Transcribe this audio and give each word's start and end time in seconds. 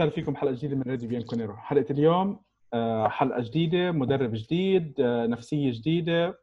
وسهلا 0.00 0.14
فيكم 0.14 0.36
حلقة 0.36 0.54
جديدة 0.54 0.76
من 0.76 0.82
راديو 0.82 1.08
بيانكونيرو. 1.08 1.56
حلقة 1.56 1.86
اليوم 1.90 2.40
آه، 2.74 3.08
حلقة 3.08 3.40
جديدة 3.40 3.92
مدرب 3.92 4.30
جديد 4.34 5.00
آه، 5.00 5.26
نفسية 5.26 5.72
جديدة. 5.72 6.40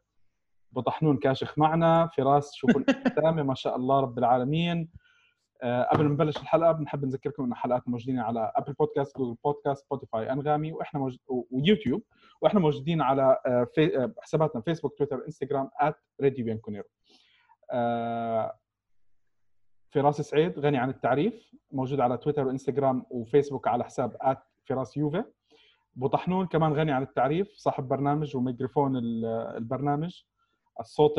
بطحنون 0.71 1.17
كاشخ 1.17 1.57
معنا. 1.57 2.09
فراس 2.17 2.53
شوفوا 2.53 2.81
الابتسامه 2.81 3.43
ما 3.43 3.55
شاء 3.55 3.75
الله 3.75 3.99
رب 3.99 4.17
العالمين. 4.17 4.89
آه، 5.63 5.83
قبل 5.83 6.03
ما 6.03 6.09
نبلش 6.09 6.37
الحلقة 6.37 6.71
بنحب 6.71 7.05
نذكركم 7.05 7.43
ان 7.43 7.51
الحلقات 7.51 7.87
موجودين 7.89 8.19
على 8.19 8.51
Apple 8.55 8.73
Podcast 8.73 9.17
Google 9.17 9.37
Podcast 9.43 9.85
Spotify 9.85 10.31
أنغامي 10.31 10.71
وإحنا 10.71 10.99
موجود 10.99 11.19
ويوتيوب 11.51 12.03
وإحنا 12.41 12.59
موجودين 12.59 13.01
على 13.01 13.37
في... 13.75 14.11
حساباتنا 14.21 14.61
فيسبوك 14.61 14.97
تويتر 14.97 15.25
انستغرام 15.25 15.69
راديو 16.21 16.45
بيانكونيرو. 16.45 16.87
فراس 19.91 20.21
سعيد 20.21 20.59
غني 20.59 20.77
عن 20.77 20.89
التعريف 20.89 21.55
موجود 21.71 21.99
على 21.99 22.17
تويتر 22.17 22.47
وإنستغرام 22.47 23.05
وفيسبوك 23.09 23.67
على 23.67 23.83
حساب 23.83 24.37
فراس 24.65 24.97
يوفا 24.97 25.25
بوطحنون 25.97 26.47
كمان 26.47 26.73
غني 26.73 26.91
عن 26.91 27.03
التعريف 27.03 27.53
صاحب 27.57 27.87
برنامج 27.87 28.35
وميكروفون 28.35 28.97
البرنامج. 28.97 30.21
الصوت 30.79 31.13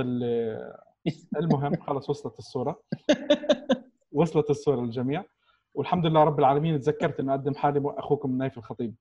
المهم 1.36 1.76
خلص 1.86 2.10
وصلت 2.10 2.38
الصورة. 2.38 2.82
وصلت 4.12 4.50
الصورة 4.50 4.80
للجميع. 4.80 5.24
والحمد 5.74 6.06
لله 6.06 6.24
رب 6.24 6.38
العالمين 6.38 6.80
تذكرت 6.80 7.20
إنه 7.20 7.34
أقدم 7.34 7.54
حالي 7.54 7.82
أخوكم 7.84 8.38
نايف 8.38 8.58
الخطيب. 8.58 8.94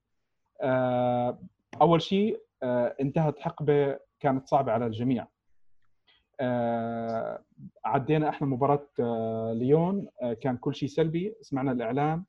آه، 0.62 1.40
أول 1.82 2.02
شيء 2.02 2.42
آه، 2.64 2.96
انتهت 3.02 3.40
حقبة 3.40 4.00
كانت 4.20 4.48
صعبة 4.48 4.72
على 4.72 4.86
الجميع. 4.86 5.28
عدينا 7.86 8.30
إحنا 8.30 8.48
مباراة 8.48 8.88
آه، 9.00 9.54
ليون 9.54 10.08
آه، 10.22 10.34
كان 10.34 10.58
كل 10.58 10.76
شيء 10.76 10.90
سلبي. 10.90 11.36
سمعنا 11.42 11.72
الإعلام 11.72 12.26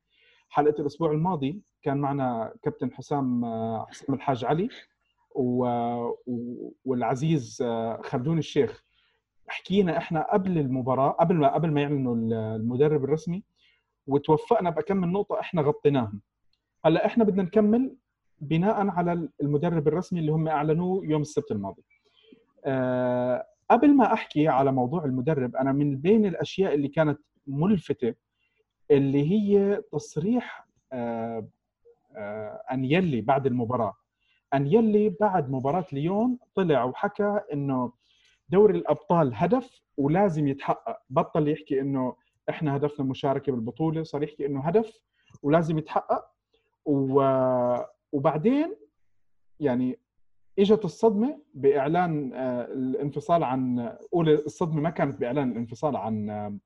حلقة 0.49 0.81
الأسبوع 0.81 1.11
الماضي 1.13 1.63
كان 1.83 1.99
معنا 1.99 2.53
كابتن 2.63 2.93
حسام 2.93 3.45
حسام 3.87 4.15
الحاج 4.15 4.45
علي 4.45 4.69
والعزيز 6.85 7.63
خلدون 8.05 8.39
الشيخ. 8.39 8.85
حكينا 9.49 9.99
إحنا 9.99 10.33
قبل 10.33 10.59
المباراة 10.59 11.11
قبل 11.11 11.35
ما 11.37 11.55
قبل 11.55 11.71
ما 11.71 11.81
يعلنوا 11.81 12.15
المدرب 12.57 13.05
الرسمي 13.05 13.43
وتوفقنا 14.07 14.71
بكم 14.71 14.97
من 14.97 15.13
نقطة 15.13 15.41
إحنا 15.41 15.63
غطيناهم. 15.63 16.21
هلا 16.85 17.07
إحنا 17.07 17.25
بدنا 17.25 17.43
نكمل 17.43 17.97
بناء 18.41 18.89
على 18.89 19.29
المدرب 19.43 19.89
الرسمي 19.89 20.21
اللي 20.21 20.33
هم 20.33 20.49
أعلنوه 20.49 21.07
يوم 21.07 21.23
السبت 21.23 21.51
الماضي. 21.53 21.83
قبل 23.71 23.97
ما 23.97 24.13
أحكي 24.13 24.49
على 24.49 24.73
موضوع 24.73 25.05
المدرب 25.05 25.57
أنا 25.57 25.73
من 25.73 25.97
بين 25.97 26.27
الأشياء 26.27 26.75
اللي 26.75 26.89
كانت 26.89 27.21
ملفتة 27.47 28.15
اللي 28.91 29.31
هي 29.31 29.83
تصريح 29.93 30.69
آه، 30.93 31.49
آه، 32.17 32.63
أنيلي 32.73 33.21
بعد 33.21 33.47
المباراة. 33.47 33.95
أنيلي 34.55 35.09
بعد 35.21 35.51
مباراة 35.51 35.85
ليون 35.93 36.39
طلع 36.55 36.85
وحكى 36.85 37.41
إنه 37.53 37.93
دوري 38.49 38.79
الأبطال 38.79 39.33
هدف 39.35 39.83
ولازم 39.97 40.49
يتحقق. 40.49 40.99
بطل 41.11 41.49
يحكي 41.49 41.81
إنه 41.81 42.17
إحنا 42.49 42.77
هدفنا 42.77 43.07
مشاركة 43.07 43.53
بالبطولة 43.53 44.03
صار 44.03 44.23
يحكي 44.23 44.47
إنه 44.47 44.61
هدف 44.61 45.01
ولازم 45.43 45.79
يتحقق. 45.79 46.25
وبعدين 48.13 48.77
يعني 49.61 49.99
إجت 50.59 50.85
الصدمة 50.85 51.39
بإعلان 51.55 52.33
آه، 52.35 52.65
الانفصال 52.65 53.45
عن 53.45 53.93
أولى 54.15 54.35
الصدمة 54.35 54.81
ما 54.81 54.91
كانت 54.91 55.21
بإعلان 55.21 55.53
الانفصال 55.53 55.97
عن 55.97 56.31
آه، 56.31 56.59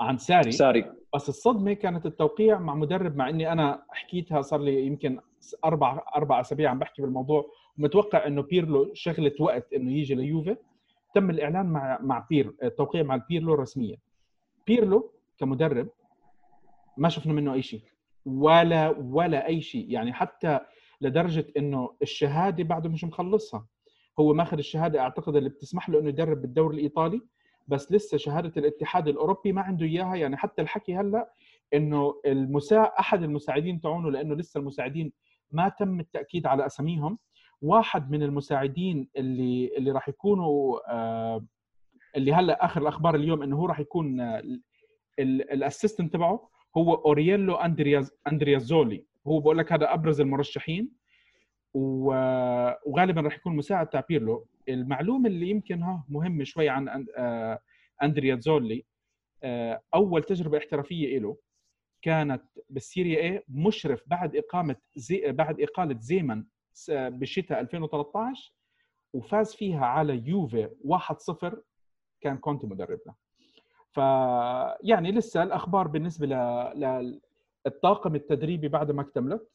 عن 0.00 0.18
ساري. 0.18 0.52
ساري. 0.52 0.92
بس 1.14 1.28
الصدمة 1.28 1.72
كانت 1.72 2.06
التوقيع 2.06 2.58
مع 2.58 2.74
مدرب 2.74 3.16
مع 3.16 3.28
إني 3.28 3.52
أنا 3.52 3.82
حكيتها 3.88 4.40
صار 4.42 4.60
لي 4.60 4.86
يمكن 4.86 5.20
أربع 5.64 6.02
أربع 6.16 6.40
أسابيع 6.40 6.70
عم 6.70 6.78
بحكي 6.78 7.02
بالموضوع 7.02 7.46
ومتوقع 7.78 8.26
إنه 8.26 8.42
بيرلو 8.42 8.90
شغله 8.94 9.32
وقت 9.40 9.72
إنه 9.72 9.92
يجي 9.92 10.14
ليوفي. 10.14 10.56
تم 11.14 11.30
الإعلان 11.30 11.66
مع 11.66 11.98
مع 12.02 12.26
بير 12.30 12.54
التوقيع 12.62 13.02
مع 13.02 13.16
بيرلو 13.16 13.54
رسميا. 13.54 13.96
بيرلو 14.66 15.12
كمدرب 15.38 15.88
ما 16.96 17.08
شفنا 17.08 17.32
منه 17.32 17.52
أي 17.54 17.62
شيء 17.62 17.82
ولا 18.26 18.88
ولا 18.88 19.46
أي 19.46 19.60
شيء. 19.60 19.90
يعني 19.90 20.12
حتى 20.12 20.60
لدرجة 21.00 21.46
إنه 21.56 21.90
الشهادة 22.02 22.64
بعده 22.64 22.88
مش 22.88 23.04
مخلصها 23.04 23.66
هو 24.20 24.34
ماخذ 24.34 24.58
الشهادة 24.58 25.00
أعتقد 25.00 25.36
اللي 25.36 25.48
بتسمح 25.48 25.88
له 25.88 25.98
إنه 26.00 26.08
يدرب 26.08 26.42
بالدوري 26.42 26.76
الإيطالي 26.76 27.20
بس 27.68 27.92
لسه 27.92 28.16
شهادة 28.16 28.52
الاتحاد 28.56 29.08
الأوروبي 29.08 29.52
ما 29.52 29.62
عنده 29.62 29.86
إياها. 29.86 30.14
يعني 30.16 30.36
حتى 30.36 30.62
الحكي 30.62 30.96
هلأ 30.96 31.32
إنه 31.74 32.14
المسا 32.26 32.82
أحد 32.82 33.22
المساعدين 33.22 33.80
تاعونه 33.80 34.10
لأنه 34.10 34.34
لسه 34.34 34.58
المساعدين 34.60 35.12
ما 35.52 35.68
تم 35.68 36.00
التأكيد 36.00 36.46
على 36.46 36.66
أساميهم. 36.66 37.18
واحد 37.62 38.10
من 38.10 38.22
المساعدين 38.22 39.08
اللي 39.16 39.70
اللي 39.76 39.90
راح 39.90 40.08
يكونوا 40.08 40.78
آه 40.92 41.44
اللي 42.16 42.32
هلأ 42.32 42.64
آخر 42.64 42.82
الأخبار 42.82 43.14
اليوم 43.14 43.42
إنه 43.42 43.56
هو 43.56 43.66
راح 43.66 43.80
يكون 43.80 44.20
آه 44.20 44.42
ال 45.18 45.27
assistant 45.27 46.12
تبعه 46.12 46.48
هو 46.76 46.94
أورييلو 46.94 47.54
أندريا 47.54 48.12
أندريازولي. 48.32 49.04
هو 49.26 49.40
بقول 49.40 49.58
لك 49.58 49.72
هذا 49.72 49.94
أبرز 49.94 50.20
المرشحين 50.20 50.90
وغالبا 51.74 53.20
راح 53.20 53.36
يكون 53.36 53.56
مساعد 53.56 53.86
تاع 53.86 54.04
المعلومه 54.68 55.28
اللي 55.28 55.50
يمكن 55.50 55.82
ها 55.82 56.04
مهمه 56.08 56.44
شوي 56.44 56.68
عن 56.68 57.06
آه، 57.16 57.60
أندريا 58.02 58.36
زولي 58.36 58.84
آه، 59.42 59.82
أول 59.94 60.22
تجربة 60.22 60.58
احترافية 60.58 61.18
له 61.18 61.36
كانت 62.02 62.42
بال 62.70 62.85
Serie 62.85 63.22
A 63.22 63.42
مشرف 63.48 64.02
بعد 64.06 64.36
إقامة 64.36 64.76
زي 64.96 65.32
بعد 65.32 65.60
إقالة 65.60 65.98
زيمن 66.00 66.44
بالشتاء 66.90 67.60
2013 67.60 68.52
وفاز 69.12 69.54
فيها 69.54 69.86
على 69.86 70.28
يوفي 70.28 70.70
1-0 70.84 71.56
كان 72.20 72.36
كونتي 72.36 72.66
مدربنا. 72.66 73.14
ف 73.90 73.98
يعني 74.82 75.12
لسه 75.12 75.42
الأخبار 75.42 75.88
بالنسبة 75.88 76.26
ل... 76.26 77.20
الطاقم 77.66 78.14
التدريبي 78.14 78.68
بعد 78.68 78.90
ما 78.90 79.02
اكتملت 79.02 79.48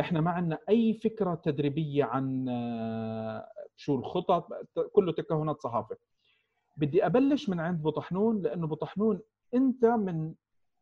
إحنا 0.00 0.20
ما 0.20 0.30
عندنا 0.30 0.58
أي 0.68 0.94
فكرة 0.94 1.34
تدريبية 1.34 2.04
عن 2.04 2.46
آه، 2.48 3.48
شو 3.76 3.94
الخطط 3.94 4.48
كله 4.92 5.12
تكهنات 5.12 5.60
صحافة. 5.60 5.96
بدي 6.76 7.06
أبلش 7.06 7.48
من 7.48 7.60
عند 7.60 7.82
بطحنون 7.82 8.42
لأنه 8.42 8.66
بطحنون 8.66 9.20
أنت 9.54 9.84
من 9.84 10.34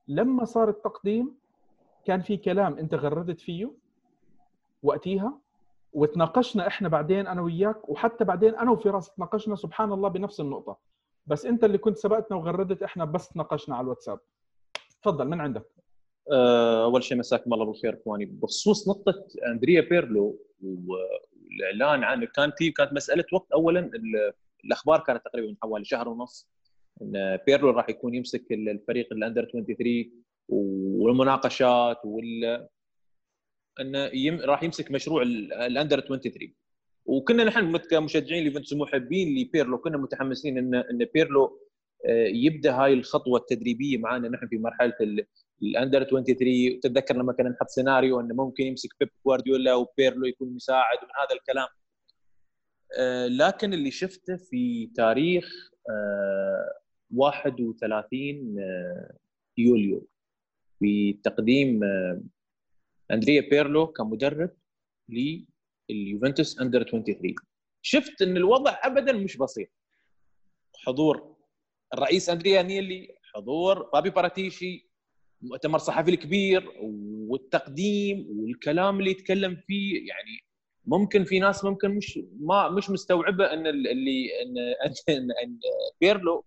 لما 0.08 0.44
صار 0.44 0.68
التقديم 0.68 1.34
كان 2.04 2.20
في 2.20 2.36
كلام 2.36 2.78
أنت 2.78 2.94
غردت 2.94 3.40
فيه 3.40 3.72
وقتيها 4.82 5.38
وتناقشنا 5.92 6.66
إحنا 6.66 6.88
بعدين 6.88 7.26
أنا 7.26 7.42
وياك 7.42 7.88
وحتى 7.88 8.24
بعدين 8.24 8.54
أنا 8.54 8.70
وفراس 8.70 9.14
تناقشنا 9.14 9.56
سبحان 9.56 9.92
الله 9.92 10.08
بنفس 10.08 10.40
النقطة. 10.40 10.78
بس 11.26 11.46
أنت 11.46 11.64
اللي 11.64 11.78
كنت 11.78 11.96
سبقتنا 11.96 12.36
وغردت 12.36 12.82
إحنا 12.82 13.04
بس 13.04 13.28
تناقشنا 13.28 13.76
على 13.76 13.84
الواتساب. 13.84 14.20
تفضل 15.02 15.28
من 15.28 15.40
عندك؟ 15.40 15.66
أول 16.32 17.02
شيء 17.02 17.18
مساكم 17.18 17.54
الله 17.54 17.64
بالخير 17.64 17.94
إخواني. 17.94 18.24
بخصوص 18.24 18.88
نقطة 18.88 19.26
أندريا 19.46 19.80
بيرلو 19.80 20.38
والإعلان 20.62 22.04
عنه 22.04 22.26
كان 22.26 22.52
في 22.58 22.70
كانت 22.70 22.92
مسألة 22.92 23.24
وقت 23.32 23.52
اولا 23.52 23.90
الأخبار 24.64 25.00
كانت 25.00 25.24
تقريبا 25.24 25.48
من 25.48 25.56
حوالي 25.62 25.84
شهر 25.84 26.08
ونص 26.08 26.48
إن 27.02 27.38
بيرلو 27.46 27.70
راح 27.70 27.88
يكون 27.88 28.14
يمسك 28.14 28.52
الفريق 28.52 29.12
ال 29.12 29.17
under 29.17 29.44
23 29.44 30.24
والمناقشات 30.48 31.98
وال 32.04 32.68
انه 33.80 34.10
يم... 34.14 34.40
راح 34.40 34.62
يمسك 34.62 34.90
مشروع 34.90 35.22
ال 35.22 35.35
under 35.35 36.00
23 36.00 36.52
وكنا 37.06 37.44
نحن 37.44 37.76
كمشجعين 37.76 38.44
ليوفنتوس 38.44 38.72
ومحبين 38.72 39.38
لبيرلو. 39.38 39.78
كنا 39.78 39.98
متحمسين 39.98 40.58
ان 40.58 40.74
إن 40.74 41.06
بيرلو 41.14 41.60
آه، 42.06 42.26
يبدأ 42.26 42.72
هاي 42.72 42.92
الخطوة 42.92 43.38
التدريبية 43.38 43.98
معنا 43.98 44.28
نحن 44.28 44.46
في 44.46 44.58
مرحلة 44.58 44.94
ال 45.62 45.69
under 45.69 46.04
23 46.04 46.80
تتذكر 46.80 47.16
لما 47.16 47.32
كنا 47.32 47.48
نحط 47.48 47.68
سيناريو 47.68 48.20
إنه 48.20 48.34
ممكن 48.34 48.64
يمسك 48.64 48.90
بيب 49.00 49.10
جوارديولا 49.26 49.74
وبيرلو 49.74 50.26
يكون 50.26 50.54
مساعد 50.54 50.98
ومن 51.02 51.10
هذا 51.22 51.34
الكلام. 51.36 51.68
آه، 52.98 53.26
لكن 53.26 53.72
اللي 53.72 53.90
شفته 53.90 54.36
في 54.36 54.86
تاريخ 54.86 55.70
31 57.14 58.56
آه، 58.60 59.16
يوليو. 59.58 60.08
في 60.78 61.12
تقديم 61.12 61.80
أندريا 63.10 63.40
بيرلو 63.50 63.86
كمدرب 63.86 64.50
لليوفنتوس 65.90 66.60
أندر 66.60 66.82
23 66.82 67.34
شفت 67.82 68.22
إن 68.22 68.36
الوضع 68.36 68.78
ابدا 68.82 69.12
مش 69.12 69.36
بسيط. 69.36 69.68
حضور 70.86 71.36
الرئيس 71.94 72.28
أندريا 72.28 72.62
نيلي 72.62 73.14
حضور 73.34 73.82
بابي 73.92 74.10
باراتيشي 74.10 74.93
مؤتمر 75.44 75.78
صحفي 75.78 76.10
الكبير 76.10 76.72
والتقديم 77.28 78.26
والكلام 78.30 78.98
اللي 78.98 79.10
يتكلم 79.10 79.56
فيه 79.66 80.08
يعني 80.08 80.44
ممكن 80.86 81.24
في 81.24 81.38
ناس 81.38 81.64
ممكن 81.64 81.90
مش 81.90 82.20
ما 82.40 82.68
مش 82.68 82.90
مستوعبة 82.90 83.52
إن 83.52 83.66
اللي 83.66 84.28
إن 84.42 84.58
إن, 85.16 85.28
إن 85.44 85.58
بيرلو 86.00 86.44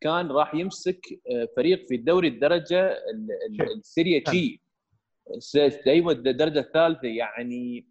كان 0.00 0.28
راح 0.28 0.54
يمسك 0.54 1.20
آه، 1.30 1.48
فريق 1.56 1.88
في 1.88 1.94
الدوري 1.94 2.28
الدرجة 2.28 2.98
ال 3.76 3.83
Serie 3.83 4.20
C 4.20 4.60
أيوه 5.86 6.12
الدرجة 6.12 6.58
الثالثة 6.58 7.08
يعني 7.08 7.86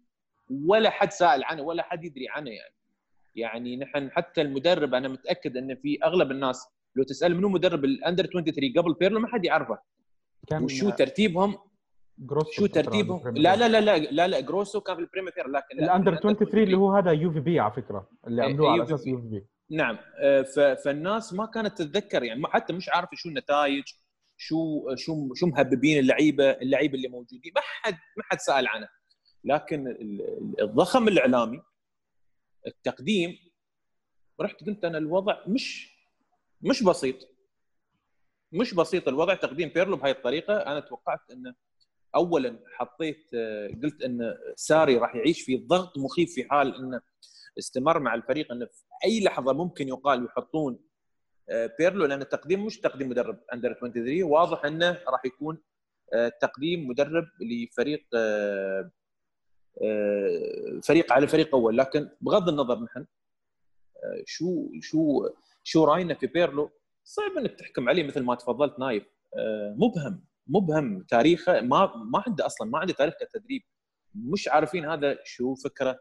ولا 0.50 0.90
حد 0.90 1.12
سائل 1.12 1.44
عنه 1.44 1.62
ولا 1.62 1.82
حد 1.82 2.04
يدري 2.04 2.28
عنه 2.28 2.50
يعني. 2.50 2.74
يعني 3.34 3.76
نحن 3.76 4.10
حتى 4.10 4.42
المدرب 4.42 4.94
أنا 4.94 5.08
متأكد 5.08 5.56
إن 5.56 5.74
في 5.74 5.98
أغلب 6.04 6.30
الناس 6.30 6.68
لو 6.96 7.02
تسأل 7.04 7.36
منو 7.36 7.48
مدرب 7.48 7.84
ال 7.84 7.91
under 7.91 8.26
23 8.26 8.72
قبل 8.72 8.94
بيرلو 8.94 9.20
ما 9.20 9.28
حد 9.28 9.44
يعرفه. 9.44 9.78
كان 10.46 10.64
وشو 10.64 10.90
ترتيبهم؟ 10.90 11.58
شو 12.50 12.66
ترتيبهم؟ 12.66 13.36
لا 13.36 13.56
لا 13.56 13.68
لا 13.68 13.80
لا 13.80 13.98
لا 13.98 14.28
لا 14.28 14.40
جروسو 14.40 14.80
كان 14.80 14.96
في 14.96 15.02
البريمافيرا 15.02 15.48
لكن 15.48 15.84
ال 15.84 15.89
under 15.89 16.16
23 16.16 16.64
اللي 16.64 16.76
هو 16.76 16.92
هذا 16.92 17.12
يو 17.12 17.32
في 17.32 17.40
بي 17.40 17.60
على 17.60 17.72
فكرة 17.72 18.08
اللي 18.26 18.42
عملوه 18.42 18.70
على 18.70 18.82
أساس 18.82 19.06
يو 19.06 19.20
في 19.20 19.28
بي 19.28 19.46
نعم. 19.70 19.98
آه، 20.18 20.42
فالناس 20.84 21.32
ما 21.32 21.46
كانت 21.46 21.78
تتذكر 21.78 22.22
يعني 22.22 22.46
حتى 22.46 22.72
مش 22.72 22.88
عارفه 22.88 23.16
شو 23.16 23.28
النتائج 23.28 23.84
شو 24.36 24.94
شو 24.94 25.34
شو 25.34 25.46
مهببين 25.46 25.98
اللعيبة 25.98 26.50
اللعيبة 26.50 26.94
اللي 26.94 27.08
موجودين. 27.08 27.52
ما 27.54 27.60
حد 27.60 27.94
ما 28.16 28.24
حد 28.24 28.38
سأل 28.38 28.66
عنه. 28.66 28.88
لكن 29.44 29.96
الضخم 30.60 31.08
الإعلامي 31.08 31.62
التقديم 32.66 33.38
رحت 34.40 34.64
قلت 34.64 34.84
أنا 34.84 34.98
الوضع 34.98 35.36
مش 35.46 35.96
مش 36.60 36.82
بسيط. 36.82 37.31
مش 38.52 38.74
بسيط 38.74 39.08
الوضع 39.08 39.34
تقديم 39.34 39.68
بيرلو 39.68 39.96
بهاي 39.96 40.10
الطريقة. 40.10 40.56
أنا 40.56 40.80
توقعت 40.80 41.30
إنه 41.32 41.54
اولا 42.14 42.58
حطيت 42.76 43.30
قلت 43.82 44.02
إن 44.02 44.34
ساري 44.56 44.96
راح 44.96 45.14
يعيش 45.14 45.42
في 45.42 45.56
ضغط 45.56 45.98
مخيف 45.98 46.34
في 46.34 46.44
حال 46.44 46.76
إنه 46.76 47.00
استمر 47.58 47.98
مع 47.98 48.14
الفريق 48.14 48.52
إنه 48.52 48.66
في 48.66 48.84
أي 49.04 49.24
لحظة 49.24 49.52
ممكن 49.52 49.88
يقال 49.88 50.24
يحطون 50.24 50.78
آه، 51.50 51.70
بيرلو 51.78 52.06
لأن 52.06 52.22
التقديم 52.22 52.66
مش 52.66 52.80
تقديم 52.80 53.08
مدرب 53.08 53.40
under 53.52 53.72
23 53.72 54.22
واضح 54.22 54.64
إنه 54.64 55.00
راح 55.08 55.24
يكون 55.24 55.62
آه، 56.14 56.28
تقديم 56.28 56.88
مدرب 56.88 57.24
لفريق 57.40 58.06
آه، 58.14 58.90
فريق 60.82 61.12
على 61.12 61.28
فريق 61.28 61.54
أول. 61.54 61.76
لكن 61.76 62.08
بغض 62.20 62.48
النظر 62.48 62.80
نحن 62.80 63.06
شو 64.26 64.68
شو 64.80 65.28
شو 65.62 65.84
رأينا 65.84 66.14
في 66.14 66.26
بيرلو؟ 66.26 66.70
صعب 67.04 67.38
إنك 67.38 67.58
تحكم 67.58 67.88
عليه 67.88 68.02
مثل 68.02 68.22
ما 68.22 68.34
تفضلت 68.34 68.78
نايف. 68.78 69.04
مبهم 69.76 70.24
مبهم 70.46 71.02
تاريخه. 71.02 71.60
ما 71.60 71.96
ما 71.96 72.22
عنده 72.26 72.46
أصلا 72.46 72.70
ما 72.70 72.78
عنده 72.78 72.92
تاريخ 72.92 73.14
كتدريب. 73.14 73.62
مش 74.14 74.48
عارفين 74.48 74.84
هذا 74.84 75.18
شو 75.24 75.54
فكره 75.54 76.00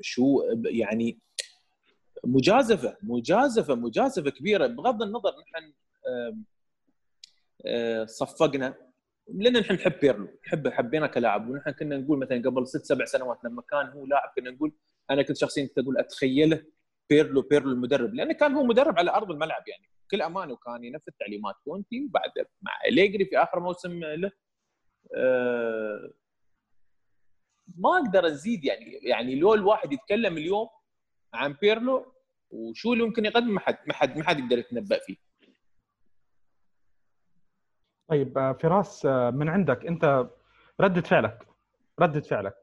شو 0.00 0.42
يعني 0.64 1.20
مجازفة 2.24 2.96
مجازفة 3.02 3.74
مجازفة 3.74 4.30
كبيرة. 4.30 4.66
بغض 4.66 5.02
النظر 5.02 5.30
نحن 5.30 5.72
صفقنا 8.06 8.74
لأن 9.34 9.60
نحن 9.60 9.74
نحب 9.74 10.00
بيرلو 10.00 10.28
نحب 10.46 10.68
حبينا 10.68 11.06
كلاعب. 11.06 11.48
ونحن 11.50 11.70
كنا 11.70 11.96
نقول 11.96 12.18
مثلا 12.18 12.42
قبل 12.42 12.66
ست 12.66 12.84
سبع 12.84 13.04
سنوات 13.04 13.44
لما 13.44 13.62
كان 13.62 13.86
هو 13.86 14.06
لاعب 14.06 14.32
كنا 14.36 14.50
نقول 14.50 14.72
أنا 15.10 15.22
كنت 15.22 15.36
شخصيا 15.36 15.66
كنت 15.66 15.78
أقول 15.78 15.98
أتخيله 15.98 16.64
بيرلو 17.12 17.42
بيرلو 17.42 17.70
المدرب 17.72 18.14
لأنه 18.14 18.32
كان 18.32 18.52
هو 18.52 18.64
مدرب 18.64 18.98
على 18.98 19.10
أرض 19.10 19.30
الملعب 19.30 19.68
يعني. 19.68 19.90
بكل 20.06 20.22
أمانة 20.22 20.52
وكان 20.52 20.84
ينفذ 20.84 21.12
تعليمات 21.20 21.54
كونتي 21.64 22.04
وبعد 22.04 22.30
مع 22.62 22.72
أليجري 22.88 23.24
في 23.24 23.38
آخر 23.38 23.60
موسم 23.60 24.00
له. 24.04 24.30
أه 25.16 26.12
ما 27.76 27.98
أقدر 27.98 28.26
أزيد 28.26 28.64
يعني 28.64 28.92
يعني 28.92 29.34
لو 29.40 29.54
الواحد 29.54 29.92
يتكلم 29.92 30.36
اليوم 30.38 30.68
عن 31.34 31.52
بيرلو 31.52 32.12
وشو 32.50 32.92
اللي 32.92 33.04
ممكن 33.04 33.24
يقدم 33.24 33.54
ما 33.54 33.60
حد 33.60 33.78
ما 33.86 33.94
حد 33.94 34.18
ما 34.18 34.24
حد 34.24 34.38
يقدر 34.38 34.58
يتنبأ 34.58 34.98
فيه. 34.98 35.16
طيب 38.08 38.38
آه، 38.38 38.52
فراس 38.52 39.06
آه، 39.06 39.30
من 39.30 39.48
عندك 39.48 39.86
أنت 39.86 40.26
ردة 40.80 41.00
فعلك 41.00 41.46
ردة 42.00 42.20
فعلك. 42.20 42.54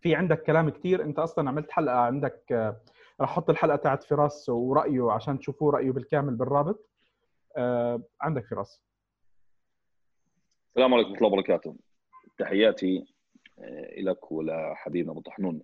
في 0.00 0.14
عندك 0.14 0.42
كلام 0.42 0.70
كثير 0.70 1.02
أنت 1.02 1.18
أصلا 1.18 1.48
عملت 1.48 1.70
حلقة 1.70 1.96
عندك 1.96 2.74
آه، 3.20 3.22
راح 3.22 3.30
أحط 3.30 3.50
الحلقة 3.50 3.76
تاعت 3.76 4.04
فراس 4.04 4.48
ورأيه 4.48 5.12
عشان 5.12 5.38
تشوفوه 5.38 5.72
رأيه 5.72 5.90
بالكامل 5.90 6.34
بالرابط. 6.34 6.88
عندك 8.20 8.46
فراس. 8.46 8.82
السلام 10.68 10.94
عليكم 10.94 11.10
ورحمة 11.10 11.26
الله 11.26 11.32
وبركاته. 11.32 11.76
تحياتي 12.38 13.14
لك 13.98 14.32
ولحبيبنا 14.32 15.12
أبو 15.12 15.20
طحنون. 15.20 15.62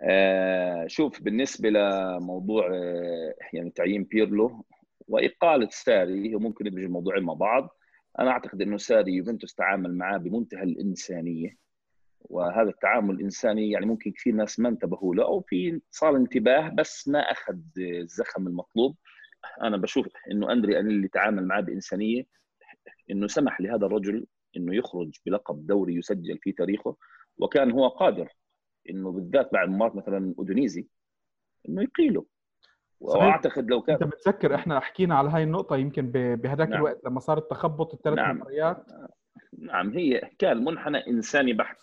آه، 0.00 0.86
شوف 0.86 1.22
بالنسبة 1.22 1.70
لموضوع 1.70 2.66
آه، 2.72 3.34
يعني 3.52 3.70
تعيين 3.70 4.04
بيرلو 4.04 4.64
وإقالة 5.08 5.68
ساري 5.70 6.36
وممكن 6.36 6.66
يدمج 6.66 6.82
الموضوعين 6.82 7.22
مع 7.22 7.34
بعض. 7.34 7.68
أنا 8.18 8.30
أعتقد 8.30 8.62
إنه 8.62 8.76
ساري 8.76 9.12
يوفنتوس 9.12 9.54
تعامل 9.54 9.94
معاه 9.94 10.18
بمنتهى 10.18 10.62
الإنسانية. 10.62 11.63
وهذا 12.24 12.70
التعامل 12.70 13.14
الإنساني 13.14 13.70
يعني 13.70 13.86
ممكن 13.86 14.12
كثير 14.12 14.34
ناس 14.34 14.60
ما 14.60 14.68
انتبهوا 14.68 15.14
له 15.14 15.24
أو 15.24 15.40
في 15.40 15.80
صار 15.90 16.16
انتباه 16.16 16.68
بس 16.68 17.08
ما 17.08 17.18
أخذ 17.18 17.58
الزخم 17.78 18.46
المطلوب. 18.46 18.96
أنا 19.62 19.76
بشوف 19.76 20.08
إنه 20.30 20.52
أندري 20.52 20.80
اللي 20.80 21.08
تعامل 21.08 21.46
معاه 21.46 21.60
بإنسانية 21.60 22.26
إنه 23.10 23.26
سمح 23.26 23.60
لهذا 23.60 23.86
الرجل 23.86 24.26
إنه 24.56 24.74
يخرج 24.74 25.18
بلقب 25.26 25.66
دوري 25.66 25.94
يسجل 25.94 26.38
في 26.42 26.52
تاريخه 26.52 26.96
وكان 27.38 27.70
هو 27.70 27.88
قادر 27.88 28.28
إنه 28.90 29.12
بالذات 29.12 29.52
بعد 29.52 29.68
مباراة 29.68 29.96
مثلا 29.96 30.34
اودونيزي 30.38 30.88
إنه 31.68 31.82
يقيله. 31.82 32.26
وأعتقد 33.00 33.70
لو 33.70 33.82
كان 33.82 33.94
أنت 33.94 34.04
متذكر 34.04 34.54
إحنا 34.54 34.80
حكينا 34.80 35.14
على 35.14 35.30
هاي 35.30 35.42
النقطة 35.42 35.76
يمكن 35.76 36.10
بهذاك 36.12 36.68
نعم. 36.68 36.78
الوقت 36.78 37.04
لما 37.04 37.20
صار 37.20 37.38
التخبط 37.38 37.94
الثلاث 37.94 38.18
نعم. 38.18 38.36
مباريات. 38.36 38.86
نعم 39.58 39.90
هي 39.90 40.30
كان 40.38 40.64
منحنى 40.64 41.06
إنساني 41.08 41.52
بحت. 41.52 41.76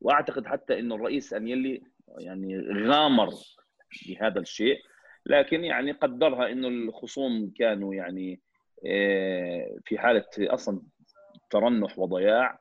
وأعتقد 0.00 0.46
حتى 0.46 0.78
إنه 0.78 0.94
الرئيس 0.94 1.32
انيلي 1.32 1.82
يعني 2.18 2.58
غامر 2.88 3.28
بهذا 4.08 4.40
الشيء 4.40 4.78
لكن 5.26 5.64
يعني 5.64 5.92
قدرها 5.92 6.52
إنه 6.52 6.68
الخصوم 6.68 7.52
كانوا 7.58 7.94
يعني 7.94 8.40
آه، 8.86 9.78
في 9.84 9.98
حالة 9.98 10.24
أصلا 10.38 10.82
ترنح 11.50 11.98
وضياع 11.98 12.58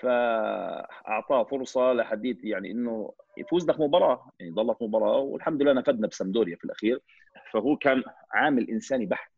فأعطاه 0.00 1.44
فرصة 1.44 1.92
لحديث 1.92 2.44
يعني 2.44 2.70
إنه 2.70 3.12
يفوز 3.36 3.70
لك 3.70 3.80
مباراة 3.80 4.30
يعني 4.40 4.52
ضلت 4.52 4.82
مباراة 4.82 5.18
والحمد 5.18 5.62
لله 5.62 5.72
نفذنا 5.72 6.06
بسمدوريا 6.06 6.56
في 6.56 6.64
الأخير. 6.64 7.00
فهو 7.52 7.76
كان 7.76 8.02
عامل 8.32 8.70
إنساني 8.70 9.06
بحت 9.06 9.32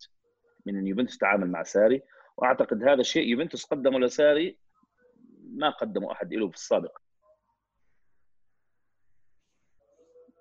من 0.67 0.77
ان 0.79 0.87
يوفنتوس 0.87 1.19
تعامل 1.19 1.51
مع 1.51 1.63
ساري 1.63 2.03
وأعتقد 2.37 2.83
هذا 2.83 3.01
الشيء 3.01 3.29
يوفنتوس 3.29 3.65
قدمه 3.65 3.99
لساري 3.99 4.59
ما 5.55 5.71
قدمه 5.71 6.13
أحد 6.13 6.35
له 6.35 6.49
في 6.49 6.55
السابق. 6.55 6.99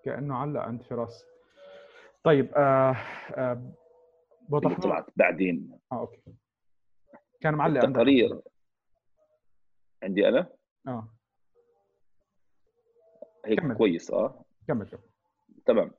كأنه 0.03 0.35
علق 0.35 0.61
عند 0.61 0.81
فراس. 0.83 1.25
طيب 2.23 2.53
آه 2.55 2.95
آه 3.35 3.71
طلعت 4.81 5.05
بعدين. 5.15 5.79
آه 5.91 5.99
أوكي. 5.99 6.21
كان 7.41 7.53
معلق 7.53 7.85
التقارير. 7.85 8.41
عندي 10.03 10.27
أنا؟ 10.27 10.49
آه. 10.87 11.07
هيك 13.45 13.59
كمل. 13.59 13.77
كويس 13.77 14.11
آه. 14.11 14.45
كمل 14.67 14.89
كمل. 14.89 15.01
تمام. 15.65 15.91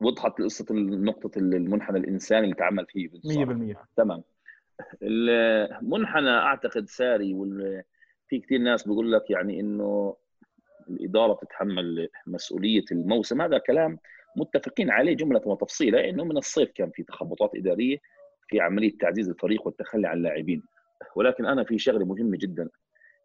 وضحت 0.00 0.42
قصه 0.42 0.66
نقطة 0.74 1.38
المنحنى 1.38 1.98
الإنساني 1.98 2.44
اللي 2.44 2.54
تعمل 2.54 2.86
فيه 2.86 3.08
100% 3.08 3.86
تمام. 3.96 4.22
المنحنى 5.02 6.30
أعتقد 6.30 6.88
ساري 6.88 7.34
وال... 7.34 7.82
في 8.28 8.40
كثير 8.40 8.58
ناس 8.58 8.88
بيقول 8.88 9.12
لك 9.12 9.30
يعني 9.30 9.60
إنه 9.60 10.16
الإدارة 10.90 11.32
بتتحمل 11.32 12.08
مسؤولية 12.26 12.84
الموسم. 12.92 13.42
هذا 13.42 13.58
كلام 13.58 13.98
متفقين 14.36 14.90
عليه 14.90 15.16
جملة 15.16 15.42
وتفصيلا 15.46 16.08
إنه 16.08 16.24
من 16.24 16.36
الصيف 16.36 16.70
كان 16.74 16.90
في 16.90 17.02
تخبطات 17.02 17.50
إدارية 17.56 17.98
في 18.48 18.60
عملية 18.60 18.98
تعزيز 18.98 19.28
الفريق 19.28 19.66
والتخلي 19.66 20.08
عن 20.08 20.16
اللاعبين. 20.16 20.62
ولكن 21.16 21.46
أنا 21.46 21.64
في 21.64 21.78
شغله 21.78 22.04
مهمه 22.04 22.38
جدا. 22.40 22.68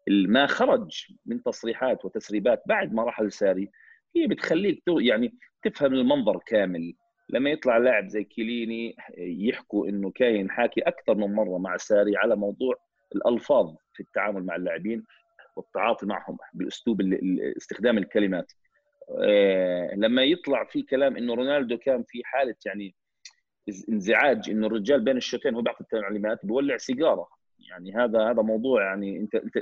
ما 0.08 0.46
خرج 0.46 1.06
من 1.26 1.42
تصريحات 1.42 2.04
وتسريبات 2.04 2.62
بعد 2.66 2.92
ما 2.92 3.04
رحل 3.04 3.32
ساري 3.32 3.70
هي 4.16 4.26
بتخليك 4.26 4.82
يعني 4.88 5.34
تفهم 5.62 5.94
المنظر 5.94 6.38
كامل. 6.46 6.94
لما 7.30 7.50
يطلع 7.50 7.76
لاعب 7.76 8.08
زي 8.08 8.24
كيليني 8.24 8.96
يحكوا 9.18 9.88
إنه 9.88 10.10
كاين 10.10 10.50
حاكي 10.50 10.80
أكثر 10.80 11.14
من 11.14 11.34
مرة 11.34 11.58
مع 11.58 11.76
ساري 11.76 12.16
على 12.16 12.36
موضوع 12.36 12.74
الألفاظ 13.14 13.74
في 13.94 14.00
التعامل 14.00 14.44
مع 14.44 14.56
اللاعبين. 14.56 15.04
والتعاطي 15.58 16.06
معهم 16.06 16.36
بأسلوب 16.54 17.00
استخدام 17.56 17.98
الكلمات. 17.98 18.52
آه، 19.18 19.94
لما 19.94 20.22
يطلع 20.24 20.64
في 20.64 20.82
كلام 20.82 21.16
إنه 21.16 21.34
رونالدو 21.34 21.78
كان 21.78 22.04
في 22.08 22.22
حالة 22.24 22.54
يعني 22.66 22.94
انزعاج 23.88 24.50
إنه 24.50 24.66
الرجال 24.66 25.00
بين 25.00 25.16
الشوطين 25.16 25.54
هو 25.54 25.62
بيعطي 25.62 25.80
التعليمات 25.80 26.46
بيولع 26.46 26.76
سيجارة. 26.76 27.28
يعني 27.58 27.94
هذا 27.94 28.30
هذا 28.30 28.42
موضوع 28.42 28.84
يعني 28.84 29.18
انت 29.18 29.34
انت, 29.34 29.58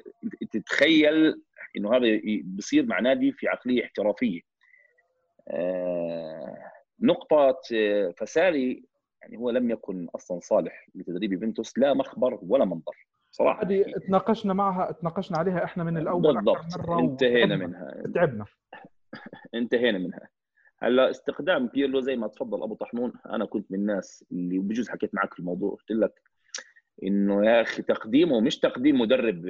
تتخيل 0.53 1.43
إنه 1.76 1.97
هذا 1.97 2.21
بيصير 2.45 2.87
مع 2.87 3.00
نادي 3.00 3.33
في 3.33 3.49
عقلية 3.49 3.85
احترافية. 3.85 4.41
آه 5.49 6.73
نقطة 7.00 7.61
آه، 7.75 8.15
فساري 8.19 8.85
يعني 9.23 9.37
هو 9.37 9.50
لم 9.50 9.71
يكن 9.71 10.09
أصلا 10.15 10.41
صالح 10.41 10.88
لتدريب 10.95 11.33
يوفنتوس 11.33 11.79
لا 11.79 11.95
مخبر 11.95 12.38
ولا 12.43 12.65
منظر. 12.65 13.05
صراحة 13.38 13.62
هذه 13.62 13.85
تناقشنا 14.07 14.55
معها 14.55 14.93
تناقشنا 14.93 15.38
عليها 15.38 15.64
إحنا 15.64 15.85
من 15.85 15.97
الأول 15.99 16.35
بالضبط. 16.35 16.78
مرة 16.78 17.00
انتهينا. 17.00 17.57
منها. 17.57 18.02
تعبنا. 18.14 18.45
انتهينا 19.55 19.99
منها. 19.99 20.28
هلا 20.78 21.11
استخدام 21.11 21.66
بيرلو 21.66 22.00
زي 22.00 22.16
ما 22.16 22.28
تفضل 22.28 22.62
أبو 22.62 22.75
طحنون. 22.75 23.12
أنا 23.26 23.45
كنت 23.45 23.73
من 23.73 23.78
الناس 23.78 24.25
اللي 24.33 24.59
بجوز 24.59 24.88
حكيت 24.88 25.14
معك 25.14 25.35
في 25.35 25.40
الموضوع. 25.40 25.71
قلت 25.75 25.90
لك 25.90 26.12
إنه 27.02 27.47
يا 27.47 27.61
أخي 27.62 27.83
تقديمه 27.83 28.40
مش 28.40 28.59
تقديم 28.59 29.00
مدرب 29.00 29.43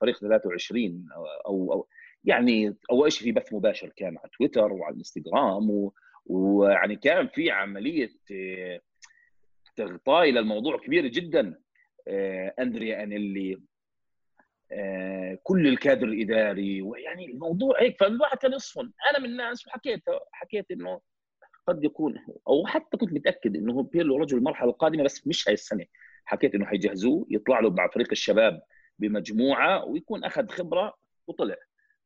فريق 0.00 0.18
23 0.18 1.08
أو 1.16 1.26
أو, 1.26 1.72
أو 1.72 1.86
يعني 2.24 2.76
أول 2.90 3.12
شيء 3.12 3.24
في 3.24 3.32
بث 3.32 3.52
مباشر 3.52 3.88
كان 3.96 4.18
على 4.18 4.30
تويتر 4.38 4.72
وعلى 4.72 4.92
الانستغرام 4.92 5.70
و- 5.70 5.92
ويعني 6.26 6.96
كان 6.96 7.26
في 7.28 7.50
عملية 7.50 8.10
تغطاء 9.76 10.30
للموضوع 10.30 10.78
كبيره 10.78 11.08
جدا. 11.08 11.58
أندريا 12.58 13.02
أنيلي 13.02 13.62
آه، 14.72 15.38
كل 15.42 15.66
الكادر 15.66 16.08
الإداري 16.08 16.82
ويعني 16.82 17.26
الموضوع 17.26 17.82
هيك 17.82 18.00
فالواحد 18.00 18.38
كان 18.38 18.52
يصفن 18.52 18.92
أنا 19.10 19.18
من 19.18 19.24
الناس 19.24 19.66
وحكيت 19.66 20.02
حكيت 20.32 20.70
إنه 20.70 21.00
قد 21.66 21.84
يكون 21.84 22.14
أو 22.48 22.66
حتى 22.66 22.96
كنت 22.96 23.12
متأكد 23.12 23.56
إنه 23.56 23.82
بيرلو 23.82 24.16
رجل 24.16 24.38
المرحلة 24.38 24.70
القادمة 24.70 25.04
بس 25.04 25.26
مش 25.26 25.48
هاي 25.48 25.54
السنة. 25.54 25.84
حكيت 26.24 26.54
إنه 26.54 26.66
حيجهزوه 26.66 27.26
يطلع 27.30 27.60
له 27.60 27.70
مع 27.70 27.88
فريق 27.88 28.08
الشباب 28.12 28.62
بمجموعة 28.98 29.84
ويكون 29.84 30.24
أخذ 30.24 30.46
خبرة 30.46 30.94
وطلع. 31.26 31.56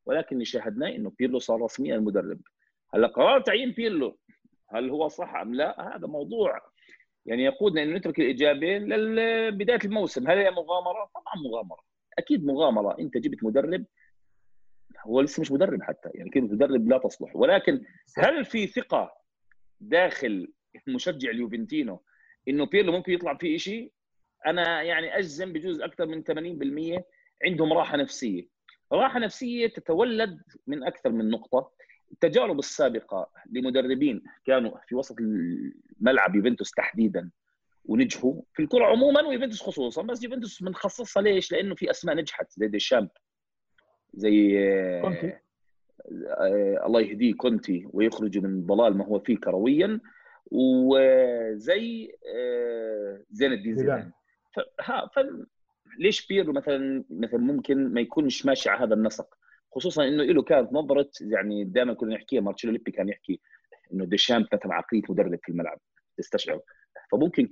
ولكن 0.07 0.37
اللي 0.37 0.45
شاهدناه 0.45 0.89
إنه 0.89 1.13
بيرلو 1.19 1.39
صار 1.39 1.63
رسميا 1.63 1.97
المدرب 1.97 2.41
هلأ 2.95 3.07
قرار 3.07 3.41
تعيين 3.41 3.73
بيرلو 3.73 4.19
هل 4.69 4.91
هو 4.91 5.09
صح 5.09 5.35
أم 5.35 5.55
لا؟ 5.55 5.97
هذا 5.97 6.07
موضوع 6.07 6.61
يعني 7.27 7.45
يقودنا 7.45 7.83
انه 7.83 7.97
نترك 7.97 8.21
الاجابه 8.21 8.79
لبداية 8.79 9.79
الموسم. 9.85 10.29
هل 10.29 10.39
هي 10.39 10.51
مغامرة؟ 10.51 11.11
طبعا 11.15 11.35
مغامرة. 11.51 11.81
أكيد 12.19 12.45
مغامرة. 12.45 12.99
أنت 12.99 13.17
جبت 13.17 13.45
مدرب 13.45 13.85
هو 15.07 15.21
لسه 15.21 15.41
مش 15.41 15.53
مدرب 15.53 15.83
حتى. 15.83 16.11
يعني 16.15 16.31
كلمه 16.31 16.53
مدرب 16.53 16.89
لا 16.89 16.99
تصلح. 16.99 17.37
ولكن 17.37 17.85
هل 18.19 18.45
في 18.45 18.67
ثقة 18.67 19.13
داخل 19.81 20.53
مشجع 20.87 21.31
اليوفنتينو 21.31 22.03
إنه 22.49 22.67
بيرلو 22.67 22.93
ممكن 22.93 23.13
يطلع 23.13 23.37
فيه 23.37 23.57
شيء 23.57 23.93
أنا 24.47 24.83
يعني 24.83 25.19
أجزم 25.19 25.53
بجوز 25.53 25.81
أكثر 25.81 26.07
من 26.07 26.23
80% 26.23 27.05
عندهم 27.45 27.73
راحة 27.73 27.97
نفسية. 27.97 28.49
راحة 28.93 29.19
نفسية 29.19 29.67
تتولد 29.67 30.43
من 30.67 30.85
أكثر 30.85 31.11
من 31.13 31.31
نقطة. 31.31 31.73
التجارب 32.13 32.59
السابقة 32.59 33.31
لمدربين 33.51 34.23
كانوا 34.45 34.79
في 34.87 34.95
وسط 34.95 35.17
الملعب 35.21 36.35
يوفنتوس 36.35 36.71
تحديدا 36.71 37.31
ونجحوا 37.85 38.43
في 38.53 38.63
الكرة 38.63 38.85
عموما 38.85 39.23
ويوفنتوس 39.23 39.63
خصوصا 39.63 40.03
بس 40.03 40.25
يوفنتوس 40.25 40.63
بنخصصها 40.63 41.23
ليش؟ 41.23 41.53
لأنه 41.53 41.75
في 41.75 41.91
أسماء 41.91 42.17
نجحت 42.17 42.53
زي 42.53 42.69
ديشامب 42.69 43.09
زي 44.15 44.53
كونتي. 45.03 45.33
آه، 46.29 46.87
الله 46.87 47.01
يهديه 47.01 47.35
كونتي 47.35 47.89
ويخرج 47.93 48.39
من 48.39 48.67
ضلال 48.67 48.97
ما 48.97 49.05
هو 49.05 49.19
فيه 49.19 49.37
كرويا 49.37 50.01
وزي 50.51 52.13
آه، 52.37 53.23
زين 53.31 53.53
الدين 53.53 53.77
زيدان. 53.77 54.13
ها 54.81 55.11
ف 55.15 55.19
ليش 55.99 56.27
بيرلو 56.27 56.53
مثلا 56.53 57.05
مثلا 57.11 57.41
ممكن 57.41 57.93
ما 57.93 58.01
يكونش 58.01 58.47
ماشي 58.47 58.71
على 58.71 58.85
هذا 58.85 58.95
النسق 58.95 59.35
خصوصا 59.77 60.09
إنه 60.09 60.25
له 60.25 60.43
كانت 60.43 60.73
نظره 60.73 61.11
يعني 61.21 61.65
دائما 61.65 61.95
كنا 61.95 62.15
نحكيها 62.15 62.41
مارتشيلو 62.41 62.73
ليبي 62.73 62.91
كان 62.91 63.09
يحكي 63.09 63.41
إنه 63.93 64.05
ديشامب 64.05 64.47
مثلا 64.53 64.75
عقليه 64.75 65.03
مدرب 65.09 65.39
في 65.43 65.49
الملعب 65.49 65.79
تستشعر. 66.17 66.61
فممكن 67.13 67.49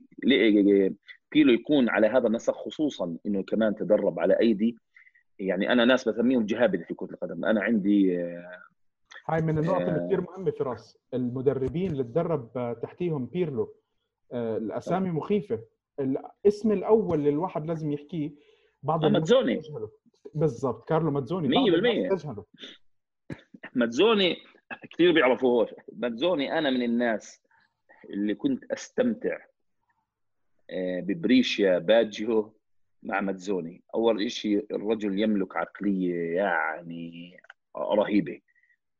بيرلو 1.32 1.50
يكون 1.52 1.88
على 1.88 2.06
هذا 2.06 2.26
النسق 2.26 2.54
خصوصا 2.54 3.16
إنه 3.26 3.42
كمان 3.42 3.74
تدرب 3.74 4.20
على 4.20 4.40
أيدي. 4.40 4.78
يعني 5.38 5.72
أنا 5.72 5.84
ناس 5.84 6.08
بسميهم 6.08 6.46
جهابذه 6.46 6.82
في 6.82 6.94
كرة 6.94 7.10
القدم. 7.10 7.44
أنا 7.44 7.62
عندي 7.62 8.20
آه، 8.22 8.60
هاي 9.28 9.42
من 9.42 9.58
النقط 9.58 9.80
اللي 9.80 10.00
آه. 10.00 10.06
كثير 10.06 10.20
مهمة 10.20 10.50
فراس 10.50 10.98
المدربين 11.14 11.90
اللي 11.92 12.04
تدرب 12.04 12.58
آه، 12.58 12.72
تحتيهم 12.72 13.26
بيرلو 13.26 13.74
الأسامي 14.32 15.10
مخيفة. 15.10 15.60
الاسم 16.00 16.72
الأول 16.72 17.18
اللي 17.18 17.30
الواحد 17.30 17.66
لازم 17.66 17.92
يحكيه 17.92 18.30
بعض 18.82 19.04
ماتزوني. 19.04 19.62
بالضبط. 20.34 20.88
كارلو 20.88 21.10
ماتزوني. 21.10 21.48
مية 21.48 21.56
بعض 21.56 21.70
بالمية. 21.70 22.04
الناس 22.04 22.22
بتجهله. 22.26 22.44
ماتزوني 23.74 24.36
كثير 24.90 25.12
بيعرفوه 25.12 25.68
ماتزوني 25.92 26.58
أنا 26.58 26.70
من 26.70 26.82
الناس 26.82 27.42
اللي 28.10 28.34
كنت 28.34 28.64
أستمتع 28.72 29.38
آه، 30.70 31.00
ببريشيا 31.00 31.78
باجيو 31.78 32.54
مع 33.02 33.20
ماتزوني. 33.20 33.82
أول 33.94 34.30
شيء 34.30 34.66
الرجل 34.70 35.18
يملك 35.18 35.56
عقلية 35.56 36.36
يعني 36.36 37.36
رهيبة 37.76 38.40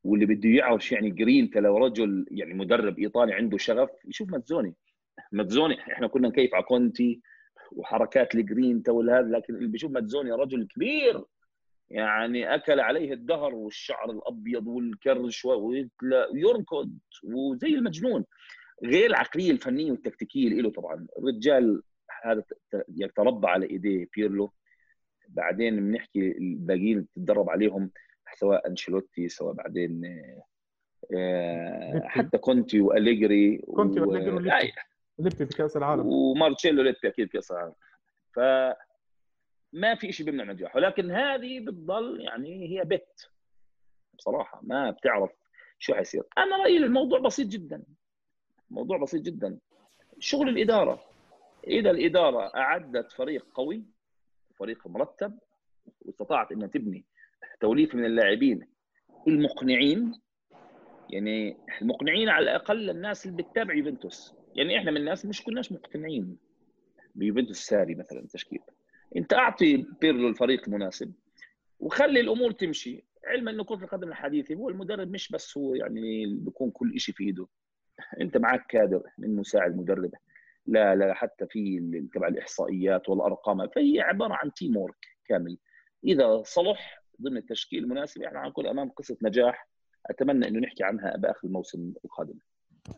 واللي 0.04 0.26
بده 0.26 0.49
يعرف 0.49 0.85
شو 0.85 0.95
يعني 0.95 1.11
جرينتا 1.11 1.59
لو 1.59 1.78
رجل 1.78 2.26
يعني 2.31 2.54
مدرب 2.54 2.99
إيطالي 2.99 3.35
عنده 3.35 3.59
شغف 3.59 3.90
يشوف 4.04 4.28
ماتزوني. 4.28 4.75
ماتزوني 5.33 5.81
إحنا 5.81 6.07
كنا 6.07 6.28
نكيف 6.28 6.54
على 6.54 6.62
كونتي 6.64 7.21
وحركات 7.76 8.35
الجرينتا 8.35 8.93
والهذا 8.93 9.28
لكن 9.28 9.54
اللي 9.54 9.69
بيشوف 9.69 9.90
ماتزوني 9.93 10.33
رجل 10.33 10.66
كبير 10.66 11.25
يعني 11.90 12.54
أكل 12.54 12.81
عليه 12.81 13.12
الدهر 13.12 13.54
والشعر 13.54 14.11
الأبيض 14.11 14.66
والكرش 14.66 15.45
ويركض 15.45 16.90
وزي 17.25 17.69
المجنون 17.69 18.25
غير 18.85 19.07
العقلية 19.07 19.50
الفنية 19.50 19.90
والتكتيكية 19.90 20.49
اللي 20.49 20.62
له 20.62 20.71
طبعا 20.71 21.07
الرجال 21.19 21.83
هذا 22.25 22.40
ت- 22.40 22.54
ت- 22.76 22.85
يعني 22.97 23.12
تربى 23.16 23.47
على 23.49 23.66
إيديه 23.66 24.09
بيرلو 24.16 24.52
بعدين 25.28 25.76
بنحكي 25.76 26.38
الباقيين 26.38 27.07
تتدرب 27.14 27.50
عليهم 27.50 27.90
سواء 28.38 28.69
أنشيلوتي 28.69 29.28
سواء 29.28 29.54
بعدين 29.54 30.02
آه،. 31.16 32.02
حتى 32.04 32.38
كونتي 32.38 32.81
وأليجري 32.81 33.57
كونتي 33.59 34.00
و- 34.00 34.09
وأليجري 34.11 34.31
وليبي. 34.35 34.52
آه، 34.52 34.73
ليبي 35.18 35.44
بكاس 35.44 35.76
العالم. 35.76 36.06
ومارتشيلو 36.06 36.83
ليبي 36.83 36.99
أكيد 37.04 37.28
كأس 37.28 37.50
العالم. 37.50 37.75
ف 38.33 38.38
ما 39.73 39.94
في 39.94 40.12
شيء 40.12 40.26
بيمنع 40.26 40.44
نجاحه 40.44 40.80
لكن 40.80 41.11
هذه 41.11 41.61
بتضل 41.61 42.21
يعني 42.21 42.68
هي 42.68 42.85
بت 42.85 43.30
بصراحة 44.14 44.61
ما 44.62 44.90
بتعرف 44.90 45.30
شو 45.78 45.94
حيصير. 45.94 46.23
أنا 46.38 46.56
رأيي 46.56 46.76
الموضوع 46.76 47.18
بسيط 47.18 47.47
جدا. 47.49 47.83
موضوع 48.71 48.99
بسيط 48.99 49.23
جدا. 49.23 49.59
شغل 50.18 50.49
الإدارة. 50.49 51.02
إذا 51.66 51.90
الإدارة 51.90 52.56
أعدت 52.56 53.12
فريق 53.12 53.47
قوي 53.54 53.85
فريق 54.56 54.87
مرتب 54.87 55.38
واستطاعت 56.00 56.52
إنها 56.52 56.66
تبني 56.68 57.04
توليفه 57.61 57.99
من 57.99 58.04
اللاعبين 58.04 58.68
المقنعين 59.28 60.21
يعني 61.11 61.56
المقنعين 61.83 62.28
على 62.28 62.42
الأقل 62.42 62.90
الناس 62.90 63.26
اللي 63.26 63.42
بتتابع 63.42 63.75
يوفنتوس. 63.75 64.35
يعني 64.54 64.78
إحنا 64.78 64.90
من 64.90 64.96
الناس 64.96 65.26
مش 65.26 65.42
كناش 65.42 65.73
مقتنعين. 65.73 66.37
بيوفنتوس 67.14 67.58
ساري 67.58 67.94
مثلا 67.94 68.26
تشكيل. 68.32 68.61
أنت 69.16 69.32
أعطي 69.32 69.87
بيرلو 70.00 70.28
الفريق 70.28 70.62
المناسب 70.68 71.12
وخلي 71.80 72.20
الأمور 72.20 72.52
تمشي. 72.52 73.04
علما 73.25 73.50
إنه 73.50 73.64
كرة 73.64 73.84
القدم 73.84 74.08
الحديثة 74.08 74.54
هو 74.54 74.68
المدرب 74.68 75.11
مش 75.11 75.30
بس 75.32 75.58
هو 75.58 75.75
يعني 75.75 76.26
بيكون 76.26 76.70
كل 76.70 77.00
شيء 77.00 77.14
في 77.14 77.25
إيده. 77.25 77.46
أنت 78.20 78.37
معك 78.37 78.66
كادر 78.68 79.02
من 79.18 79.37
مساعد 79.37 79.76
مدرب 79.76 80.11
لا 80.66 80.94
لا 80.94 81.14
حتى 81.14 81.46
في 81.46 81.80
تبع 82.14 82.28
الإحصائيات 82.28 83.08
والأرقام. 83.08 83.68
فهي 83.68 84.00
عبارة 84.00 84.34
عن 84.34 84.52
teamwork 84.52 85.06
كامل. 85.28 85.58
إذا 86.04 86.42
صلح 86.42 87.04
ضمن 87.23 87.37
التشكيل 87.37 87.84
المناسب 87.84 88.23
إحنا 88.23 88.42
حنكون 88.42 88.66
أمام 88.66 88.90
قصة 88.90 89.16
نجاح. 89.23 89.68
أتمنى 90.11 90.49
إنه 90.49 90.61
نحكي 90.61 90.84
عنها 90.84 91.16
بآخر 91.16 91.49
الموسم 91.49 91.92
القادم. 92.04 92.38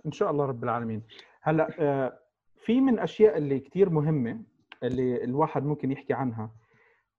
إن 0.06 0.12
شاء 0.12 0.30
الله 0.30 0.44
رب 0.44 0.64
العالمين. 0.64 1.02
هلأ 1.42 1.68
آه، 1.78 2.18
في 2.64 2.80
من 2.80 2.98
أشياء 2.98 3.38
اللي 3.38 3.60
كثير 3.60 3.90
مهمة 3.90 4.40
اللي 4.82 5.24
الواحد 5.24 5.64
ممكن 5.64 5.92
يحكي 5.92 6.12
عنها. 6.12 6.50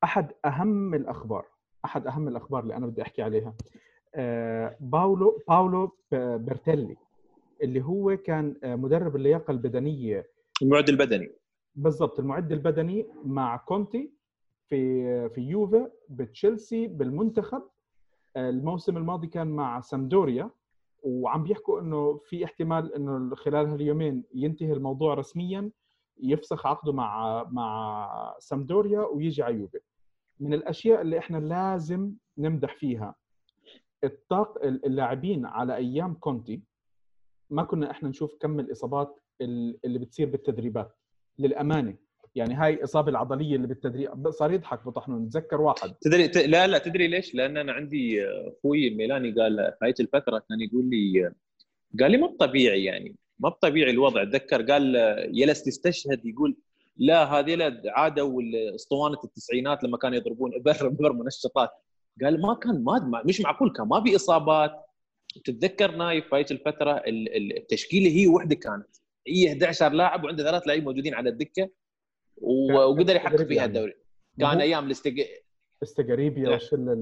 أحد 0.03 0.31
أهم 0.45 0.93
الأخبار 0.93 1.45
أحد 1.85 2.07
أهم 2.07 2.27
الأخبار 2.27 2.63
اللي 2.63 2.75
أنا 2.75 2.87
بدي 2.87 3.01
أحكي 3.01 3.21
عليها 3.21 3.53
آه، 4.15 4.77
باولو 4.79 5.39
باولو 5.47 5.97
بيرتيلي 6.11 6.95
اللي 7.63 7.81
هو 7.81 8.17
كان 8.17 8.55
آه، 8.63 8.75
مدرب 8.75 9.15
اللياقة 9.15 9.51
البدنية. 9.51 10.27
المعد 10.61 10.89
البدني. 10.89 11.31
بالضبط 11.75 12.19
المعد 12.19 12.51
البدني 12.51 13.05
مع 13.25 13.57
كونتي 13.57 14.11
في 14.69 15.29
في 15.29 15.41
يوفا 15.41 15.91
بتشيلسي 16.09 16.87
بالمنتخب. 16.87 17.63
الموسم 18.37 18.97
الماضي 18.97 19.27
كان 19.27 19.47
مع 19.47 19.81
سامدوريا. 19.81 20.49
وعم 21.03 21.43
بيحكوا 21.43 21.79
إنه 21.81 22.17
في 22.17 22.45
احتمال 22.45 22.93
إنه 22.95 23.35
خلال 23.35 23.67
هاليومين 23.67 24.23
ينتهي 24.33 24.73
الموضوع 24.73 25.13
رسميا 25.13 25.71
يفسخ 26.23 26.65
عقده 26.67 26.93
مع 26.93 27.43
مع 27.51 28.35
سامدوريا 28.39 28.99
ويجي 28.99 29.41
يوفا 29.41 29.79
من 30.39 30.53
الأشياء 30.53 31.01
اللي 31.01 31.17
إحنا 31.19 31.37
لازم 31.37 32.11
نمدح 32.37 32.75
فيها 32.75 33.15
الطاق 34.03 34.63
اللاعبين 34.65 35.45
على 35.45 35.75
أيام 35.75 36.13
كونتي 36.13 36.61
ما 37.49 37.63
كنا 37.63 37.91
إحنا 37.91 38.09
نشوف 38.09 38.35
كم 38.39 38.59
الإصابات 38.59 39.19
ال- 39.41 39.79
اللي 39.85 39.99
بتصير 39.99 40.29
بالتدريبات. 40.29 40.95
للأمانة 41.39 41.97
يعني 42.35 42.53
هاي 42.53 42.73
الاصابه 42.73 43.09
العضلية 43.09 43.55
اللي 43.55 43.67
بالتدريب 43.67 44.29
صار 44.29 44.51
يضحك 44.51 44.85
بطحنون 44.85 45.29
تذكر 45.29 45.61
واحد. 45.61 45.93
تدري 46.01 46.27
ت... 46.27 46.37
لا 46.37 46.67
لا 46.67 46.77
تدري 46.77 47.07
ليش؟ 47.07 47.35
لأن 47.35 47.57
أنا 47.57 47.73
عندي 47.73 48.25
أخوي 48.27 48.87
الميلاني 48.87 49.31
قال 49.31 49.73
في 49.81 50.03
الفترة 50.03 50.43
كان 50.49 50.61
يقول 50.61 50.89
لي 50.89 51.31
قال 51.99 52.11
لي 52.11 52.17
مو 52.17 52.27
طبيعي 52.27 52.83
يعني 52.83 53.15
ما 53.39 53.49
طبيعي 53.49 53.91
الوضع. 53.91 54.21
أتذكر 54.21 54.61
قال 54.71 54.95
يلس 55.33 55.63
تستشهد 55.63 56.25
يقول 56.25 56.57
لا 56.97 57.23
هذه 57.23 57.81
عادوا 57.85 58.41
اسطوانه 58.75 59.19
التسعينات 59.23 59.83
لما 59.83 59.97
كانوا 59.97 60.17
يضربون 60.17 60.51
ابر 60.59 60.87
ابر 60.87 61.13
منشطات. 61.13 61.69
قال 62.23 62.41
ما 62.41 62.53
كان 62.53 62.83
ما 62.83 63.23
مش 63.25 63.41
معقول 63.41 63.71
كان 63.71 63.87
ما 63.87 64.03
في 64.03 64.15
إصابات. 64.15 64.71
تتذكر 65.45 65.95
نايف 65.95 66.27
في 66.35 66.51
الفترة 66.51 67.01
التشكيلة 67.07 68.09
هي 68.09 68.27
وحدة 68.27 68.55
كانت. 68.55 68.87
هي 69.27 69.49
11 69.49 69.93
لاعب 69.93 70.23
وعنده 70.23 70.43
ثلاث 70.43 70.67
لاعبين 70.67 70.85
موجودين 70.85 71.13
على 71.13 71.29
الدكة. 71.29 71.69
وقدر 72.41 73.15
يحقق 73.15 73.35
فيها 73.35 73.57
يعني. 73.57 73.65
الدوري. 73.65 73.93
كان 74.39 74.61
أيام 74.61 74.85
الاستق 74.85 75.13
استقريبيا 75.83 76.49
والشله 76.49 76.93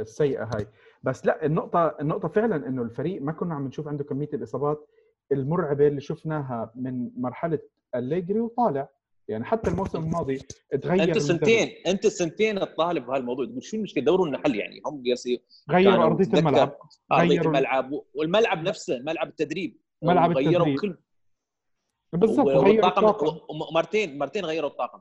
السيئة 0.00 0.44
هاي. 0.44 0.66
بس 1.02 1.26
لا 1.26 1.46
النقطة 1.46 1.96
النقطة 2.00 2.28
فعلا 2.28 2.68
إنه 2.68 2.82
الفريق 2.82 3.22
ما 3.22 3.32
كنا 3.32 3.54
عم 3.54 3.66
نشوف 3.66 3.88
عنده 3.88 4.04
كمية 4.04 4.28
الإصابات 4.34 4.88
المرعبة 5.32 5.86
اللي 5.86 6.00
شفناها 6.00 6.72
من 6.74 7.10
مرحلة 7.16 7.58
الليجري 7.94 8.40
وطالع. 8.40 8.88
يعني 9.28 9.44
حتى 9.44 9.70
الموسم 9.70 9.98
الماضي 9.98 10.40
تغير 10.82 11.02
انت 11.02 11.18
سنتين 11.18 11.68
انت 11.86 12.06
سنتين 12.06 12.60
تطالب 12.60 13.06
بهالموضوع. 13.06 13.46
تقول 13.46 13.62
شو 13.62 13.76
المشكلة؟ 13.76 14.04
دوروا 14.04 14.28
لنا 14.28 14.38
حل 14.38 14.56
يعني. 14.56 14.80
هم 14.86 15.02
غيروا 15.70 16.04
أرضية 16.04 16.38
الملعب. 16.38 16.78
ارضيه 17.12 17.40
الملعب. 17.40 17.92
والملعب 18.14 18.62
نفسه 18.62 18.98
ملعب 18.98 19.28
التدريب. 19.28 19.76
ملعب 20.02 20.38
التدريب. 20.38 20.80
كل 20.80 20.96
بالضبط 22.12 22.46
والطاقم 22.46 23.38
مرتين 23.74 24.18
مرتين 24.18 24.44
غيروا 24.44 24.70
الطاقم. 24.70 25.00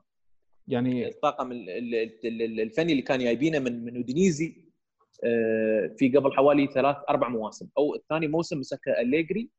يعني 0.67 1.07
الطاقم 1.07 1.51
الفني 1.51 2.91
اللي 2.91 3.01
كان 3.01 3.19
جايبينه 3.19 3.59
من 3.59 3.85
من 3.85 3.95
أودينيزي 3.95 4.71
آه، 5.23 5.95
في 5.97 6.09
قبل 6.09 6.33
حوالي 6.33 6.67
ثلاث 6.67 6.95
أربع 7.09 7.29
مواسم. 7.29 7.69
أو 7.77 7.95
الثاني 7.95 8.27
موسم 8.27 8.59
مسكه 8.59 8.91
أليجري 9.01 9.49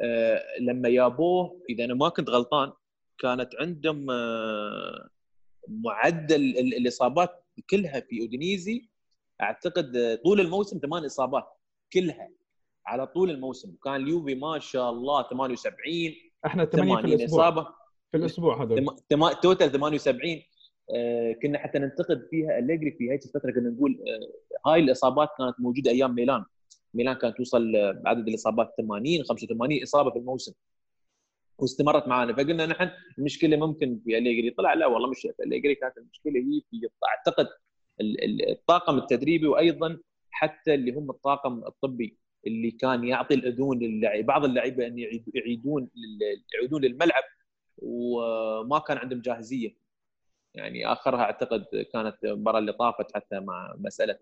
آه، 0.00 0.42
لما 0.60 0.90
جابوه 0.90 1.62
إذا 1.70 1.84
أنا 1.84 1.94
ما 1.94 2.08
كنت 2.08 2.30
غلطان 2.30 2.72
كانت 3.18 3.50
عندهم 3.60 4.10
آه، 4.10 5.08
معدل 5.68 6.58
الإصابات 6.58 7.44
كلها 7.70 8.00
في 8.00 8.20
أودينيزي 8.20 8.88
أعتقد 9.40 10.18
طول 10.24 10.40
الموسم 10.40 10.78
ثمان 10.78 11.04
إصابات 11.04 11.44
كلها 11.92 12.30
على 12.86 13.06
طول 13.06 13.30
الموسم. 13.30 13.76
كان 13.84 13.94
اليوفي 13.94 14.34
ما 14.34 14.58
شاء 14.58 14.90
الله 14.90 15.28
78 15.30 16.14
إحنا 16.46 16.64
80 16.64 17.00
في 17.00 17.06
الأسبوع. 17.06 17.48
إصابة. 17.48 17.66
في 18.10 18.16
الأسبوع 18.16 18.62
هذول. 18.62 18.86
توتال 19.42 19.72
78 19.72 20.42
آه 20.94 21.32
كنا 21.42 21.58
حتى 21.58 21.78
ننتقد 21.78 22.26
فيها 22.30 22.58
أليجري 22.58 22.90
في 22.90 23.10
هذه 23.10 23.20
الفترة 23.26 23.50
كنا 23.50 23.70
نقول 23.70 23.98
آه 24.08 24.70
هاي 24.70 24.80
الإصابات 24.80 25.28
كانت 25.38 25.54
موجودة 25.58 25.90
أيام 25.90 26.14
ميلان. 26.14 26.44
ميلان 26.94 27.14
كانت 27.14 27.36
توصل 27.36 27.76
عدد 28.06 28.28
الإصابات 28.28 28.74
80 28.78 29.24
85 29.24 29.82
إصابة 29.82 30.10
في 30.10 30.18
الموسم. 30.18 30.52
واستمرت 31.58 32.08
معنا 32.08 32.32
فقلنا 32.32 32.66
نحن 32.66 32.90
المشكلة 33.18 33.56
ممكن 33.56 34.00
في 34.04 34.18
أليجري. 34.18 34.50
طلع 34.50 34.74
لا 34.74 34.86
والله 34.86 35.10
مش 35.10 35.20
في 35.20 35.42
أليجري 35.42 35.74
كانت 35.74 35.98
المشكلة 35.98 36.32
هي 36.32 36.62
في 36.70 36.88
أعتقد 37.08 37.48
الطاقم 38.50 38.98
التدريبي 38.98 39.46
وأيضا 39.46 39.98
حتى 40.30 40.74
اللي 40.74 40.92
هم 40.92 41.10
الطاقم 41.10 41.64
الطبي. 41.66 42.16
اللي 42.46 42.70
كان 42.70 43.04
يعطي 43.04 43.34
الأذون 43.34 43.78
للعب 43.78 44.24
بعض 44.26 44.44
اللعيبة 44.44 44.86
إن 44.86 44.98
يعيدون 45.34 45.88
يعودون 46.54 46.82
للملعب 46.82 47.22
وما 47.78 48.78
كان 48.78 48.98
عندهم 48.98 49.20
جاهزية. 49.20 49.74
يعني 50.54 50.92
آخرها 50.92 51.20
أعتقد 51.20 51.64
كانت 51.92 52.16
المباراة 52.24 52.58
اللي 52.58 52.72
طافت 52.72 53.14
حتى 53.14 53.40
مع 53.40 53.74
مسألة 53.78 54.18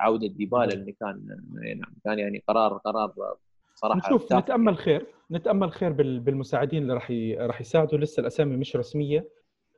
عودة 0.00 0.26
ديبالا 0.26 0.72
اللي 0.74 0.92
كان 0.92 1.40
نعم 1.52 1.94
كان 2.04 2.18
يعني 2.18 2.42
قرار 2.48 2.72
قرار 2.72 3.36
صراحة 3.74 3.98
نشوف 3.98 4.32
نتأمل 4.32 4.76
خير 4.76 5.06
نتأمل 5.30 5.72
خير 5.72 5.92
بالمساعدين 5.92 6.82
اللي 6.82 6.94
راح 6.94 7.10
راح 7.38 7.60
يساعدوا. 7.60 7.98
لسه 7.98 8.20
الأسامي 8.20 8.56
مش 8.56 8.76
رسمية. 8.76 9.28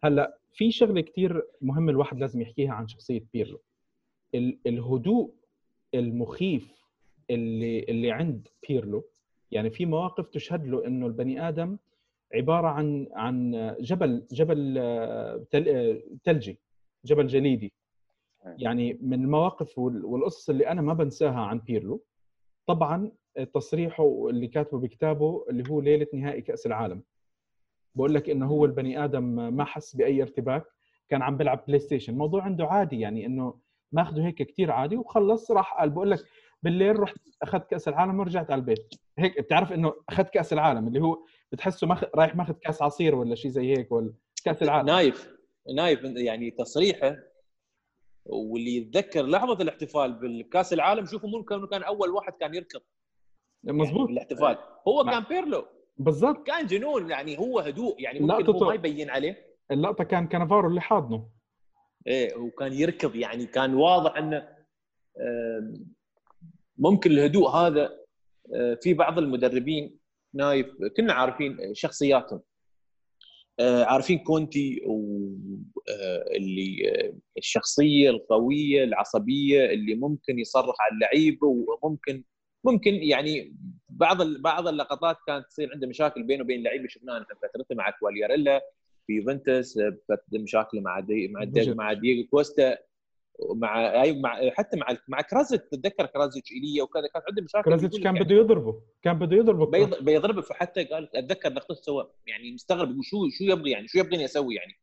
هلأ 0.04 0.38
في 0.52 0.70
شغلة 0.70 1.00
كثير 1.00 1.46
مهم 1.60 1.88
الواحد 1.88 2.18
لازم 2.18 2.40
يحكيها 2.40 2.72
عن 2.72 2.88
شخصية 2.88 3.24
بيرلو. 3.32 3.60
الهدوء 4.66 5.34
المخيف 5.94 6.79
اللي 7.30 7.80
اللي 7.88 8.10
عند 8.10 8.48
بيرلو. 8.68 9.04
يعني 9.50 9.70
في 9.70 9.86
مواقف 9.86 10.28
تشهد 10.28 10.66
له 10.66 10.86
إنه 10.86 11.06
البني 11.06 11.48
آدم 11.48 11.76
عبارة 12.34 12.68
عن 12.68 13.06
عن 13.12 13.50
جبل 13.80 14.26
جبل 14.32 14.74
ثلجي 16.24 16.58
جبل 17.04 17.26
جليدي. 17.26 17.72
يعني 18.58 18.98
من 19.00 19.24
المواقف 19.24 19.78
والقصص 19.78 20.50
اللي 20.50 20.68
أنا 20.68 20.82
ما 20.82 20.94
بنساها 20.94 21.40
عن 21.40 21.58
بيرلو. 21.58 22.02
طبعا 22.66 23.12
تصريحه 23.54 24.28
اللي 24.28 24.46
كاتبه 24.46 24.78
بكتابه 24.78 25.44
اللي 25.50 25.64
هو 25.70 25.80
ليلة 25.80 26.06
نهائي 26.14 26.40
كأس 26.40 26.66
العالم. 26.66 27.02
بقول 27.94 28.14
لك 28.14 28.30
إنه 28.30 28.46
هو 28.46 28.64
البني 28.64 29.04
آدم 29.04 29.24
ما 29.56 29.64
حس 29.64 29.96
بأي 29.96 30.22
ارتباك 30.22 30.64
كان 31.08 31.22
عم 31.22 31.36
بيلعب 31.36 31.64
بلاي 31.68 31.78
ستيشن. 31.78 32.12
الموضوع 32.12 32.42
عنده 32.42 32.66
عادي 32.66 33.00
يعني 33.00 33.26
إنه 33.26 33.54
ماخذه 33.92 34.26
هيك 34.26 34.34
كثير 34.42 34.70
عادي 34.70 34.96
وخلص 34.96 35.50
راح 35.50 35.80
قال. 35.80 35.90
بقول 35.90 36.10
لك 36.10 36.18
بالليل 36.62 37.00
رحت 37.00 37.16
أخذت 37.42 37.70
كأس 37.70 37.88
العالم 37.88 38.20
ورجعت 38.20 38.50
على 38.50 38.60
البيت. 38.60 38.94
هيك 39.18 39.40
بتعرف 39.40 39.72
إنه 39.72 39.94
أخذت 40.08 40.30
كأس 40.30 40.52
العالم 40.52 40.88
اللي 40.88 41.00
هو 41.00 41.24
بتحسه 41.52 41.86
مخ... 41.86 42.04
رايح 42.14 42.36
ماخذ 42.36 42.54
كأس 42.54 42.82
عصير 42.82 43.14
ولا 43.14 43.34
شيء 43.34 43.50
زي 43.50 43.76
هيك 43.76 43.92
ولا 43.92 44.12
كأس 44.44 44.62
العالم. 44.62 44.86
نايف 44.86 45.30
نايف 45.76 46.04
يعني 46.04 46.50
تصريحه. 46.50 47.16
واللي 48.26 48.76
يتذكر 48.76 49.26
لحظة 49.26 49.62
الاحتفال 49.62 50.12
بالكأس 50.12 50.72
العالم 50.72 51.06
شوفوا 51.06 51.28
ممكن 51.28 51.66
كان 51.66 51.82
أول 51.82 52.10
واحد 52.10 52.32
كان 52.32 52.54
يركض. 52.54 52.80
مزبوط 53.64 54.08
يعني 54.08 54.12
الاحتفال. 54.12 54.58
هو 54.88 55.04
كان 55.04 55.22
بيرلو. 55.22 55.66
بالضبط. 55.96 56.46
كان 56.46 56.66
جنون 56.66 57.10
يعني 57.10 57.38
هو 57.38 57.60
هدوء. 57.60 58.02
يعني 58.02 58.20
ممكن 58.20 58.52
هو 58.52 58.68
ما 58.68 58.74
يبين 58.74 59.10
عليه. 59.10 59.56
اللقطة 59.70 60.04
كان 60.04 60.26
كانافارو 60.26 60.68
اللي 60.68 60.80
حاضنه. 60.80 61.28
إيه 62.06 62.36
وكان 62.36 62.72
يركض. 62.72 63.14
يعني 63.14 63.46
كان 63.46 63.74
واضح 63.74 64.16
إنه 64.16 64.48
ممكن 66.80 67.10
الهدوء 67.10 67.48
هذا 67.48 68.00
آه، 68.54 68.78
في 68.82 68.94
بعض 68.94 69.18
المدربين 69.18 69.98
نايف 70.34 70.66
كنا 70.96 71.12
عارفين 71.12 71.74
شخصياتهم. 71.74 72.40
آه، 73.60 73.84
عارفين 73.84 74.18
كونتي 74.18 74.82
واللي 74.86 76.88
آه، 76.88 77.12
الشخصية 77.38 78.10
القوية 78.10 78.84
العصبية 78.84 79.66
اللي 79.66 79.94
ممكن 79.94 80.38
يصرخ 80.38 80.74
على 80.80 80.94
اللعيبة 80.94 81.46
وممكن 81.46 82.24
ممكن 82.64 82.94
يعني 82.94 83.56
بعض 83.88 84.22
بعض 84.22 84.68
اللقطات 84.68 85.16
كانت 85.26 85.46
تصير 85.46 85.70
عنده 85.74 85.86
مشاكل 85.86 86.22
بينه 86.22 86.42
وبين 86.42 86.58
اللعيبة. 86.58 86.88
شفناها 86.88 87.24
في 87.24 87.48
فترته 87.48 87.74
مع 87.74 87.90
كوالياريلا 87.90 88.60
في 89.06 89.12
يوفنتوس 89.12 89.78
مشاكل 90.32 90.80
مع 90.80 91.00
دي 91.00 91.28
مع 91.28 91.44
دي 91.44 91.74
مع 91.74 91.92
دييغو 91.92 92.28
كوستا. 92.28 92.78
مع 93.54 94.02
اي 94.02 94.20
مع 94.20 94.50
حتى 94.50 94.76
مع 94.76 94.96
مع 95.08 95.20
كراسيتش 95.20 95.64
تتذكر 95.70 96.06
كراسيتش 96.06 96.52
ايليا 96.52 96.82
وكذا 96.82 97.06
كان 97.06 97.22
عنده 97.28 97.42
مشاكل 97.42 97.64
كراسيتش 97.64 98.00
كان 98.00 98.14
بده 98.14 98.34
يضربه 98.34 98.82
كان 99.02 99.18
بده 99.18 99.36
يضربه. 99.36 100.00
بيضربه 100.00 100.40
فحتى 100.42 100.84
قال 100.84 101.16
أتذكر 101.16 101.52
لقطه 101.52 101.74
سوى 101.74 102.10
يعني 102.26 102.52
مستغرب 102.52 102.90
يقول 102.90 103.04
شو 103.04 103.28
شو 103.28 103.44
يبغي 103.44 103.70
يعني 103.70 103.88
شو 103.88 103.98
يبغيني 103.98 104.24
أسوي 104.24 104.54
يعني؟ 104.54 104.80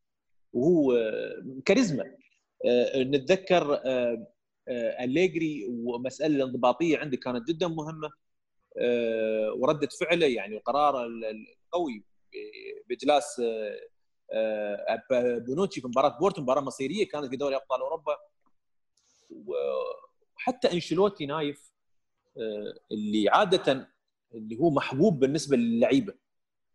وهو 0.52 0.94
كاريزما. 1.64 2.04
آه، 2.64 3.02
نتذكر 3.02 3.74
آه، 3.74 4.26
آه، 4.68 5.04
أليجري 5.04 5.66
ومسألة 5.68 6.36
الانضباطية 6.36 6.98
عنده 6.98 7.16
كانت 7.16 7.48
جدا 7.48 7.68
مهمة 7.68 8.10
وردة 9.56 9.88
فعله 10.00 10.26
يعني 10.26 10.56
وقراره 10.56 11.06
القوي 11.06 12.04
بإجلاس 12.88 13.42
بونوتشي 15.46 15.80
في 15.80 15.88
مباراة 15.88 16.18
بورتو 16.18 16.42
مباراة 16.42 16.60
مصيرية 16.60 17.08
كانت 17.08 17.26
في 17.26 17.36
دوري 17.36 17.56
أبطال 17.56 17.80
أوروبا. 17.80 18.16
وحتى 19.30 20.72
أنشيلوتي 20.72 21.26
نايف 21.26 21.72
آه، 22.36 22.74
اللي 22.92 23.28
عادة 23.28 23.88
اللي 24.34 24.58
هو 24.58 24.70
محبوب 24.70 25.18
بالنسبة 25.20 25.56
للعيبة. 25.56 26.14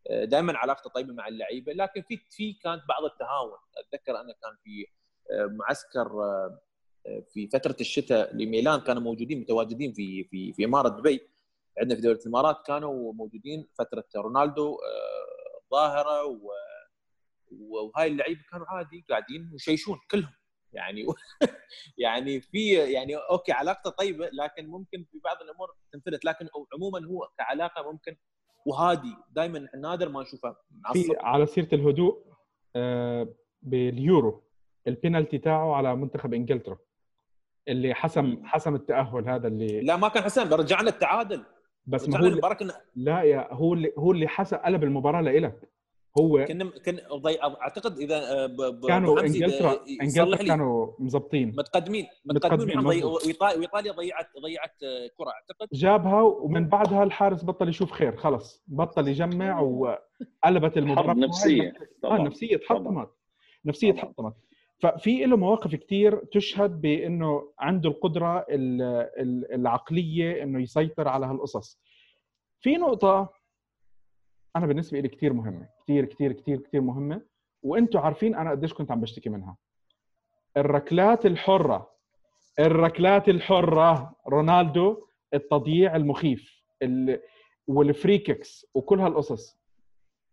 آه، 0.09 0.25
دائما 0.25 0.57
علاقته 0.57 0.89
طيبة 0.89 1.13
مع 1.13 1.27
اللعيبة 1.27 1.73
لكن 1.73 2.01
في 2.01 2.19
في 2.29 2.53
كانت 2.53 2.81
بعض 2.89 3.03
التهاون. 3.03 3.57
أتذكر 3.77 4.11
أنا 4.21 4.33
كان 4.33 4.57
في 4.63 4.85
آه، 5.31 5.45
معسكر 5.45 6.09
في 7.33 7.47
فترة 7.47 7.75
الشتاء 7.81 8.35
لميلان 8.35 8.79
كانوا 8.79 9.01
موجودين 9.01 9.39
متواجدين 9.39 9.93
في 9.93 10.23
في 10.23 10.53
في 10.53 10.65
إمارة 10.65 10.89
دبي. 10.89 11.19
عندنا 11.79 11.95
في 11.95 12.01
دوله 12.01 12.19
الإمارات 12.19 12.65
كانوا 12.65 13.13
موجودين 13.13 13.67
فترة 13.79 14.05
رونالدو 14.15 14.77
ظاهرة 15.71 16.39
وهاي 17.51 18.07
اللعيبة 18.07 18.41
كانوا 18.51 18.65
عادي 18.69 19.05
قاعدين 19.09 19.51
وشيشون 19.53 19.99
كلهم. 20.11 20.33
يعني 20.73 21.05
يعني 22.05 22.41
في 22.41 22.73
يعني 22.73 23.15
أوكي 23.15 23.51
علاقته 23.51 23.89
طيبة 23.89 24.29
لكن 24.33 24.67
ممكن 24.67 25.05
في 25.11 25.19
بعض 25.23 25.37
الأمور 25.41 25.67
تنفلت 25.91 26.25
لكن 26.25 26.47
عموما 26.73 27.07
هو 27.07 27.29
كعلاقة 27.37 27.91
ممكن 27.91 28.15
وهادي 28.65 29.15
دائما 29.31 29.69
نادر 29.81 30.09
ما 30.09 30.21
نشوفه 30.21 30.55
في 30.93 31.15
على 31.19 31.45
سيرة 31.45 31.69
الهدوء 31.73 32.25
آه، 32.75 33.35
باليورو 33.61 34.43
البينالتي 34.87 35.37
تاعه 35.37 35.75
على 35.75 35.95
منتخب 35.95 36.33
إنجلترا 36.33 36.77
اللي 37.67 37.93
حسم 37.93 38.41
حسم 38.45 38.75
التأهل 38.75 39.29
هذا 39.29 39.47
اللي 39.47 39.81
لا 39.81 39.95
ما 39.95 40.07
كان 40.07 40.23
حسام 40.23 40.53
رجعنا 40.53 40.89
التعادل 40.89 41.43
بس 41.85 42.09
ما 42.09 42.19
هو 42.19 42.55
كنا 42.55 42.81
لا 42.95 43.21
يا 43.21 43.53
هو 43.53 43.73
اللي 43.73 43.93
هو 43.97 44.11
اللي 44.11 44.27
حسب 44.27 44.57
قلب 44.57 44.83
المباراة 44.83 45.21
لإلك. 45.21 45.69
هو 46.19 46.45
كنا 46.45 46.69
كنا 46.85 47.01
ضي... 47.15 47.41
أعتقد 47.41 47.97
إذا 47.97 48.15
آه، 48.43 48.45
ب... 48.45 48.55
ب... 48.55 48.87
كانوا 48.87 49.19
انجلترا 49.21 49.79
إنجلترا 50.01 50.47
كانوا 50.47 50.91
مزبطين. 50.99 51.55
متقدمين 51.57 52.07
متقدمين، 52.25 52.77
متقدمين 52.77 53.03
وايطاليا 53.41 53.91
ضيعت 53.91 54.27
ضيعت 54.43 54.83
آه، 54.83 55.09
كرة 55.17 55.29
أعتقد. 55.29 55.67
جابها 55.73 56.21
ومن 56.21 56.67
بعدها 56.67 57.03
الحارس 57.03 57.43
بطل 57.45 57.69
يشوف 57.69 57.91
خير 57.91 58.17
خلص. 58.17 58.63
بطل 58.67 59.07
يجمع 59.07 59.59
وقلبت 59.59 60.77
المباراه 60.77 61.07
حرب 61.07 61.17
نفسية. 61.17 61.67
آه 61.69 61.73
طبعا. 62.03 62.17
نفسية 62.27 62.57
تحطمت. 62.57 63.09
نفسية 63.65 63.91
طبعاً. 63.91 64.03
تحطمت. 64.03 64.33
ففي 64.81 65.25
له 65.25 65.37
مواقف 65.37 65.75
كثير 65.75 66.25
تشهد 66.25 66.81
بإنه 66.81 67.53
عنده 67.59 67.89
القدرة 67.89 68.45
ال- 68.49 68.81
ال- 69.21 69.53
العقلية 69.53 70.43
إنه 70.43 70.61
يسيطر 70.61 71.07
على 71.07 71.25
هالقصص. 71.25 71.79
في 72.61 72.75
نقطة 72.77 73.33
أنا 74.55 74.65
بالنسبة 74.67 74.99
لي 74.99 75.07
كثير 75.07 75.33
مهمة. 75.33 75.72
كثير 75.83 76.05
كثير 76.05 76.31
كثير 76.31 76.57
كثير 76.61 76.81
مهمة. 76.81 77.21
وأنتم 77.63 77.99
عارفين 77.99 78.35
أنا 78.35 78.51
قديش 78.51 78.73
كنت 78.73 78.91
عم 78.91 79.01
بشتكي 79.01 79.29
منها. 79.29 79.57
الركلات 80.57 81.25
الحرة 81.25 81.93
الركلات 82.59 83.29
الحرة 83.29 84.15
رونالدو 84.27 85.05
التضييع 85.33 85.95
المخيف 85.95 86.63
ال- 86.81 87.21
وال 87.67 87.84
free 87.84 88.17
kicks 88.17 88.65
وكل 88.73 88.99
هالقصص. 88.99 89.57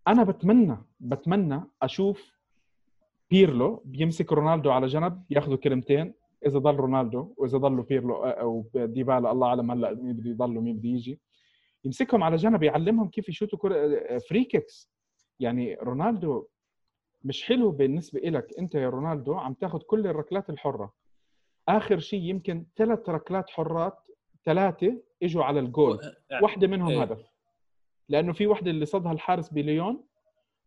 أنا 0.08 0.24
بتمنى 0.24 0.76
بتمنى 1.00 1.60
أشوف 1.82 2.32
بيرلو 3.30 3.82
بيمسك 3.84 4.32
رونالدو 4.32 4.70
على 4.70 4.86
جنب 4.86 5.24
ياخذوا 5.30 5.56
كلمتين. 5.56 6.14
إذا 6.46 6.58
ضل 6.58 6.74
رونالدو 6.76 7.34
وإذا 7.36 7.58
ضلوا 7.58 7.84
بيرلو 7.84 8.14
أو 8.24 8.64
ديبالا 8.74 9.32
الله 9.32 9.46
أعلم 9.48 9.70
هلأ 9.70 9.94
مين 9.94 10.12
بده 10.12 10.30
يضل 10.30 10.56
ومين 10.56 10.76
بده 10.76 10.88
يجي. 10.88 11.20
يمسكهم 11.84 12.22
على 12.22 12.36
جنب 12.36 12.62
يعلمهم 12.62 13.08
كيف 13.08 13.28
يشوتوا 13.28 13.58
كرة 13.58 14.18
free 14.18 14.44
kicks 14.44 14.90
يعني 15.40 15.74
رونالدو 15.74 16.46
مش 17.24 17.44
حلو 17.44 17.70
بالنسبة 17.70 18.20
لك 18.20 18.58
أنت 18.58 18.74
يا 18.74 18.88
رونالدو 18.88 19.34
عم 19.34 19.54
تاخذ 19.54 19.78
كل 19.78 20.06
الركلات 20.06 20.50
الحرة. 20.50 20.92
آخر 21.68 21.98
شيء 21.98 22.22
يمكن 22.22 22.66
ثلاث 22.76 23.08
ركلات 23.08 23.50
حرات 23.50 23.98
ثلاثة 24.44 25.02
إجوا 25.22 25.44
على 25.44 25.60
الجول. 25.60 25.98
واحدة 26.42 26.66
منهم 26.66 26.88
إيه. 26.88 27.02
هدف. 27.02 27.26
لأنه 28.08 28.32
في 28.32 28.46
واحدة 28.46 28.70
اللي 28.70 28.84
صدها 28.86 29.12
الحارس 29.12 29.48
بليون 29.48 30.04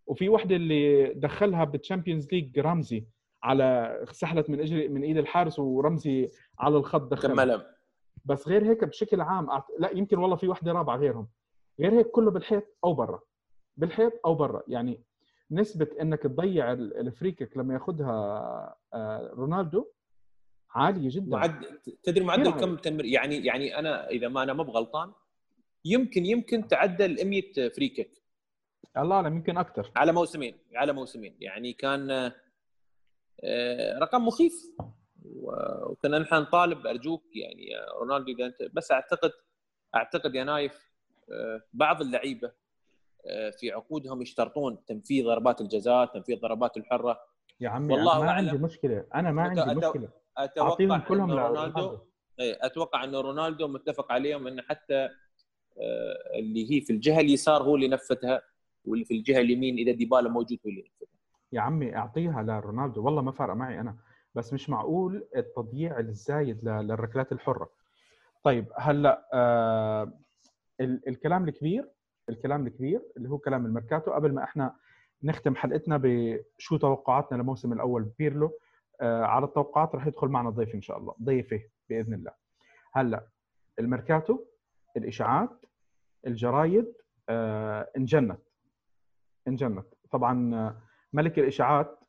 وفي 0.08 0.30
واحدة 0.30 0.56
اللي 0.56 1.14
دخلها 1.14 1.64
بال 1.63 1.75
Champions 1.75 2.28
League 2.32 2.60
رامزي 2.60 3.06
على 3.44 4.00
سحلت 4.12 4.50
من 4.50 4.60
اجري 4.60 4.88
من 4.88 5.04
إيد 5.04 5.18
الحارس 5.18 5.60
ورامزي 5.60 6.30
على 6.60 6.78
الخط 6.78 7.02
دخلها. 7.02 7.66
بس 8.26 8.48
غير 8.48 8.66
هيك 8.66 8.84
بشكل 8.84 9.22
عام 9.22 9.48
لا 9.80 9.90
يمكن 9.92 10.18
والله 10.18 10.36
في 10.36 10.48
واحدة 10.48 10.72
رابعة 10.72 10.98
غيرهم. 10.98 11.28
غير 11.80 11.94
هيك 11.94 12.08
كله 12.08 12.32
بالحيط 12.32 12.64
أو 12.84 12.94
برا. 12.94 13.20
بالحيط 13.78 14.14
أو 14.26 14.36
برا. 14.36 14.64
يعني 14.68 15.04
نسبة 15.52 15.88
إنك 16.02 16.24
تضيع 16.24 16.72
ال- 16.74 16.98
ال 16.98 17.04
free 17.04 17.31
kick 17.31 17.58
لما 17.58 17.74
ياخذها 17.74 18.14
آه، 18.94 19.32
رونالدو 19.34 19.86
عالية 20.72 21.10
جدا. 21.12 21.30
معد... 21.38 21.66
تدري 22.04 22.26
معدل 22.26 22.52
كم 22.52 22.76
تمر 22.76 23.06
يعني 23.06 23.46
يعني 23.46 23.80
أنا 23.80 24.10
إذا 24.10 24.28
ما 24.28 24.44
أنا 24.44 24.54
مو 24.54 24.64
بغلطان 24.64 25.12
يمكن 25.86 26.26
يمكن 26.26 26.68
تعدى 26.68 27.06
ال 27.06 27.28
100 27.30 27.70
free 27.69 27.89
kick 27.89 28.24
الله 28.98 29.16
أعلم 29.16 29.36
يمكن 29.36 29.58
أكثر. 29.58 29.92
على 29.96 30.12
موسمين 30.12 30.58
على 30.76 30.94
موسمين. 30.94 31.36
يعني 31.40 31.74
كان 31.74 32.32
آه، 33.44 34.00
رقم 34.00 34.26
مخيف. 34.28 34.54
وكنا 35.26 36.20
نحن 36.20 36.36
نطالب 36.36 36.88
ارجوك 36.88 37.24
يعني 37.36 37.68
رونالدو 38.00 38.32
إذا 38.32 38.46
انت 38.46 38.64
بس 38.74 38.92
اعتقد 38.92 39.32
أعتقد 39.96 40.36
يا 40.36 40.44
نايف 40.44 40.92
آه، 41.32 41.62
بعض 41.74 42.02
اللعيبة 42.02 42.52
في 43.60 43.72
عقودهم 43.72 44.22
يشترطون 44.22 44.86
تنفيذ 44.86 45.26
ضربات 45.26 45.62
الجزاء 45.62 46.06
تنفيذ 46.06 46.40
ضربات 46.40 46.78
الحرة. 46.78 47.20
يا 47.60 47.70
عمي 47.70 47.94
والله 47.94 48.16
أنا 48.18 48.24
ما 48.26 48.30
أعلم. 48.32 48.50
عندي 48.50 48.64
مشكلة. 48.64 49.06
أنا 49.16 49.32
ما 49.32 49.42
عندي 49.42 49.76
مشكلة. 49.76 50.10
أتوقع 50.38 50.70
أعطيهم 50.70 50.98
كلهم 50.98 51.32
أن 51.32 51.38
رونالدو 51.38 51.98
إيه، 52.40 52.58
أتوقع 52.62 53.04
ان 53.04 53.16
رونالدو 53.16 53.68
متفق 53.68 54.12
عليهم 54.12 54.48
إن 54.48 54.62
حتى 54.62 55.10
آه، 55.78 56.40
اللي 56.40 56.72
هي 56.72 56.82
في 56.82 56.94
الجهة 56.94 57.20
اليسار 57.20 57.64
هو 57.64 57.76
اللي 57.76 57.88
نفذها 57.88 58.42
واللي 58.86 59.06
في 59.06 59.14
الجهة 59.14 59.40
اليمين 59.40 59.78
إذا 59.78 59.92
ديبالا 59.92 60.30
موجود 60.30 60.58
هو 60.66 60.70
اللي 60.70 60.80
ينفذها. 60.82 61.18
يا 61.52 61.62
عمي 61.62 61.96
أعطيها 61.96 62.44
لرونالدو. 62.44 63.06
والله 63.06 63.22
ما 63.22 63.32
فارقه 63.32 63.54
معي 63.56 63.80
أنا. 63.80 63.98
بس 64.36 64.54
مش 64.54 64.70
معقول 64.70 65.28
التضييع 65.36 66.00
الزايد 66.00 66.66
للركلات 66.70 67.32
الحرة. 67.32 67.70
طيب 68.44 68.66
هلأ 68.78 69.30
آه 69.34 70.12
ال- 70.82 71.08
الكلام 71.08 71.48
الكبير 71.48 71.90
الكلام 72.30 72.68
الكبير 72.68 73.02
اللي 73.18 73.30
هو 73.30 73.38
كلام 73.38 73.66
الميركاتو. 73.66 74.12
قبل 74.12 74.34
ما 74.34 74.44
إحنا 74.44 74.76
نختم 75.24 75.56
حلقتنا 75.56 76.00
بشو 76.04 76.78
توقعاتنا 76.78 77.38
للموسم 77.38 77.74
الأول 77.74 78.04
بيرلو 78.20 78.60
آه 79.02 79.24
على 79.24 79.46
التوقعات 79.46 79.96
رح 79.96 80.08
يدخل 80.08 80.28
معنا 80.28 80.50
ضيف 80.50 80.76
إن 80.76 80.82
شاء 80.82 80.98
الله 80.98 81.16
ضيفة 81.24 81.62
بإذن 81.90 82.14
الله. 82.14 82.32
هلأ 82.94 83.28
الميركاتو 83.80 84.40
الإشاعات 84.98 85.66
الجرايد 86.28 86.94
آه 87.30 87.90
انجنت. 87.98 88.40
انجنت. 89.48 89.86
طبعا 90.12 90.56
آه، 90.56 90.82
ملك 91.14 91.40
الإشاعات 91.40 92.00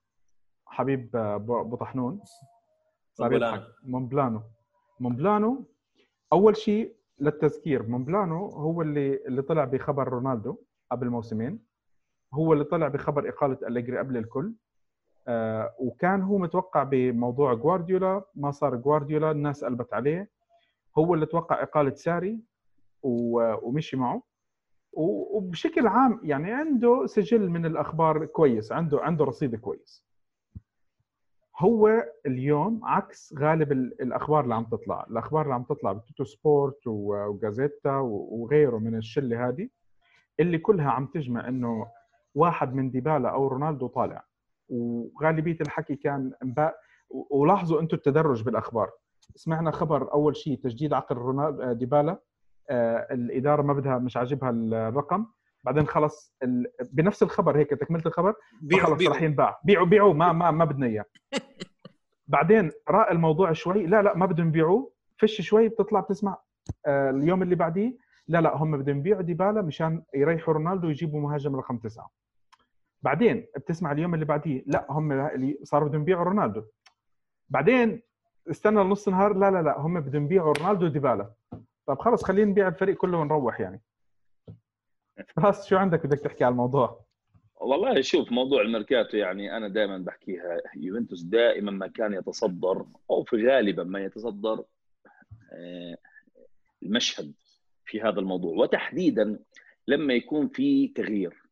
حبيب 0.67 1.17
آه، 1.17 1.37
ابو 1.37 1.77
طحنون. 1.77 2.21
مونبلانو. 3.21 3.57
يضحك 3.57 3.75
مونبلانو. 3.83 4.43
مونبلانو 5.01 5.65
أول 6.33 6.57
شيء 6.57 6.97
للتذكير. 7.19 7.83
مونبلانو 7.83 8.47
هو 8.47 8.83
اللي 8.83 9.27
اللي 9.27 9.43
طلع 9.43 9.65
بخبر 9.65 10.09
رونالدو 10.09 10.57
قبل 10.91 11.11
موسمين. 11.11 11.61
هو 12.35 12.53
اللي 12.53 12.65
طلع 12.65 12.89
بخبر 12.89 13.29
إقالة 13.29 13.59
أليجري 13.69 13.99
قبل 13.99 14.17
الكل. 14.17 14.53
آه 15.29 15.75
وكان 15.79 16.23
هو 16.23 16.39
متوقع 16.39 16.83
بموضوع 16.83 17.55
جوارديولا 17.55 18.25
ما 18.35 18.51
صار 18.51 18.77
جوارديولا 18.77 19.31
الناس 19.31 19.65
قلبت 19.65 19.95
عليه. 19.95 20.31
هو 20.99 21.15
اللي 21.15 21.27
توقع 21.27 21.63
إقالة 21.63 21.95
ساري 21.95 22.41
ومشي 23.03 23.97
معه. 23.97 24.23
وبشكل 24.93 25.87
عام 25.87 26.21
يعني 26.23 26.53
عنده 26.53 27.07
سجل 27.07 27.51
من 27.51 27.67
الأخبار 27.67 28.27
كويس 28.27 28.73
عنده 28.73 29.01
عنده 29.01 29.25
رصيد 29.25 29.57
كويس. 29.57 30.05
هو 31.59 32.05
اليوم 32.27 32.81
عكس 32.85 33.35
غالب 33.39 33.73
ال- 33.73 34.03
الأخبار 34.03 34.45
اللي 34.45 34.55
عم 34.55 34.65
تطلع. 34.65 35.07
الأخبار 35.11 35.43
اللي 35.43 35.55
عم 35.55 35.63
تطلع 35.63 35.93
بتوتو 35.93 36.25
سبورت 36.25 36.87
وجازيتا 36.87 37.97
وغيره 37.99 38.79
من 38.79 38.97
الشلة 38.97 39.49
هذه 39.49 39.69
اللي 40.41 40.59
كلها 40.59 40.91
عم 40.91 41.07
تجمع 41.07 41.49
إنه 41.49 41.87
واحد 42.35 42.75
من 42.75 42.91
ديبالا 42.91 43.29
أو 43.29 43.47
رونالدو 43.49 43.87
طالع. 43.87 44.25
وغالبية 44.69 45.57
الحكي 45.61 45.97
كان. 45.97 46.33
و- 47.11 47.41
ولاحظوا 47.41 47.81
أنتم 47.81 47.97
التدرج 47.97 48.43
بالأخبار. 48.43 48.91
سمعنا 49.35 49.71
خبر 49.71 50.13
أول 50.13 50.37
شيء 50.37 50.59
تجديد 50.59 50.93
عقد 50.93 51.17
رونالدو 51.17 51.73
ديبالا. 51.73 52.21
آه، 52.71 53.15
الإدارة 53.15 53.63
ما 53.63 53.73
بدها 53.73 53.99
مش 53.99 54.17
عاجبها 54.17 54.51
الرقم. 54.51 55.27
بعدين 55.65 55.87
خلص 55.87 56.35
ال... 56.43 56.67
بنفس 56.93 57.23
الخبر 57.23 57.57
هيك 57.59 57.71
تكملة 57.71 58.03
الخبر؟ 58.07 58.35
بيعوا 58.61 58.97
خلص 58.97 59.09
راح 59.09 59.23
ينباع. 59.23 59.61
بيعوا 59.65 59.87
بيعوا 59.87 60.15
ما 60.15 60.33
ما 60.33 60.51
ما 60.51 60.65
بدنا 60.65 60.87
إياه. 60.87 61.05
بعدين 62.29 62.71
رأى 62.89 63.13
الموضوع 63.13 63.53
شوي 63.53 63.87
لا 63.87 64.03
لا 64.03 64.17
ما 64.17 64.27
بدهم 64.27 64.49
يبيعوه. 64.49 64.93
فش 65.19 65.41
شوي 65.41 65.69
بتطلع 65.69 66.01
بتسمع. 66.01 66.39
آه، 66.87 67.11
اليوم 67.11 67.43
اللي 67.43 67.55
بعديه 67.55 67.97
لا 68.29 68.41
لا 68.41 68.57
هم 68.57 68.79
بدهم 68.79 68.99
يبيعوا 68.99 69.23
ديبالا 69.23 69.63
مشان 69.63 70.03
يريحوا 70.15 70.55
رونالدو 70.55 70.87
ويجيبوا 70.87 71.21
مهاجم 71.21 71.57
رقم 71.57 71.79
تسعة. 71.79 72.11
بعدين 73.03 73.47
بتسمع 73.57 73.93
اليوم 73.93 74.15
اللي 74.15 74.25
بعديه 74.25 74.63
لا 74.67 74.87
هم 74.91 75.13
اللي 75.13 75.59
صاروا 75.63 75.89
بدهم 75.89 76.03
يبيعوا 76.03 76.25
رونالدو. 76.25 76.63
بعدين 77.49 78.03
استنى 78.51 78.81
نص 78.81 79.09
نهار 79.09 79.35
لا 79.35 79.51
لا 79.51 79.63
لا 79.63 79.81
هم 79.81 80.01
بدهم 80.01 80.25
يبيعوا 80.25 80.55
رونالدو 80.59 80.87
وديبالا. 80.87 81.33
طب 81.87 81.99
خلص 81.99 82.25
خلينا 82.25 82.51
نبيع 82.51 82.69
الفريق 82.69 82.97
كله 82.97 83.19
ونروح 83.19 83.61
يعني. 83.61 83.83
خلاص 85.37 85.69
شو 85.69 85.77
عندك 85.77 86.07
بدك 86.07 86.21
تحكي 86.21 86.45
على 86.45 86.53
الموضوع؟ 86.53 87.05
والله 87.61 88.01
شوف 88.01 88.33
موضوع 88.33 88.63
الميركاتو 88.63 89.17
يعني 89.17 89.57
أنا 89.57 89.69
دائما 89.69 89.99
بحكيها 89.99 90.61
يوفنتوس 90.77 91.23
دائما 91.23 91.71
ما 91.71 91.87
كان 91.87 92.13
يتصدر 92.13 92.87
أو 93.11 93.25
في 93.25 93.47
غالبا 93.47 93.85
ما 93.85 94.05
يتصدر 94.05 94.65
آه، 95.53 95.97
المشهد 96.83 97.33
في 97.85 98.01
هذا 98.03 98.21
الموضوع. 98.21 98.57
وتحديدا 98.57 99.39
لما 99.89 100.15
يكون 100.15 100.49
في 100.49 100.89
تغيير 100.89 101.43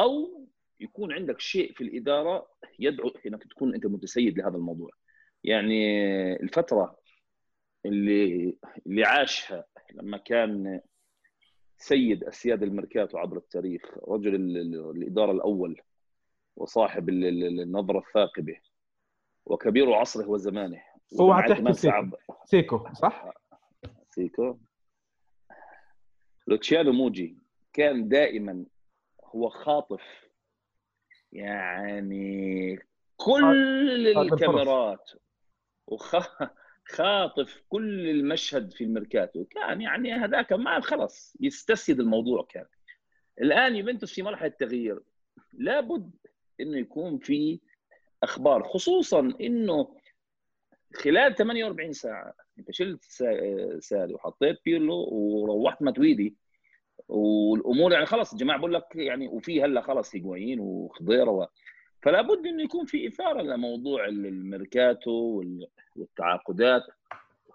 أو 0.00 0.46
يكون 0.80 1.12
عندك 1.12 1.40
شيء 1.40 1.72
في 1.72 1.84
الإدارة 1.84 2.46
يدعو 2.78 3.12
إنك 3.26 3.44
تكون 3.44 3.74
أنت 3.74 3.86
متسيد 3.86 4.38
لهذا 4.38 4.56
الموضوع. 4.56 4.90
يعني 5.44 6.02
الفترة 6.42 7.00
اللي 7.86 8.56
اللي 8.86 9.04
عاشها 9.04 9.64
لما 9.94 10.16
كان 10.16 10.80
سيد 11.82 12.24
اسياد 12.24 12.62
الميركاتو 12.62 13.18
عبر 13.18 13.36
التاريخ 13.36 13.82
رجل 14.08 14.34
ال- 14.34 14.56
ال- 14.56 14.90
الإدارة 14.96 15.32
الأول 15.32 15.80
وصاحب 16.56 17.08
ال- 17.08 17.24
ال- 17.24 17.60
النظرة 17.60 17.98
الثاقبة 17.98 18.56
وكبير 19.46 19.92
عصره 19.92 20.28
وزمانه 20.28 20.82
عم 21.32 21.40
تحكي 21.48 21.62
سيكو. 21.72 22.16
سيكو 22.44 22.88
صح؟ 22.94 23.30
سيكو 24.10 24.58
لوتشيانو 26.46 26.92
موجي 26.92 27.38
كان 27.72 28.08
دائما 28.08 28.64
هو 29.24 29.48
خاطف 29.48 30.02
يعني 31.32 32.76
كل 33.16 33.44
هذا 34.16 34.22
الفرص. 34.34 34.68
وخاطف 36.94 37.62
كل 37.68 38.08
المشهد 38.10 38.72
في 38.72 38.84
الميركاتو. 38.84 39.44
كان 39.44 39.80
يعني 39.80 40.12
هذاك 40.12 40.52
ما 40.52 40.80
خلص 40.80 41.36
يستسيد 41.40 42.00
الموضوع 42.00 42.42
كان. 42.50 42.64
الآن 43.40 43.76
يوفنتوس 43.76 44.12
في 44.14 44.22
مرحلة 44.22 44.48
تغيير 44.48 45.00
لابد 45.52 46.10
إنه 46.60 46.78
يكون 46.78 47.18
في 47.18 47.60
أخبار 48.22 48.62
خصوصا 48.62 49.32
إنه 49.40 49.96
خلال 50.94 51.34
48 51.34 51.92
ساعة 51.92 52.34
انت 52.58 52.70
شلت 52.72 53.02
سا- 53.04 53.78
ساري 53.80 54.14
وحطيت 54.14 54.58
بيرلو 54.64 54.94
وروحت 55.12 55.82
ماتويدي. 55.82 56.36
والأمور 57.08 57.92
يعني 57.92 58.06
خلص 58.06 58.32
الجماعة 58.32 58.58
بقول 58.58 58.74
لك 58.74 58.84
يعني 58.94 59.28
وفي 59.28 59.62
هلأ 59.64 59.80
خلص 59.80 60.14
هيجوايين 60.14 60.60
وخضيرة. 60.60 61.50
فلا 62.02 62.22
بد 62.22 62.46
إنه 62.46 62.62
يكون 62.62 62.86
في 62.86 63.08
إثارة 63.08 63.42
لموضوع 63.42 64.04
الميركاتو 64.08 65.10
وال- 65.10 65.66
والتعاقدات 65.96 66.82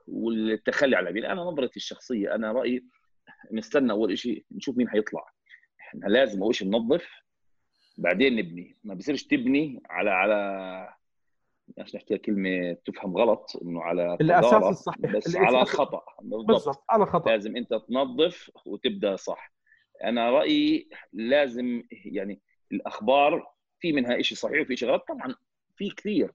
والتخلي 0.08 0.96
على 0.96 1.10
اللاعبين 1.10 1.32
أنا 1.32 1.42
نظرتي 1.42 1.76
الشخصية 1.76 2.36
أنا 2.36 2.52
رأيي 2.52 2.86
نستنى 3.52 3.92
أول 3.92 4.18
شيء 4.18 4.46
نشوف 4.52 4.78
مين 4.78 4.90
حيطلع. 4.90 5.26
إحنا 5.82 6.08
لازم 6.08 6.42
أول 6.44 6.56
شيء 6.56 6.68
ننظف 6.68 7.08
بعدين 7.98 8.36
نبني. 8.36 8.78
ما 8.84 8.94
بصيرش 8.94 9.24
تبني 9.24 9.82
على 9.90 10.10
على 10.10 10.90
إيش 11.80 11.96
نحكي 11.96 12.18
كلمة 12.18 12.78
تفهم 12.86 13.18
غلط 13.18 13.60
إنه 13.62 13.82
على 13.84 14.18
قدارة، 14.20 14.70
الصحيح. 14.70 15.00
بس 15.12 15.28
الأساس- 15.30 15.36
على 15.38 15.66
خطأ. 15.66 16.02
بالضبط. 16.22 16.46
بالضبط 16.48 16.84
على 16.90 17.06
خطأ. 17.06 17.32
لازم 17.32 17.56
أنت 17.58 17.74
تنظف 17.74 18.52
وتبدأ 18.66 19.16
صح. 19.16 19.54
أنا 20.04 20.30
رأيي 20.32 20.90
لازم 21.14 21.84
يعني 21.92 22.42
الأخبار 22.72 23.55
في 23.86 23.92
منها 23.92 24.22
شيء 24.22 24.38
صحيح 24.38 24.62
وفي 24.62 24.76
شيء 24.78 24.90
غلط 24.90 25.04
طبعا 25.08 25.36
في 25.76 25.90
كثير. 25.90 26.32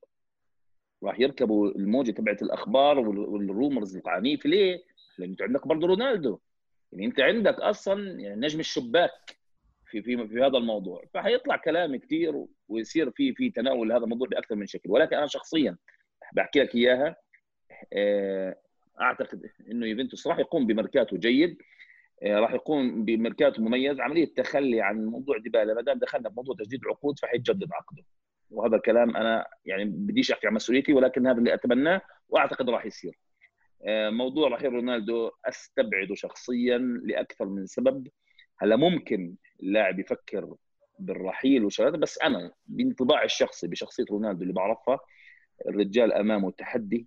راح 1.02 1.20
يركبوا 1.20 1.68
الموجة 1.68 2.10
تبعت 2.10 2.42
الأخبار 2.42 2.98
وال- 2.98 3.18
والرومرز 3.18 3.96
العنيفه 3.96 4.50
ليه؟ 4.50 4.82
لأن 5.18 5.30
أنت 5.30 5.42
عندك 5.42 5.66
برضه 5.66 5.86
رونالدو. 5.86 6.38
يعني 6.92 7.06
أنت 7.06 7.20
عندك 7.20 7.54
أصلا 7.54 8.20
يعني 8.20 8.40
نجم 8.40 8.60
الشباك 8.60 9.10
في 9.86 10.02
في 10.02 10.28
في 10.28 10.40
هذا 10.40 10.56
الموضوع. 10.58 11.04
فحيطلع 11.14 11.56
كلام 11.56 11.96
كثير 11.96 12.46
ويصير 12.68 13.10
في 13.10 13.34
في 13.34 13.50
تناول 13.50 13.92
هذا 13.92 14.04
الموضوع 14.04 14.28
بأكثر 14.28 14.54
من 14.54 14.66
شكل. 14.66 14.90
ولكن 14.90 15.16
أنا 15.16 15.26
شخصيا 15.26 15.76
بحكي 16.32 16.60
لك 16.60 16.74
إياها 16.74 17.16
آه، 17.92 18.56
أعتقد 19.00 19.50
إنه 19.70 19.86
يوفنتوس 19.86 20.26
راح 20.26 20.38
يقوم 20.38 20.66
بميركاتو 20.66 21.16
جيد. 21.16 21.58
راح 22.24 22.52
يقوم 22.52 23.04
بميركاتو 23.04 23.62
مميز 23.62 24.00
عملية 24.00 24.34
تخلي 24.34 24.80
عن 24.80 25.04
موضوع 25.04 25.38
ديبالا. 25.38 25.74
ما 25.74 25.82
دام 25.82 25.98
دخلنا 25.98 26.28
بموضوع 26.28 26.54
تجديد 26.58 26.80
عقود 26.86 27.18
فحيتجدد 27.18 27.68
عقده. 27.72 28.04
وهذا 28.50 28.76
الكلام 28.76 29.16
أنا 29.16 29.46
يعني 29.64 29.84
بديش 29.84 30.32
أحكي 30.32 30.46
عن 30.46 30.54
مسؤوليتي 30.54 30.92
ولكن 30.92 31.26
هذا 31.26 31.38
اللي 31.38 31.54
أتمناه 31.54 32.00
وأعتقد 32.28 32.70
راح 32.70 32.86
يصير. 32.86 33.18
آه، 33.86 34.10
موضوع 34.10 34.48
رحيل 34.48 34.72
رونالدو 34.72 35.30
أستبعده 35.44 36.14
شخصيا 36.14 36.78
لأكثر 37.04 37.46
من 37.46 37.66
سبب. 37.66 38.08
هلا 38.58 38.76
ممكن 38.76 39.34
اللاعب 39.62 40.00
يفكر 40.00 40.54
بالرحيل 40.98 41.64
وشغلات 41.64 41.94
بس 41.94 42.18
أنا 42.22 42.52
بانطباعي 42.66 43.24
الشخصي 43.24 43.68
بشخصية 43.68 44.04
رونالدو 44.10 44.42
اللي 44.42 44.52
بعرفها 44.52 45.00
الرجال 45.68 46.12
أمامه 46.12 46.50
تحدي 46.50 47.06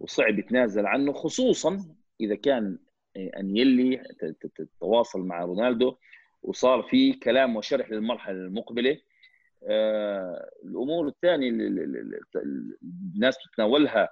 وصعب 0.00 0.38
يتنازل 0.38 0.86
عنه 0.86 1.12
خصوصا 1.12 1.96
إذا 2.20 2.34
كان 2.34 2.78
انيلي 3.16 3.96
تتواصل 4.40 5.20
مع 5.20 5.44
رونالدو 5.44 5.96
وصار 6.42 6.82
في 6.82 7.12
كلام 7.12 7.56
وشرح 7.56 7.90
للمرحلة 7.90 8.36
المقبلة. 8.36 9.00
آه، 9.68 10.50
الأمور 10.64 11.08
الثانية 11.08 11.50
الناس 13.14 13.38
تتناولها 13.38 14.08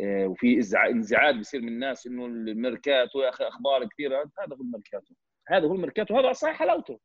آه، 0.00 0.26
وفي 0.26 0.60
انزعاج 0.90 1.36
بيصير 1.36 1.60
من 1.60 1.68
الناس 1.68 2.06
إنه 2.06 2.26
الميركاتو 2.26 3.20
يا 3.20 3.28
أخي 3.28 3.44
أخبار 3.44 3.88
كثيرة. 3.88 4.30
هذا 4.40 4.56
هو 4.56 4.60
الميركاتو. 4.60 5.14
هذا 5.48 5.66
هو 5.66 5.74
الميركاتو. 5.74 6.18
هذا 6.18 6.32
صحيح 6.32 6.56
حلاوته. 6.56 7.00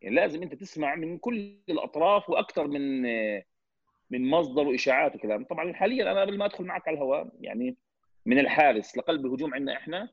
يعني 0.00 0.16
لازم 0.16 0.42
أنت 0.42 0.54
تسمع 0.54 0.94
من 0.94 1.18
كل 1.18 1.58
الأطراف 1.68 2.30
وأكثر 2.30 2.66
من 2.66 3.06
آه، 3.06 3.44
من 4.10 4.30
مصدر 4.30 4.68
وإشاعات 4.68 5.16
وكلام. 5.16 5.44
طبعا 5.44 5.72
حاليا 5.72 6.12
أنا 6.12 6.20
قبل 6.20 6.38
ما 6.38 6.44
أدخل 6.44 6.64
معك 6.64 6.88
على 6.88 6.96
الهواء 6.96 7.30
يعني 7.40 7.76
من 8.26 8.38
الحارس 8.38 8.96
لقلب 8.98 9.26
الهجوم 9.26 9.54
عندنا 9.54 9.76
إحنا 9.76 10.08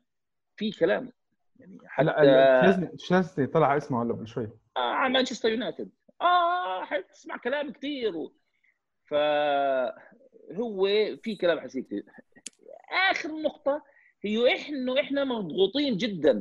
في 0.56 0.72
كلام. 0.72 1.12
يعني 1.60 1.78
حتى 1.86 2.90
تشيزني 2.98 3.48
طلع 3.48 3.78
اسمه 3.78 4.04
هلا 4.04 4.14
قبل 4.14 4.28
شوي. 4.28 4.50
على 4.78 5.14
مانشستر 5.14 5.50
يونايتد. 5.50 5.90
آه 6.22 6.84
حتسمع 6.86 7.38
كلام 7.38 7.72
كثير 7.72 8.18
و... 8.18 8.34
فهو 9.06 10.88
في 11.24 11.36
كلام 11.42 11.60
حسيك 11.60 11.88
آخر 13.12 13.30
نقطة 13.30 13.84
هي 14.22 14.56
إحنا 14.56 15.02
إحنا 15.02 15.24
مضغوطين 15.24 15.98
جدا. 15.98 16.32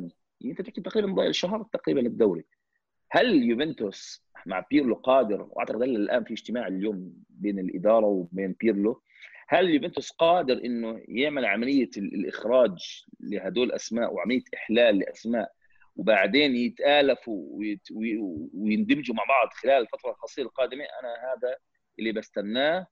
يعني 0.40 0.50
أنت 0.50 0.62
تحكي 0.62 0.80
تقريبا 0.80 1.12
ضايل 1.12 1.34
شهر 1.34 1.62
تقريبا 1.72 2.00
الدوري. 2.00 2.44
هل 3.10 3.42
يوفنتوس 3.42 4.26
مع 4.46 4.66
بيرلو 4.70 4.94
قادر؟ 4.94 5.46
وأعتقد 5.50 5.82
الآن 5.82 6.24
في 6.24 6.32
اجتماع 6.32 6.66
اليوم 6.66 7.12
بين 7.28 7.58
الإدارة 7.58 8.06
وبين 8.06 8.56
بيرلو. 8.60 9.02
هل 9.52 9.70
يوفنتوس 9.70 10.10
قادر 10.10 10.54
إنه 10.64 11.02
يعمل 11.08 11.44
عملية 11.44 11.90
ال- 11.96 12.14
الإخراج 12.14 13.04
لهدول 13.20 13.66
الاسماء 13.66 14.14
وعملية 14.14 14.42
إحلال 14.54 14.98
لأسماء 14.98 15.52
وبعدين 15.96 16.56
يتآلفوا 16.56 17.58
ويندمجوا 18.54 19.14
مع 19.14 19.24
بعض 19.28 19.48
خلال 19.52 19.82
الفترة 19.82 20.10
القصيره 20.10 20.46
القادمه 20.46 20.84
أنا 20.84 21.08
هذا 21.08 21.56
اللي 21.98 22.12
بستناه. 22.12 22.86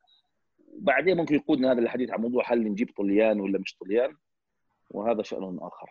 وبعدين 0.69 1.17
ممكن 1.17 1.35
يقودنا 1.35 1.73
هذا 1.73 1.79
الحديث 1.81 2.11
عن 2.11 2.21
موضوع 2.21 2.53
هل 2.53 2.63
نجيب 2.65 2.91
طليان 2.97 3.41
ولا 3.41 3.59
مش 3.59 3.77
طليان 3.77 4.17
وهذا 4.91 5.23
شأن 5.23 5.59
آخر. 5.63 5.89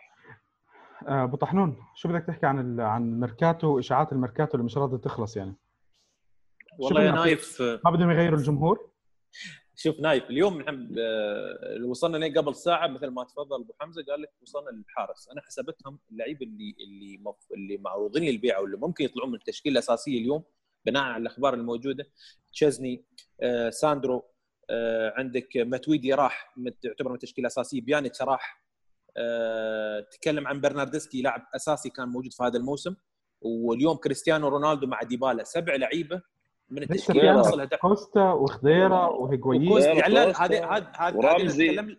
آه، 1.08 1.24
أبو 1.24 1.36
طحنون 1.36 1.76
شو 1.94 2.08
بدك 2.08 2.24
تحكي 2.26 2.46
عن 2.46 2.58
ال- 2.58 2.80
عن 2.80 3.20
ميركاتو 3.20 3.76
واشاعات 3.76 4.12
الميركاتو 4.12 4.54
اللي 4.54 4.64
مش 4.64 4.76
راضيه 4.78 4.96
تخلص 4.96 5.36
يعني؟ 5.36 5.54
والله 6.78 7.02
يا 7.02 7.10
بدنا- 7.10 7.24
نايف 7.24 7.62
ما 7.84 7.90
بدهم 7.90 8.10
يغيروا 8.10 8.38
الجمهور؟ 8.38 8.90
شوف 9.82 10.00
نايف 10.00 10.30
اليوم 10.30 10.60
نحن 10.60 10.94
آه، 10.98 11.84
وصلنا 11.84 12.16
ليه 12.16 12.34
قبل 12.34 12.54
ساعة 12.54 12.86
مثل 12.86 13.06
ما 13.06 13.24
تفضل 13.24 13.60
أبو 13.60 13.74
حمزة 13.80 14.04
قال 14.04 14.22
لك 14.22 14.30
وصلنا 14.42 14.70
للحارس 14.70 15.28
أنا 15.28 15.40
حسبتهم 15.40 15.98
اللعيبه 16.10 16.46
اللي 16.46 16.74
اللي. 16.84 17.34
اللي 17.54 17.76
معروضين 17.76 18.22
للبيع 18.22 18.58
واللي 18.58 18.76
ممكن 18.76 19.04
يطلعون 19.04 19.30
من 19.30 19.34
التشكيلة 19.34 19.72
الأساسية 19.72 20.18
اليوم 20.18 20.44
بناء 20.86 21.02
على 21.02 21.22
الأخبار 21.22 21.54
الموجودة 21.54 22.10
تشيزني 22.52 23.04
آه، 23.42 23.70
ساندرو 23.70 24.24
آه، 24.70 25.14
عندك 25.16 25.56
ماتويدي 25.56 26.14
راح 26.14 26.54
يعتبر 26.84 27.08
من 27.08 27.14
التشكيلة 27.14 27.46
الأساسية 27.46 27.80
بيانيتش 27.80 28.22
راح 28.22 28.64
آه، 29.16 30.00
تكلم 30.00 30.46
عن 30.46 30.60
برناردسكي 30.60 31.22
لاعب 31.22 31.46
أساسي 31.54 31.90
كان 31.90 32.08
موجود 32.08 32.32
في 32.32 32.42
هذا 32.42 32.58
الموسم 32.58 32.96
واليوم 33.40 33.96
كريستيانو 33.96 34.48
رونالدو 34.48 34.86
مع 34.86 35.02
ديبالا 35.02 35.44
سبع 35.44 35.74
لعيبة 35.74 36.22
من 36.70 36.82
التشكيلة 36.82 37.12
في 37.12 37.18
اللي 37.20 37.28
عندك 37.30 37.46
وصل 37.46 37.60
هدف 37.60 37.76
كوستا 37.80 38.32
وكوست 39.68 39.86
غير 39.86 39.98
يعني 39.98 40.14
هذه 40.18 40.76
هذه 40.76 40.86
هذه. 40.94 41.18
هذه 41.36 41.46
اتكلم 41.46 41.96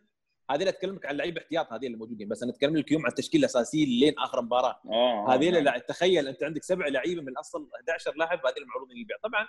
هذه 0.51 0.59
اللي 0.59 0.69
أتكلمك 0.69 1.05
عن 1.05 1.15
لعيبة 1.17 1.41
احتياط 1.41 1.73
هذه 1.73 1.85
اللي 1.85 1.97
موجودين. 1.97 2.27
بس 2.27 2.43
أنا 2.43 2.51
اتكلم 2.51 2.77
لك 2.77 2.87
اليوم 2.87 3.01
عن 3.01 3.09
التشكيلة 3.09 3.41
الأساسية 3.41 3.85
لين 3.85 4.13
آخر 4.19 4.41
مباراة. 4.41 4.79
آه 4.91 5.33
هذه 5.33 5.55
آه. 5.55 5.59
اللي 5.59 5.79
تخيل 5.87 6.27
أنت 6.27 6.43
عندك 6.43 6.63
سبع 6.63 6.87
لعيبة 6.87 7.21
من 7.21 7.27
الاصل 7.29 7.67
11 7.75 8.13
لاعب 8.15 8.39
هذه 8.45 8.57
المعروضين 8.61 8.97
للبيع. 8.97 9.17
طبعا 9.23 9.47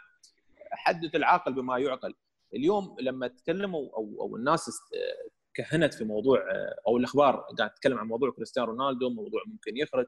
حدث 0.73 1.15
العاقل 1.15 1.53
بما 1.53 1.79
يعقل. 1.79 2.15
اليوم 2.55 2.97
لما 3.01 3.27
تكلموا 3.29 3.89
أو 3.97 4.17
أو 4.21 4.37
الناس 4.37 4.69
است- 4.69 4.95
كهنت 5.55 5.95
في 5.95 6.05
موضوع 6.05 6.39
أو 6.87 6.97
الأخبار 6.97 7.37
قاعد 7.59 7.71
تتكلم 7.71 7.99
عن 7.99 8.07
موضوع 8.07 8.31
كريستيانو 8.31 8.69
رونالدو 8.71 9.11
موضوع 9.11 9.41
ممكن 9.47 9.77
يخرج 9.77 10.07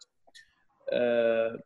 آه، 0.93 1.59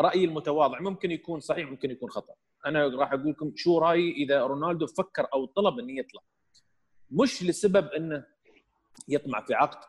رأيي 0.00 0.24
المتواضع. 0.24 0.80
ممكن 0.80 1.10
يكون 1.10 1.40
صحيح 1.40 1.70
ممكن 1.70 1.90
يكون 1.90 2.10
خطأ. 2.10 2.34
أنا 2.66 2.86
راح 2.86 3.12
أقول 3.12 3.30
لكم 3.30 3.52
شو 3.56 3.78
رأيي 3.78 4.12
إذا 4.12 4.42
رونالدو 4.42 4.86
فكر 4.86 5.26
أو 5.34 5.46
طلب 5.46 5.78
انه 5.78 5.98
يطلع. 5.98 6.22
مش 7.10 7.42
لسبب 7.42 7.86
إنه 7.88 8.26
يطمع 9.08 9.44
في 9.44 9.54
عقد 9.54 9.84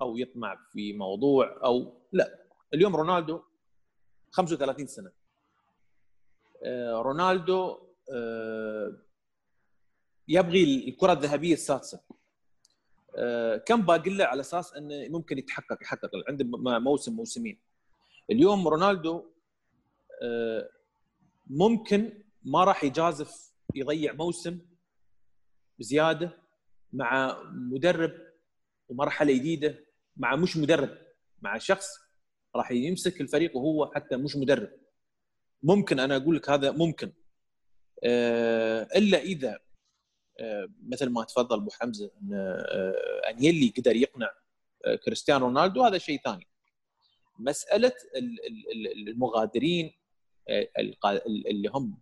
أو 0.00 0.16
يطمع 0.16 0.58
في 0.72 0.92
موضوع 0.92 1.60
أو 1.64 2.00
لا. 2.12 2.38
اليوم 2.74 2.96
رونالدو 2.96 3.40
35 4.30 4.86
سنة. 4.86 5.12
آه، 6.64 7.02
رونالدو 7.02 7.78
آه، 8.12 8.96
يبغي 10.28 10.88
الكرة 10.88 11.12
الذهبية 11.12 11.52
السادسة. 11.52 12.00
آه، 13.16 13.56
كم 13.56 13.82
باقي 13.82 14.10
له 14.10 14.24
على 14.24 14.40
أساس 14.40 14.74
إنه 14.74 15.08
ممكن 15.08 15.38
يتحقق 15.38 15.82
يحقق 15.82 16.10
عنده 16.28 16.44
موسم 16.78 17.12
موسمين. 17.12 17.60
اليوم 18.30 18.68
رونالدو 18.68 19.29
ممكن 21.46 22.22
ما 22.42 22.64
راح 22.64 22.84
يجازف 22.84 23.52
يضيع 23.74 24.12
موسم 24.12 24.60
زياده 25.78 26.38
مع 26.92 27.42
مدرب 27.52 28.12
ومرحلة 28.88 29.34
جديدة 29.34 29.84
مع 30.16 30.36
مش 30.36 30.56
مدرب 30.56 30.98
مع 31.42 31.58
شخص 31.58 31.86
راح 32.56 32.70
يمسك 32.70 33.20
الفريق 33.20 33.56
وهو 33.56 33.92
حتى 33.94 34.16
مش 34.16 34.36
مدرب. 34.36 34.70
ممكن 35.62 36.00
أنا 36.00 36.16
أقول 36.16 36.36
لك 36.36 36.50
هذا 36.50 36.70
ممكن. 36.70 37.12
آه، 38.04 38.88
إلا 38.96 39.18
إذا 39.18 39.58
آه، 40.40 40.68
مثل 40.88 41.08
ما 41.08 41.24
تفضل 41.24 41.56
أبو 41.56 41.70
حمزة 41.70 42.10
إن 42.22 42.34
آه، 42.34 43.30
أنيلي 43.30 43.72
قدر 43.76 43.96
يقنع 43.96 44.30
كريستيانو 45.04 45.46
رونالدو 45.46 45.84
هذا 45.84 45.98
شيء 45.98 46.20
ثاني. 46.24 46.46
مسألة 47.38 47.92
المغادرين 49.08 49.92
اللي 50.50 51.68
هم 51.68 51.98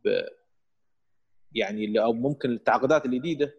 يعني 1.55 2.01
أو 2.01 2.13
ممكن 2.13 2.51
التعاقدات 2.51 3.07
الجديدة. 3.07 3.55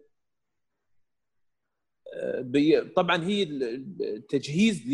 طبعا 2.96 3.24
هي 3.24 3.44
تجهيز 4.28 4.88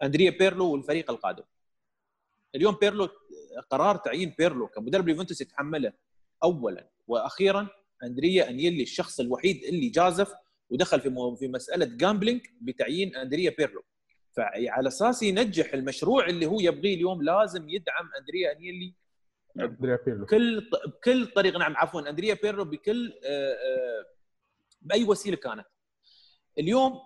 لاندريا 0.00 0.30
بيرلو 0.30 0.72
والفريق 0.72 1.10
القادم. 1.10 1.44
اليوم 2.54 2.74
بيرلو 2.74 3.08
قرار 3.70 3.96
تعيين 3.96 4.34
بيرلو 4.38 4.68
كمدرب 4.68 5.08
يوفنتوس 5.08 5.40
يتحمله 5.40 5.92
اولا 6.44 6.90
وأخيرا 7.06 7.68
أندريا 8.02 8.50
أنيلي 8.50 8.82
الشخص 8.82 9.20
الوحيد 9.20 9.64
اللي 9.64 9.88
جازف 9.88 10.32
ودخل 10.70 11.00
في 11.00 11.36
في 11.38 11.48
مسألة 11.48 11.86
gambling 11.96 12.40
بتعيين 12.60 13.16
أندريا 13.16 13.54
بيرلو. 13.58 13.84
فعلى 14.36 14.88
أساس 14.88 15.22
ينجح 15.22 15.74
المشروع 15.74 16.26
اللي 16.26 16.46
هو 16.46 16.60
يبغيه 16.60 16.94
اليوم 16.94 17.22
لازم 17.22 17.68
يدعم 17.68 18.10
أندريا 18.20 18.52
انيلي 18.52 18.94
أندريا 19.60 19.98
بيرلو. 20.06 20.24
بكل 20.24 20.70
بكل 20.86 21.26
طريقة 21.26 21.58
نعم 21.58 21.76
عفوا 21.76 22.08
أندريا 22.10 22.34
بيرلو 22.34 22.64
بكل 22.64 23.12
آه، 23.24 23.52
آه، 23.52 24.06
بأي 24.82 25.04
وسيلة 25.04 25.36
كانت. 25.36 25.66
اليوم 26.58 27.00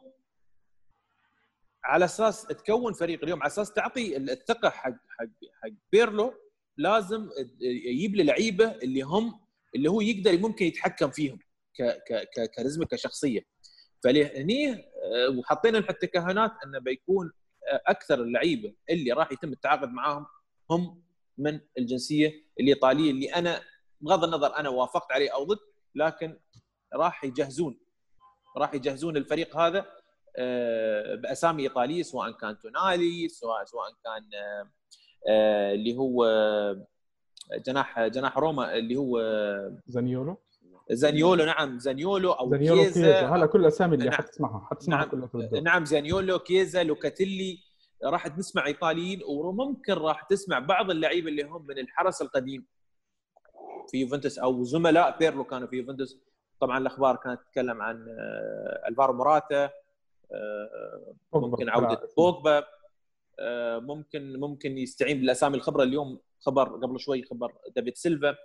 على 1.85 2.05
أساس 2.05 2.43
تكون 2.47 2.93
فريق 2.93 3.23
اليوم 3.23 3.41
على 3.43 3.47
أساس 3.47 3.73
تعطي 3.73 4.17
الثقة 4.17 4.71
حق 4.71 4.93
حق 5.09 5.27
حق 5.63 5.71
بيرلو 5.93 6.35
لازم 6.77 7.29
يجيب 7.61 8.17
له 8.17 8.25
لعيبة 8.25 8.71
اللي 8.71 9.03
هم 9.03 9.41
اللي 9.75 9.91
هو 9.91 10.01
يقدر 10.01 10.39
ممكن 10.39 10.65
يتحكم 10.67 11.11
فيهم 11.11 11.39
ككاريزما 12.37 12.85
كشخصية. 12.87 13.41
فلهني 14.05 14.73
آه، 14.73 14.90
وحطينا 15.39 15.83
حتى 15.83 16.07
كهنات 16.07 16.53
إنه 16.67 16.79
بيكون 16.79 17.33
آه، 17.73 17.83
أكثر 17.87 18.23
اللعيبة 18.23 18.75
اللي 18.91 19.13
راح 19.13 19.33
يتم 19.33 19.53
التعاقد 19.53 19.89
معاهم 19.89 20.27
هم 20.71 21.03
من 21.39 21.61
الجنسية 21.79 22.33
الإيطالية 22.61 23.11
اللي 23.11 23.35
أنا 23.35 23.61
بغض 24.01 24.25
النظر 24.25 24.57
أنا 24.57 24.69
وافقت 24.69 25.13
عليه 25.13 25.35
أو 25.35 25.45
ضد 25.45 25.59
لكن 25.95 26.39
راح 26.95 27.25
يجهزون 27.25 27.81
راح 28.57 28.75
يجهزون 28.75 29.17
الفريق 29.17 29.57
هذا 29.57 29.87
آه، 30.37 31.15
بأسامي 31.15 31.63
إيطالية 31.63 32.03
سواء 32.03 32.31
كان 32.31 32.59
تونالي 32.59 33.29
سواء 33.29 33.65
سواء 33.65 33.91
كان 34.05 34.31
اللي 35.75 35.97
هو 35.97 36.27
جناح 37.67 38.07
جناح 38.07 38.39
روما 38.39 38.75
اللي 38.77 38.97
هو 38.97 39.21
زانيولو. 39.87 40.37
زانيولو 40.91 41.45
نعم 41.45 41.79
زانيولو 41.79 42.33
أو 42.33 42.51
زانيولو 42.51 42.83
كيزا, 42.83 42.95
كيزا. 42.95 43.27
هلا 43.27 43.47
كل 43.47 43.61
الاسامي 43.61 43.95
اللي 43.95 44.09
نعم. 44.09 44.15
حتسمعها 44.15 44.67
حتسمعها 44.71 45.15
نعم. 45.15 45.27
كلها 45.27 45.61
نعم 45.61 45.85
زانيولو 45.85 46.39
كيزا 46.39 46.83
لوكاتيلي. 46.83 47.71
راح 48.05 48.29
تسمع 48.29 48.67
إيطاليين 48.67 49.21
وممكن 49.29 49.93
راح 49.93 50.23
تسمع 50.23 50.59
بعض 50.59 50.91
اللعيبة 50.91 51.29
اللي 51.29 51.43
هم 51.43 51.67
من 51.67 51.79
الحرس 51.79 52.23
القديم. 52.23 52.67
في 53.91 54.01
يوفنتوس 54.01 54.39
أو 54.39 54.65
زملاء 54.65 55.19
بيرلو 55.19 55.45
كانوا 55.45 55.69
في 55.69 55.77
يوفنتوس. 55.77 56.19
طبعا 56.61 56.79
الأخبار 56.79 57.17
كانت 57.17 57.41
تتكلم 57.41 57.83
عن 57.83 58.07
آه، 58.09 58.89
ألفارو 58.89 59.13
موراتا 59.13 59.71
آه، 60.33 61.15
ممكن 61.35 61.69
عودة 61.69 62.01
بوجبا. 62.17 62.65
آه، 63.39 63.79
ممكن 63.79 64.41
ممكن 64.41 64.79
يستعين 64.79 65.21
بالأسامي 65.21 65.57
الخبره 65.57 65.83
اليوم 65.83 66.19
خبر 66.41 66.69
قبل 66.69 67.01
شوي 67.01 67.23
خبر 67.23 67.53
دافيد 67.77 67.97
سيلفا. 67.97 68.37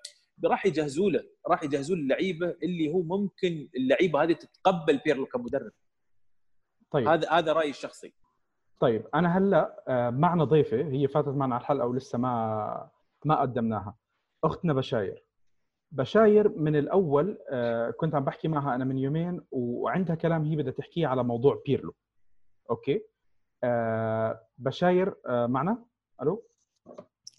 راح 0.44 0.66
يجهزوا 0.66 1.10
له 1.10 1.24
راح 1.48 1.64
يجهزوا 1.64 1.96
له 1.96 2.02
اللعيبة 2.02 2.56
اللي 2.64 2.94
هو 2.94 3.02
ممكن 3.02 3.70
اللعيبة 3.76 4.24
هذه 4.24 4.34
تتقبل 4.34 4.98
بيرلو 4.98 5.26
كمدرب 5.26 5.72
طيب. 6.92 7.08
هذا 7.08 7.30
هذا 7.30 7.54
رأيي 7.54 7.70
الشخصي. 7.70 8.14
طيب 8.80 9.08
أنا 9.14 9.38
هلأ 9.38 9.84
آه، 9.88 10.10
معنا 10.10 10.44
ضيفه 10.44 10.78
هي 10.78 11.08
فاتت 11.08 11.28
معنا 11.28 11.56
على 11.56 11.62
الحلقة 11.62 11.88
ولسه 11.88 12.18
ما 12.18 12.90
ما 13.26 13.42
قدمناها. 13.42 13.96
أختنا 14.44 14.74
بشاير. 14.74 15.24
بشاير 15.92 16.50
من 16.50 16.76
الأول 16.76 17.38
آه، 17.50 17.92
كنت 17.92 18.16
عم 18.16 18.24
بحكي 18.24 18.48
معها 18.48 18.76
أنا 18.76 18.86
من 18.86 18.98
يومين 18.98 19.42
وعندها 19.52 20.16
كلام 20.16 20.44
هي 20.44 20.56
بدها 20.56 20.72
تحكيه 20.72 21.08
على 21.08 21.24
موضوع 21.24 21.62
بيرلو. 21.66 21.96
okay؟ 22.70 23.02
آه، 23.64 24.48
بشاير 24.58 25.16
معنا؟ 25.28 25.86
ألو؟ 26.22 26.44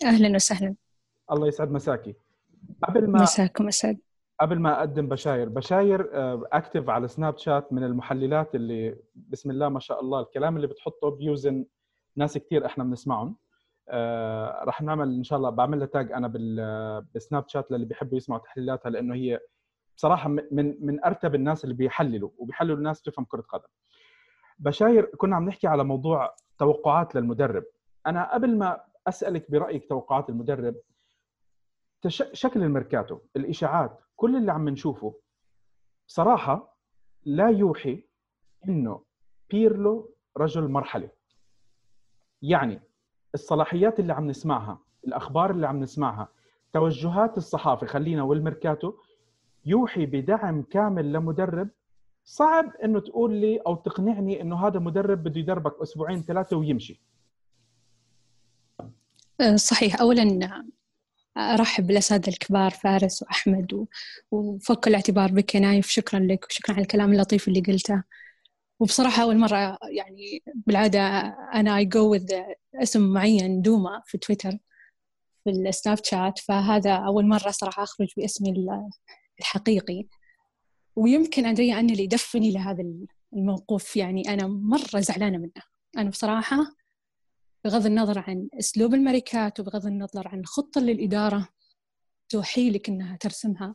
أهلا 0.04 0.34
وسهلا. 0.34 0.74
الله 1.32 1.46
يسعد 1.46 1.70
مساكي. 1.70 2.14
قبل 2.84 3.10
ما 3.10 3.22
مساكم 3.22 3.68
أسعد. 3.68 3.98
قبل 4.40 4.58
ما 4.58 4.78
أقدم 4.78 5.08
بشاير 5.08 5.48
بشاير 5.48 6.10
اكتف 6.52 6.90
على 6.90 7.08
سناب 7.08 7.38
شات 7.38 7.72
من 7.72 7.84
المحللات 7.84 8.54
اللي 8.54 8.96
بسم 9.14 9.50
الله 9.50 9.68
ما 9.68 9.80
شاء 9.80 10.00
الله 10.00 10.20
الكلام 10.20 10.56
اللي 10.56 10.66
بتحطه 10.66 11.10
بيوزن 11.10 11.66
ناس 12.16 12.38
كثير 12.38 12.66
إحنا 12.66 12.84
بنسمعهم. 12.84 13.36
آه 13.88 14.64
رح 14.64 14.82
نعمل 14.82 15.14
إن 15.14 15.24
شاء 15.24 15.36
الله 15.38 15.50
بعمل 15.50 15.78
لها 15.78 15.86
تاج 15.86 16.12
أنا 16.12 16.28
بالسناب 17.14 17.48
شات 17.48 17.70
للي 17.70 17.84
بيحبوا 17.84 18.16
يسمعوا 18.16 18.40
تحليلاتها 18.40 18.90
لأنه 18.90 19.14
هي 19.14 19.40
بصراحة 19.96 20.28
من 20.28 20.76
من 20.86 21.04
أرتب 21.04 21.34
الناس 21.34 21.64
اللي 21.64 21.74
بيحللوا 21.74 22.30
وبيحللوا 22.38 22.76
الناس 22.76 23.02
تفهم 23.02 23.24
كرة 23.24 23.40
قدم. 23.40 23.68
بشاير 24.58 25.04
كنا 25.04 25.36
عم 25.36 25.48
نحكي 25.48 25.66
على 25.66 25.84
موضوع 25.84 26.34
توقعات 26.58 27.14
للمدرب. 27.14 27.64
أنا 28.06 28.34
قبل 28.34 28.58
ما 28.58 28.80
أسألك 29.06 29.50
برأيك 29.50 29.88
توقعات 29.88 30.28
المدرب 30.30 30.74
شكل 32.08 32.62
الميركاتو 32.62 33.18
الإشاعات 33.36 34.00
كل 34.16 34.36
اللي 34.36 34.52
عم 34.52 34.68
نشوفه 34.68 35.14
صراحة 36.06 36.76
لا 37.24 37.48
يوحي 37.48 38.04
إنه 38.68 39.02
بيرلو 39.50 40.14
رجل 40.36 40.68
مرحلة. 40.68 41.10
يعني 42.42 42.80
الصلاحيات 43.34 44.00
اللي 44.00 44.12
عم 44.12 44.26
نسمعها 44.26 44.78
الأخبار 45.06 45.50
اللي 45.50 45.66
عم 45.66 45.80
نسمعها 45.80 46.28
توجهات 46.72 47.36
الصحافة 47.36 47.86
خلينا 47.86 48.22
والميركاتو 48.22 48.94
يوحي 49.64 50.06
بدعم 50.06 50.62
كامل 50.62 51.12
لمدرب. 51.12 51.68
صعب 52.24 52.72
إنه 52.84 53.00
تقول 53.00 53.34
لي 53.34 53.56
أو 53.58 53.74
تقنعني 53.74 54.42
إنه 54.42 54.66
هذا 54.66 54.78
مدرب 54.78 55.22
بده 55.22 55.40
يدربك 55.40 55.80
أسبوعين 55.82 56.22
ثلاثة 56.22 56.56
ويمشي. 56.56 57.02
أه، 59.40 59.56
صحيح. 59.56 60.00
اولا 60.00 60.24
أرحب 61.36 61.86
بالاساتذه 61.86 62.32
الكبار 62.32 62.70
فارس 62.70 63.22
وأحمد 63.22 63.86
وفك 64.30 64.88
الاعتبار 64.88 65.32
بك 65.32 65.56
نايف. 65.56 65.88
شكرا 65.88 66.20
لك 66.20 66.46
وشكرا 66.50 66.74
على 66.74 66.82
الكلام 66.82 67.12
اللطيف 67.12 67.48
اللي 67.48 67.60
قلته. 67.60 68.02
وبصراحة 68.80 69.22
أول 69.22 69.38
مرة 69.38 69.78
يعني 69.90 70.42
بالعادة 70.54 71.00
أنا 71.54 71.76
اي 71.76 71.84
جو 71.84 72.18
اسم 72.74 73.12
معين 73.12 73.62
دوما 73.62 74.02
في 74.06 74.18
تويتر 74.18 74.52
في 75.44 75.50
السناب 75.50 75.98
شات. 76.04 76.38
فهذا 76.38 76.94
أول 76.94 77.26
مرة 77.28 77.50
صراحة 77.50 77.82
أخرج 77.82 78.08
باسمي 78.16 78.66
الحقيقي. 79.40 80.06
ويمكن 80.96 81.46
اندريا 81.46 81.80
أن 81.80 81.90
اللي 81.90 82.04
يدفني 82.04 82.52
لهذا 82.52 82.84
الموقوف 83.32 83.96
يعني 83.96 84.34
أنا 84.34 84.46
مرة 84.46 85.00
زعلانة 85.00 85.38
منه. 85.38 85.62
أنا 85.98 86.10
بصراحة 86.10 86.56
بغض 87.66 87.86
النظر 87.86 88.18
عن 88.18 88.48
أسلوب 88.58 88.94
الماركات 88.94 89.60
وبغض 89.60 89.86
النظر 89.86 90.28
عن 90.28 90.40
الخطه 90.40 90.78
اللي 90.78 90.92
الاداره 90.92 91.48
توحي 92.28 92.70
لك 92.70 92.88
إنها 92.88 93.16
ترسمها. 93.16 93.74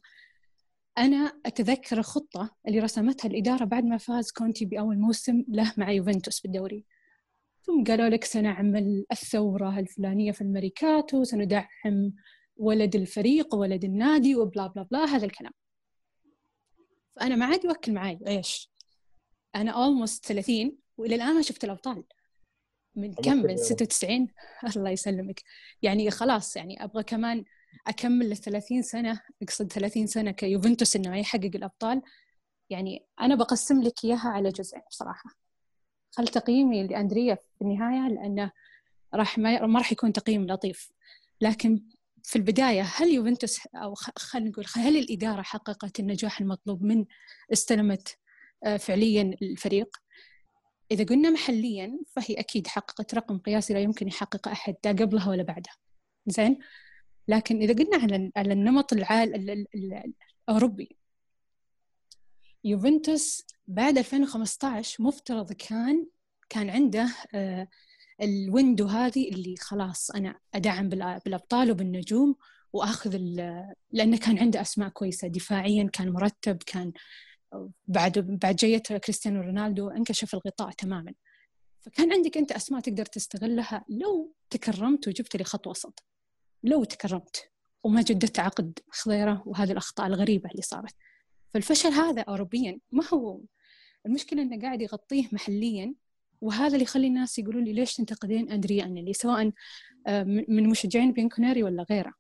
أنا 0.98 1.42
أتذكر 1.46 1.98
الخطه 1.98 2.56
اللي 2.68 2.80
رسمتها 2.80 3.30
الإدارة 3.30 3.66
بعد 3.66 3.84
ما 3.84 3.98
فاز 3.98 4.32
كونتي 4.32 4.66
بأول 4.66 4.98
موسم 4.98 5.44
له 5.48 5.74
مع 5.78 5.92
يوفنتوس 5.92 6.42
بالدوري. 6.42 6.86
ثم 7.62 7.84
قالوا 7.84 8.10
لك 8.10 8.24
سنعمل 8.24 9.06
الثورة 9.12 9.80
الفلانية 9.80 10.32
في 10.32 10.42
الماركات 10.42 11.14
وسندعم 11.14 12.14
ولد 12.58 12.96
الفريق 12.96 13.56
وولد 13.56 13.84
النادي 13.84 14.36
و 14.36 14.42
blah 14.42 14.68
blah 14.68 14.84
blah 14.84 15.06
هذا 15.06 15.26
الكلام. 15.26 15.54
فأنا 17.16 17.36
ما 17.36 17.46
عاد 17.46 17.66
يوكل 17.66 17.94
معي 17.94 18.20
إيش؟ 18.28 18.72
أنا 19.56 19.72
almost 19.72 20.26
30 20.26 20.78
وإلى 20.98 21.16
الآن 21.16 21.36
ما 21.36 21.42
شفت 21.42 21.64
الأبطال. 21.64 22.04
من 22.96 23.14
كم؟ 23.14 23.38
من 23.38 23.58
96 23.58 24.28
الله 24.76 24.90
يسلمك. 24.90 25.42
يعني 25.82 26.12
خلاص 26.12 26.56
يعني 26.56 26.84
أبغى 26.84 27.04
كمان 27.04 27.44
أكمل 27.88 28.32
ال 28.32 28.38
30 28.38 28.82
سنة 28.82 29.22
أقصد 29.42 29.72
30 29.72 30.08
سنة 30.08 30.32
كيوفنتوس 30.32 30.96
إنه 30.96 31.18
يحقق 31.18 31.52
الأبطال. 31.56 32.02
يعني 32.70 33.06
أنا 33.22 33.36
بقسم 33.36 33.82
لك 33.82 34.06
إياها 34.06 34.30
على 34.30 34.50
جزئين 34.50 34.84
بصراحة. 34.90 35.30
خل 36.12 36.28
تقييمي 36.28 36.88
لأندريا 36.88 37.36
في 37.36 37.62
النهاية 37.62 38.14
لأنه 38.14 38.52
راح 39.14 39.38
ما, 39.38 39.66
ما 39.66 39.80
راح 39.80 39.92
يكون 39.92 40.14
تقييم 40.14 40.48
لطيف. 40.48 40.92
لكن 41.42 41.84
في 42.24 42.36
البداية 42.36 42.82
هل 42.82 43.10
يوفنتوس 43.10 43.60
أو 43.76 43.94
خلينا 44.18 44.50
نقول 44.50 44.66
هل 44.76 44.98
الإدارة 44.98 45.42
حققت 45.42 46.00
النجاح 46.00 46.42
المطلوب 46.42 46.84
من 46.84 47.06
استلمت 47.54 48.18
آه، 48.64 48.78
فعليا 48.78 49.36
الفريق؟ 49.42 49.98
إذا 50.92 51.04
قلنا 51.04 51.30
محليا 51.30 52.00
فهي 52.08 52.36
أكيد 52.36 52.68
حققت 52.68 53.14
رقم 53.16 53.38
قياسي 53.38 53.74
لا 53.74 53.80
يمكن 53.80 54.08
يحققه 54.08 54.52
أحد 54.52 54.76
لا 54.86 54.92
قبلها 54.92 55.30
ولا 55.30 55.44
بعدها. 55.44 55.74
زين؟ 56.28 56.60
لكن 57.28 57.62
إذا 57.62 57.74
قلنا 57.74 57.98
على 57.98 58.32
على 58.36 58.54
النمط 58.54 58.94
العال 58.94 59.68
الأوروبي. 60.50 60.98
يوفنتوس 62.64 63.46
بعد 63.68 63.98
2015 63.98 65.04
مفترض 65.04 65.54
كان 65.54 66.08
كان 66.50 66.70
عنده 66.70 67.08
آه، 67.34 67.68
الويندو 68.22 68.86
هذه 68.88 69.30
اللي 69.30 69.56
خلاص 69.60 70.12
أنا 70.12 70.40
أدعم 70.54 70.90
بالأبطال 70.90 71.72
وبالنجوم 71.72 72.36
وأخذ 72.74 73.18
لأنه 73.92 74.18
كان 74.18 74.40
عنده 74.40 74.62
أسماء 74.62 74.90
كويسة. 74.90 75.28
دفاعيا 75.28 75.90
كان 75.94 76.10
مرتب 76.10 76.64
كان 76.64 76.94
بعد 77.88 78.20
بعد 78.20 78.56
جيه 78.56 78.78
كريستيانو 78.78 79.42
رونالدو 79.42 79.90
انكشف 79.90 80.34
الغطاء 80.34 80.72
تماما. 80.72 81.14
فكان 81.82 82.14
عندك 82.14 82.38
أنت 82.38 82.52
أسماء 82.52 82.82
تقدر 82.82 83.06
تستغلها 83.06 83.86
لو 83.90 84.36
تكرمت 84.50 85.08
وجبت 85.08 85.36
لي 85.36 85.44
خط 85.44 85.68
وسط. 85.68 86.04
لو 86.64 86.84
تكرمت 86.84 87.52
وما 87.84 88.02
جددت 88.02 88.40
عقد 88.40 88.80
خضيرة 88.90 89.44
وهذه 89.46 89.72
الأخطاء 89.72 90.08
الغريبة 90.08 90.50
اللي 90.52 90.62
صارت. 90.62 90.96
فالفشل 91.54 91.90
هذا 91.90 92.22
اوروبيا 92.22 92.80
ما 92.92 93.04
هو 93.14 93.42
المشكلة 94.06 94.42
إنه 94.42 94.62
قاعد 94.62 94.82
يغطيه 94.82 95.28
محليا. 95.32 95.94
وهذا 96.42 96.74
اللي 96.74 96.84
يخلي 96.84 97.08
الناس 97.08 97.40
يقولوا 97.40 97.62
لي 97.62 97.74
ليش 97.74 97.94
تنتقدين 97.94 98.52
أندريا 98.52 98.86
أنيلي 98.86 99.14
سواء 99.14 99.52
آه، 100.08 100.24
من 100.24 100.70
مشجعين 100.70 101.14
بينكونيري 101.14 101.64
ولا 101.64 101.86
غيره. 101.90 102.14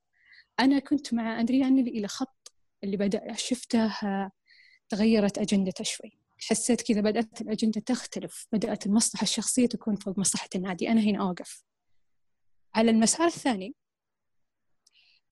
أنا 0.59 0.79
كنت 0.79 1.13
مع 1.13 1.39
أندريا 1.39 1.67
أنيلي 1.67 1.89
إلى 1.89 2.07
خط 2.07 2.51
اللي 2.83 2.97
بدأ 2.97 3.33
شفته 3.33 3.85
آه، 3.85 4.31
تغيرت 4.91 5.37
أجندته 5.37 5.83
شوي. 5.83 6.17
حسيت 6.49 6.81
كذا 6.81 7.01
بدأت 7.01 7.41
الأجندة 7.41 7.81
تختلف 7.81 8.47
بدأت 8.51 8.85
المصلحة 8.85 9.23
الشخصية 9.23 9.65
تكون 9.65 9.95
فوق 9.95 10.19
مصلحة 10.19 10.49
النادي. 10.55 10.89
أنا 10.89 11.01
هنا 11.01 11.21
أوقف. 11.21 11.63
على 12.75 12.91
المسار 12.91 13.27
الثاني 13.27 13.75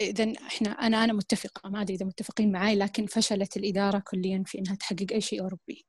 إذا 0.02 0.34
إحنا 0.48 0.70
أنا 0.70 1.04
أنا 1.04 1.14
متفقة. 1.14 1.70
ما 1.70 1.82
أدري 1.82 1.96
إذا 1.96 2.06
متفقين 2.06 2.52
معي 2.52 2.76
لكن 2.76 3.06
فشلت 3.06 3.58
الإدارة 3.58 4.04
كليا 4.08 4.44
في 4.46 4.60
إنها 4.60 4.76
تحقق 4.76 5.08
أي 5.12 5.22
شيء 5.22 5.42
أوروبي. 5.42 5.86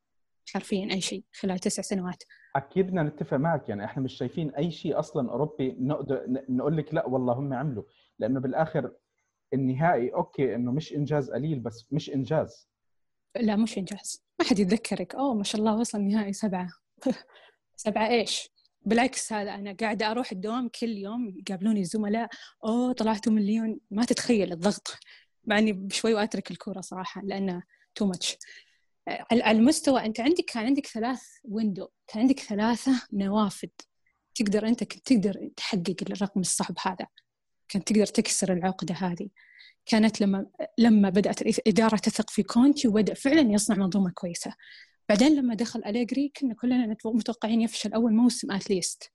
حرفيا 0.48 0.92
أي 0.92 1.00
شيء 1.00 1.24
خلال 1.32 1.58
تسع 1.58 1.82
سنوات. 1.82 2.22
أكيد 2.56 2.86
بدنا 2.86 3.02
نتفق 3.02 3.36
معك. 3.36 3.68
يعني 3.68 3.84
إحنا 3.84 4.02
مش 4.02 4.12
شايفين 4.12 4.54
أي 4.54 4.70
شيء 4.70 4.98
أصلا 4.98 5.30
أوروبي 5.30 5.76
نقدر 5.78 6.24
نقول 6.48 6.76
لك 6.76 6.94
لا 6.94 7.06
والله 7.06 7.32
هم 7.32 7.54
عملوا. 7.54 7.84
لأنه 8.18 8.40
بالآخر 8.40 8.92
النهائي 9.54 10.14
okay 10.14 10.54
إنه 10.54 10.72
مش 10.72 10.92
إنجاز 10.92 11.30
قليل 11.30 11.60
بس 11.60 11.86
مش 11.90 12.10
إنجاز. 12.10 12.69
لا 13.36 13.56
مش 13.56 13.78
انجاز 13.78 14.22
ما 14.40 14.46
حد 14.46 14.58
يتذكرك. 14.58 15.14
أوه 15.14 15.34
ما 15.34 15.44
شاء 15.44 15.60
الله 15.60 15.74
وصل 15.74 16.00
نهائي 16.00 16.32
سبعة. 16.32 16.70
سبعة 17.76 18.08
إيش؟ 18.08 18.48
بالعكس 18.82 19.32
هذا 19.32 19.54
أنا 19.54 19.76
قاعدة 19.80 20.10
أروح 20.10 20.32
الدوام 20.32 20.68
كل 20.68 20.88
يوم 20.88 21.38
يقابلوني 21.38 21.80
الزملاء. 21.80 22.28
أوه 22.64 22.92
طلعتوا 22.92 23.32
مليون. 23.32 23.80
ما 23.90 24.04
تتخيل 24.04 24.52
الضغط. 24.52 24.98
مع 25.44 25.58
إني 25.58 25.72
بشوي 25.72 26.14
وأترك 26.14 26.50
الكورة 26.50 26.80
صراحة 26.80 27.22
لأنه 27.24 27.62
too 27.94 28.06
much 28.06 28.36
على 29.08 29.58
المستوى 29.58 30.06
أنت 30.06 30.20
عندك 30.20 30.44
كان 30.44 30.66
عندك 30.66 30.86
ثلاث 30.86 31.22
window 31.44 31.88
كان 32.06 32.22
عندك 32.22 32.40
ثلاثة 32.40 33.02
نوافذ. 33.12 33.68
تقدر 34.34 34.68
كنت 34.68 34.94
تقدر 34.94 35.50
تحقق 35.56 35.96
الرقم 36.02 36.40
الصعب 36.40 36.74
هذا. 36.86 37.06
كنت 37.72 37.88
تقدر 37.92 38.06
تكسر 38.06 38.52
العقدة 38.52 38.94
هذه. 38.94 39.28
كانت 39.86 40.20
لما 40.20 40.46
لما 40.78 41.10
بدأت 41.10 41.42
الإدارة 41.42 41.96
تثق 41.96 42.30
في 42.30 42.42
كونتي 42.42 42.88
وبدأ 42.88 43.14
فعلا 43.14 43.52
يصنع 43.52 43.76
منظومة 43.76 44.10
كويسة. 44.10 44.54
بعدين 45.08 45.34
لما 45.34 45.54
دخل 45.54 45.84
أليجري 45.84 46.32
كنا 46.40 46.54
كلنا 46.54 46.96
متوقعين 47.04 47.60
يفشل 47.60 47.92
أول 47.92 48.12
موسم 48.12 48.52
at 48.52 48.69
least 48.69 49.12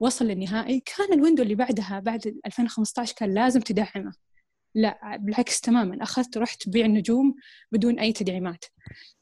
وصل 0.00 0.24
للنهائي. 0.24 0.80
كان 0.80 1.12
ال 1.12 1.16
window 1.16 1.42
اللي 1.42 1.54
بعدها 1.54 2.00
بعد 2.00 2.26
2015 2.46 3.14
كان 3.14 3.34
لازم 3.34 3.60
تدعمه. 3.60 4.12
لا 4.74 5.16
بالعكس 5.16 5.60
تماما. 5.60 6.02
أخذت 6.02 6.36
ورحت 6.36 6.68
بيع 6.68 6.86
النجوم 6.86 7.34
بدون 7.72 7.98
أي 7.98 8.12
تدعيمات. 8.12 8.64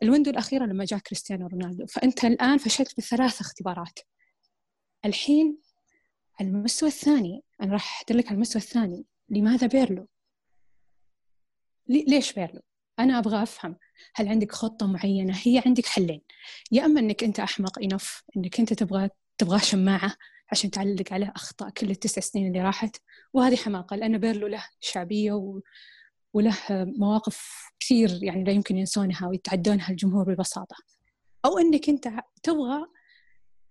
ال 0.02 0.06
window 0.06 0.30
الأخيرة 0.30 0.64
لما 0.64 0.84
جاء 0.84 0.98
كريستيانو 0.98 1.46
رونالدو. 1.46 1.86
فأنت 1.86 2.24
الآن 2.24 2.58
فشلت 2.58 2.96
بثلاث 2.98 3.40
اختبارات. 3.40 3.98
الحين 5.04 5.58
المستوى 6.40 6.88
الثاني 6.88 7.44
أنا 7.62 7.72
راح 7.72 8.02
أدلك 8.02 8.26
على 8.26 8.34
المستوى 8.34 8.62
الثاني. 8.62 9.04
لماذا 9.28 9.66
بيرلو؟ 9.66 10.08
ليش 11.88 12.32
بيرلو؟ 12.32 12.60
أنا 12.98 13.18
أبغى 13.18 13.42
أفهم. 13.42 13.76
هل 14.14 14.28
عندك 14.28 14.52
خطة 14.52 14.86
معينة؟ 14.86 15.38
هي 15.42 15.62
عندك 15.66 15.86
حلين. 15.86 16.20
يا 16.72 16.84
أما 16.84 17.00
أنك 17.00 17.24
أنت 17.24 17.40
أحمق 17.40 17.78
enough 17.78 18.22
أنك 18.36 18.60
أنت 18.60 18.72
تبغى 18.72 19.08
تبغى 19.38 19.58
شماعة 19.58 20.14
عشان 20.52 20.70
تعلق 20.70 21.12
عليه 21.12 21.32
أخطاء 21.36 21.70
كل 21.70 21.90
التسع 21.90 22.20
سنين 22.20 22.46
اللي 22.46 22.60
راحت. 22.60 22.96
وهذه 23.32 23.56
حماقة 23.56 23.96
لأن 23.96 24.18
بيرلو 24.18 24.46
له 24.46 24.64
شعبية 24.80 25.32
و... 25.32 25.60
وله 26.32 26.56
مواقف 26.70 27.70
كثير 27.80 28.18
يعني 28.22 28.44
لا 28.44 28.52
يمكن 28.52 28.76
ينسونها 28.76 29.28
ويتعدونها 29.28 29.90
الجمهور 29.90 30.34
ببساطة. 30.34 30.76
أو 31.44 31.58
أنك 31.58 31.88
أنت 31.88 32.12
تبغى 32.42 32.86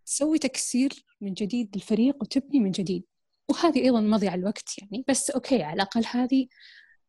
تسوي 0.09 0.39
تكسير 0.39 1.05
من 1.21 1.33
جديد 1.33 1.75
للفريق 1.75 2.15
وتبني 2.21 2.59
من 2.59 2.71
جديد 2.71 3.03
وهذه 3.49 3.83
أيضا 3.83 4.01
مضيع 4.01 4.33
الوقت 4.33 4.69
يعني 4.77 5.05
بس 5.07 5.29
okay 5.29 5.63
على 5.63 5.73
الأقل 5.73 6.05
هذه 6.11 6.47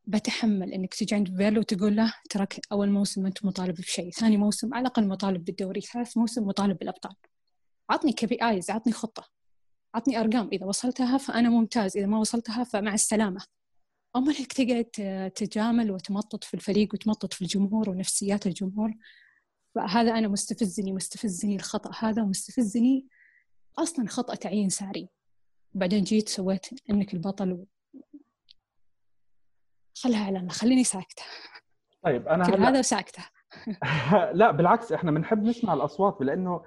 بتحمل 0.05 0.73
إنك 0.73 0.95
تجي 0.95 1.15
عند 1.15 1.37
بيرلو 1.37 1.61
وتقول 1.61 1.97
له 1.97 2.15
تراك 2.31 2.61
أول 2.73 2.91
موسم 2.91 3.27
انت 3.27 3.45
مطالب 3.45 3.75
بشيء، 3.75 4.11
ثاني 4.11 4.37
موسم 4.37 4.75
على 4.75 4.83
الأقل 4.83 5.09
مطالب 5.09 5.45
بالدوري، 5.45 5.81
ثالث 5.81 6.17
موسم 6.17 6.45
مطالب 6.45 6.79
بالأبطال. 6.79 7.15
عطني 7.91 8.13
KPIs، 8.13 8.71
عطني 8.71 8.93
خطة. 8.93 9.29
عطني 9.95 10.21
أرقام 10.21 10.49
إذا 10.53 10.67
وصلتها 10.67 11.19
فأنا 11.19 11.49
ممتاز 11.49 11.97
إذا 11.97 12.07
ما 12.07 12.19
وصلتها 12.19 12.65
فمع 12.65 12.95
السلامة 12.95 13.41
اما 14.17 14.33
إنك 14.39 14.53
تقعد 14.53 15.31
تجامل 15.31 15.91
وتمطط 15.91 16.45
في 16.45 16.55
الفريق 16.55 16.95
وتمطط 16.95 17.33
في 17.33 17.43
الجمهور 17.43 17.91
ونفسيات 17.91 18.47
الجمهور 18.47 18.95
فهذا 19.75 20.19
أنا 20.19 20.29
مستفزني 20.29 20.93
مستفزني 20.93 21.57
الخطأ 21.57 21.91
هذا 21.99 22.23
ومستفزني 22.23 23.07
أصلا 23.79 24.09
خطأ 24.09 24.35
تعيين 24.35 24.69
ساري. 24.69 25.09
بعدين 25.75 26.05
جيت 26.05 26.29
سويت 26.29 26.67
إنك 26.91 27.15
البطل 27.15 27.53
و... 27.53 27.67
خلها 30.03 30.25
على 30.27 30.39
الله 30.39 30.53
خليني 30.53 30.85
ساكتة. 30.85 31.23
طيب 32.03 32.29
أنا 32.29 32.45
هل... 32.45 32.63
هذا 32.63 32.79
وساكتة. 32.79 33.23
لا 34.33 34.51
بالعكس 34.51 34.93
إحنا 34.93 35.11
بنحب 35.11 35.43
نسمع 35.43 35.75
الأصوات 35.75 36.17
لأنه 36.21 36.63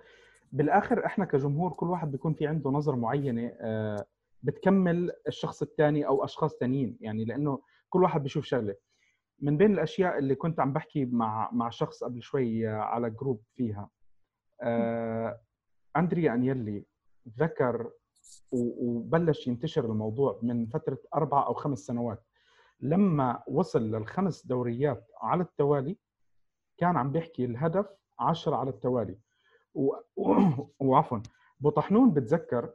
بالآخر 0.51 1.05
إحنا 1.05 1.25
كجمهور 1.25 1.71
كل 1.73 1.89
واحد 1.89 2.11
بيكون 2.11 2.33
في 2.33 2.47
عنده 2.47 2.69
نظرة 2.69 2.95
معينة 2.95 3.51
آه، 3.61 4.05
بتكمل 4.43 5.11
الشخص 5.27 5.61
الثاني 5.61 6.07
أو 6.07 6.25
أشخاص 6.25 6.51
ثانيين 6.59 6.97
يعني 7.01 7.25
لأنه 7.25 7.61
كل 7.89 8.03
واحد 8.03 8.23
بيشوف 8.23 8.45
شغلة. 8.45 8.75
من 9.43 9.57
بين 9.57 9.73
الأشياء 9.73 10.17
اللي 10.17 10.35
كنت 10.35 10.59
عم 10.59 10.73
بحكي 10.73 11.05
مع 11.05 11.49
مع 11.51 11.69
شخص 11.69 12.03
قبل 12.03 12.21
شوي 12.21 12.67
على 12.67 13.09
جروب 13.09 13.41
فيها. 13.53 13.89
آه، 14.61 15.41
اندريا 15.97 16.33
أنيلي 16.33 16.85
ذكر 17.39 17.91
وبلش 18.51 19.47
ينتشر 19.47 19.85
الموضوع 19.85 20.39
من 20.43 20.65
فترة 20.65 20.97
أربع 21.15 21.45
أو 21.45 21.53
خمس 21.53 21.79
سنوات. 21.79 22.23
لما 22.79 23.43
وصل 23.47 23.81
للخمس 23.91 24.45
دوريات 24.45 25.07
على 25.21 25.43
التوالي 25.43 25.97
كان 26.77 26.97
عم 26.97 27.11
بيحكي 27.11 27.45
الهدف 27.45 27.85
عشرة 28.19 28.55
على 28.55 28.69
التوالي. 28.69 29.19
وعفوا 30.79 31.19
بطحنون 31.59 32.13
بتذكر 32.13 32.73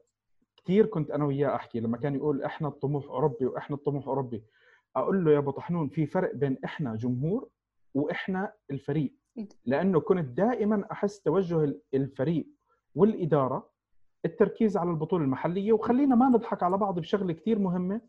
كثير 0.57 0.87
كنت 0.87 1.11
أنا 1.11 1.25
وياه 1.25 1.55
أحكي 1.55 1.81
لما 1.81 1.97
كان 1.97 2.14
يقول 2.14 2.43
إحنا 2.43 2.69
الطموح 2.69 3.05
أوروبي 3.05 3.47
وإحنا 3.47 3.77
الطموح 3.77 4.07
أوروبي. 4.07 4.45
أقول 4.99 5.25
له 5.25 5.31
يا 5.33 5.39
أبو 5.39 5.51
طحنون 5.51 5.89
في 5.89 6.07
فرق 6.07 6.35
بين 6.35 6.59
إحنا 6.65 6.97
جمهور 6.97 7.49
وإحنا 7.95 8.53
الفريق. 8.71 9.15
لأنه 9.67 10.01
كنت 10.01 10.25
دائما 10.29 10.85
أحس 10.93 11.21
توجه 11.21 11.75
الفريق 11.95 12.47
والإدارة 12.95 13.71
التركيز 14.25 14.77
على 14.77 14.91
البطولة 14.91 15.25
المحلية 15.25 15.73
وخلينا 15.73 16.15
ما 16.15 16.29
نضحك 16.29 16.63
على 16.63 16.77
بعض 16.79 16.99
بشغلة 16.99 17.33
كثير 17.33 17.59
مهمة. 17.59 18.01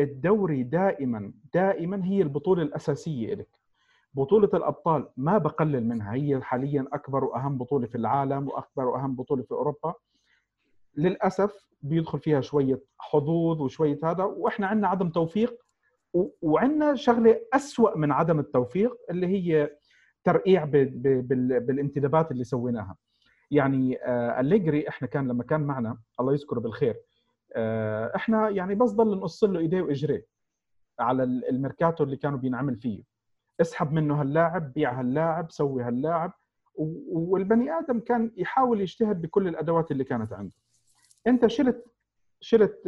الدوري 0.00 0.62
دائما 0.62 1.32
دائما 1.54 2.04
هي 2.04 2.22
البطولة 2.22 2.62
الأساسية 2.62 3.34
لك 3.34 3.48
بطولة 4.14 4.50
الأبطال 4.54 5.08
ما 5.16 5.38
بقلل 5.38 5.86
منها 5.88 6.14
هي 6.14 6.40
حاليا 6.42 6.86
أكبر 6.92 7.24
وأهم 7.24 7.58
بطولة 7.58 7.86
في 7.86 7.94
العالم 7.94 8.48
وأكبر 8.48 8.84
وأهم 8.88 9.16
بطولة 9.16 9.42
في 9.42 9.52
أوروبا. 9.52 9.94
للأسف 10.96 11.66
بيدخل 11.82 12.18
فيها 12.18 12.40
شوية 12.40 12.82
حظوظ 12.98 13.60
وشوية 13.62 13.98
هذا 14.04 14.24
وإحنا 14.24 14.66
عندنا 14.66 14.88
عدم 14.88 15.08
توفيق. 15.10 15.65
وعندنا 16.42 16.94
شغلة 16.94 17.40
أسوأ 17.52 17.96
من 17.96 18.12
عدم 18.12 18.38
التوفيق 18.38 18.96
اللي 19.10 19.26
هي 19.26 19.70
ترقيع 20.24 20.64
بالانتدابات 20.64 22.30
اللي 22.30 22.44
سويناها. 22.44 22.96
يعني 23.50 23.98
آه، 24.02 24.40
أليجري 24.40 24.88
إحنا 24.88 25.08
كان 25.08 25.28
لما 25.28 25.44
كان 25.44 25.60
معنا 25.60 25.98
الله 26.20 26.32
يذكره 26.32 26.60
بالخير 26.60 26.96
آه، 27.52 28.12
إحنا 28.16 28.48
يعني 28.48 28.74
بس 28.74 28.90
ضل 28.90 29.16
نقص 29.16 29.44
له 29.44 29.58
إيديه 29.60 29.82
وإجريه 29.82 30.26
على 31.00 31.22
الميركاتو 31.22 32.04
اللي 32.04 32.16
كانوا 32.16 32.38
بينعمل 32.38 32.76
فيه. 32.76 33.02
اسحب 33.60 33.92
منه 33.92 34.20
هاللاعب 34.20 34.72
بيع 34.72 35.00
هاللاعب 35.00 35.50
سوي 35.50 35.82
هاللاعب 35.82 36.32
والبني 37.08 37.78
آدم 37.78 38.00
كان 38.00 38.32
يحاول 38.36 38.80
يجتهد 38.80 39.22
بكل 39.22 39.48
الأدوات 39.48 39.90
اللي 39.90 40.04
كانت 40.04 40.32
عنده. 40.32 40.54
أنت 41.26 41.46
شلت 41.46 41.84
شلت 42.40 42.80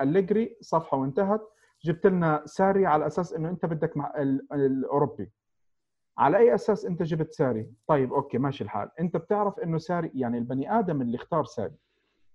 أليجري 0.00 0.56
صفحة 0.60 0.96
وانتهت. 0.96 1.40
جبت 1.86 2.06
لنا 2.06 2.42
ساري 2.46 2.86
على 2.86 3.06
أساس 3.06 3.32
إنه 3.32 3.48
أنت 3.48 3.66
بدك 3.66 3.96
مع 3.96 4.12
الأوروبي. 4.52 5.30
على 6.18 6.38
أي 6.38 6.54
أساس 6.54 6.84
أنت 6.84 7.02
جبت 7.02 7.32
ساري؟ 7.32 7.70
طيب 7.86 8.12
okay 8.12 8.38
ماشي 8.38 8.64
الحال. 8.64 8.90
أنت 9.00 9.16
بتعرف 9.16 9.60
إنه 9.60 9.78
ساري 9.78 10.10
يعني 10.14 10.38
البني 10.38 10.78
آدم 10.78 11.02
اللي 11.02 11.16
اختار 11.16 11.44
ساري. 11.44 11.74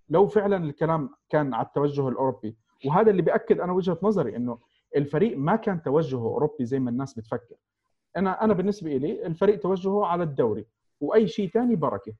لو 0.09 0.27
فعلا 0.27 0.57
الكلام 0.57 1.09
كان 1.29 1.53
على 1.53 1.65
التوجه 1.65 2.07
الأوروبي 2.09 2.55
وهذا 2.85 3.11
اللي 3.11 3.21
بيأكد 3.21 3.59
أنا 3.59 3.73
وجهة 3.73 3.97
نظري 4.03 4.35
إنه 4.35 4.57
الفريق 4.95 5.37
ما 5.37 5.55
كان 5.55 5.81
توجهه 5.81 6.19
أوروبي 6.27 6.65
زي 6.65 6.79
ما 6.79 6.89
الناس 6.89 7.13
بتفكر. 7.13 7.55
أنا 8.17 8.43
أنا 8.43 8.53
بالنسبة 8.53 8.97
لي 8.97 9.25
الفريق 9.25 9.59
توجهه 9.59 10.05
على 10.05 10.23
الدوري 10.23 10.65
وأي 11.01 11.27
شيء 11.27 11.49
ثاني 11.49 11.75
بركة. 11.75 12.13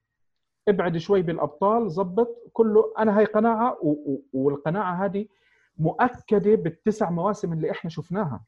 ابعد 0.68 0.96
شوي 0.96 1.22
بالأبطال 1.22 1.90
زبط 1.90 2.50
كله. 2.52 2.92
أنا 2.98 3.18
هاي 3.18 3.24
قناعة 3.24 3.78
والقناعة 4.32 5.04
هذه 5.04 5.26
مؤكدة 5.76 6.54
بالتسع 6.54 7.10
مواسم 7.10 7.52
اللي 7.52 7.70
إحنا 7.70 7.90
شفناها. 7.90 8.44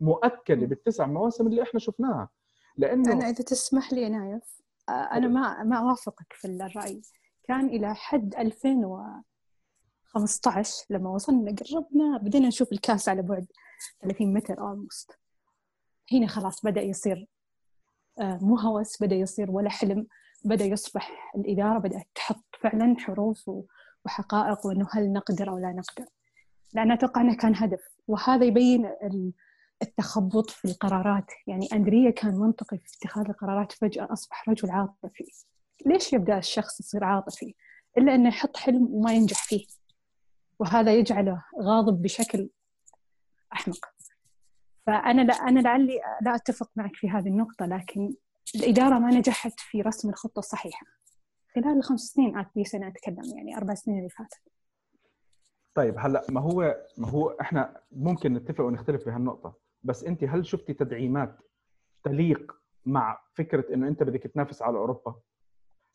مؤكدة 0.00 0.66
بالتسع 0.66 1.06
مواسم 1.06 1.46
اللي 1.46 1.62
إحنا 1.62 1.80
شفناها. 1.80 2.28
لأنه 2.76 3.12
أنا 3.12 3.24
إذا 3.24 3.44
تسمح 3.44 3.92
لي 3.92 4.08
نايف 4.08 4.60
أنا 4.88 5.28
ما 5.28 5.62
ما 5.62 5.78
أوافقك 5.78 6.32
في 6.32 6.48
الرأي. 6.48 7.02
كان 7.44 7.66
إلى 7.66 7.94
حد 7.94 8.34
2015 8.34 10.86
لما 10.90 11.10
وصلنا 11.10 11.54
قربنا 11.54 12.18
بدينا 12.18 12.48
نشوف 12.48 12.72
الكاس 12.72 13.08
على 13.08 13.22
بعد 13.22 13.46
30 14.02 14.34
متر 14.34 14.60
اولموست 14.60 15.18
هنا 16.12 16.26
خلاص 16.26 16.64
بدأ 16.64 16.80
يصير 16.82 17.26
مو 18.20 18.58
هوس 18.58 19.02
بدأ 19.02 19.16
يصير 19.16 19.50
ولا 19.50 19.70
حلم. 19.70 20.06
بدأ 20.44 20.64
يصبح 20.64 21.32
الإدارة 21.36 21.78
بدأت 21.78 22.06
تحط 22.14 22.44
فعلا 22.60 22.96
حروف 22.98 23.50
وحقائق 24.04 24.66
وإنه 24.66 24.88
هل 24.92 25.12
نقدر 25.12 25.48
أو 25.48 25.58
لا 25.58 25.72
نقدر. 25.72 26.06
لأن 26.76 26.92
أتوقع 26.92 27.20
إنه 27.20 27.36
كان 27.36 27.56
هدف. 27.56 27.80
وهذا 28.08 28.44
يبين 28.44 28.90
التخبط 29.82 30.50
في 30.50 30.64
القرارات. 30.64 31.30
يعني 31.46 31.68
أندريا 31.72 32.10
كان 32.10 32.34
منطقي 32.34 32.78
في 32.78 32.96
اتخاذ 32.96 33.28
القرارات 33.28 33.72
فجأة 33.72 34.12
أصبح 34.12 34.48
رجل 34.48 34.70
عاطفي. 34.70 35.24
ليش 35.86 36.12
يبدأ 36.12 36.38
الشخص 36.38 36.80
يصير 36.80 37.04
عاطفي؟ 37.04 37.54
إلا 37.98 38.14
أنه 38.14 38.28
يحط 38.28 38.56
حلم 38.56 38.88
وما 38.90 39.12
ينجح 39.12 39.44
فيه. 39.44 39.66
وهذا 40.58 40.94
يجعله 40.94 41.44
غاضب 41.62 42.02
بشكل 42.02 42.50
أحمق. 43.52 43.86
فأنا 44.86 45.22
لا 45.22 45.34
أنا 45.34 45.60
لعلي 45.60 46.00
لا 46.22 46.34
أتفق 46.34 46.70
معك 46.76 46.96
في 46.96 47.10
هذه 47.10 47.28
النقطة 47.28 47.66
لكن 47.66 48.14
الإدارة 48.54 48.98
ما 48.98 49.10
نجحت 49.10 49.60
في 49.60 49.82
رسم 49.82 50.08
الخطة 50.08 50.38
الصحيحة. 50.38 50.86
خلال 51.54 51.78
الخمس 51.78 52.00
سنين 52.00 52.44
في 52.54 52.64
سنة 52.64 52.88
أتكلم 52.88 53.36
يعني 53.36 53.56
أربع 53.56 53.74
سنين 53.74 53.98
اللي 53.98 54.10
فاتت. 54.10 54.55
طيب 55.76 55.94
هلأ 55.98 56.22
ما 56.30 56.40
هو 56.40 56.76
ما 56.98 57.08
هو 57.08 57.30
إحنا 57.40 57.80
ممكن 57.92 58.34
نتفق 58.34 58.64
ونختلف 58.64 59.04
في 59.04 59.10
هالنقطة 59.10 59.54
بس 59.82 60.04
أنت 60.04 60.24
هل 60.24 60.46
شفتي 60.46 60.72
تدعيمات 60.72 61.38
تليق 62.04 62.52
مع 62.86 63.20
فكرة 63.34 63.74
إنه 63.74 63.88
أنت 63.88 64.02
بدك 64.02 64.22
تنافس 64.22 64.62
على 64.62 64.78
أوروبا؟ 64.78 65.14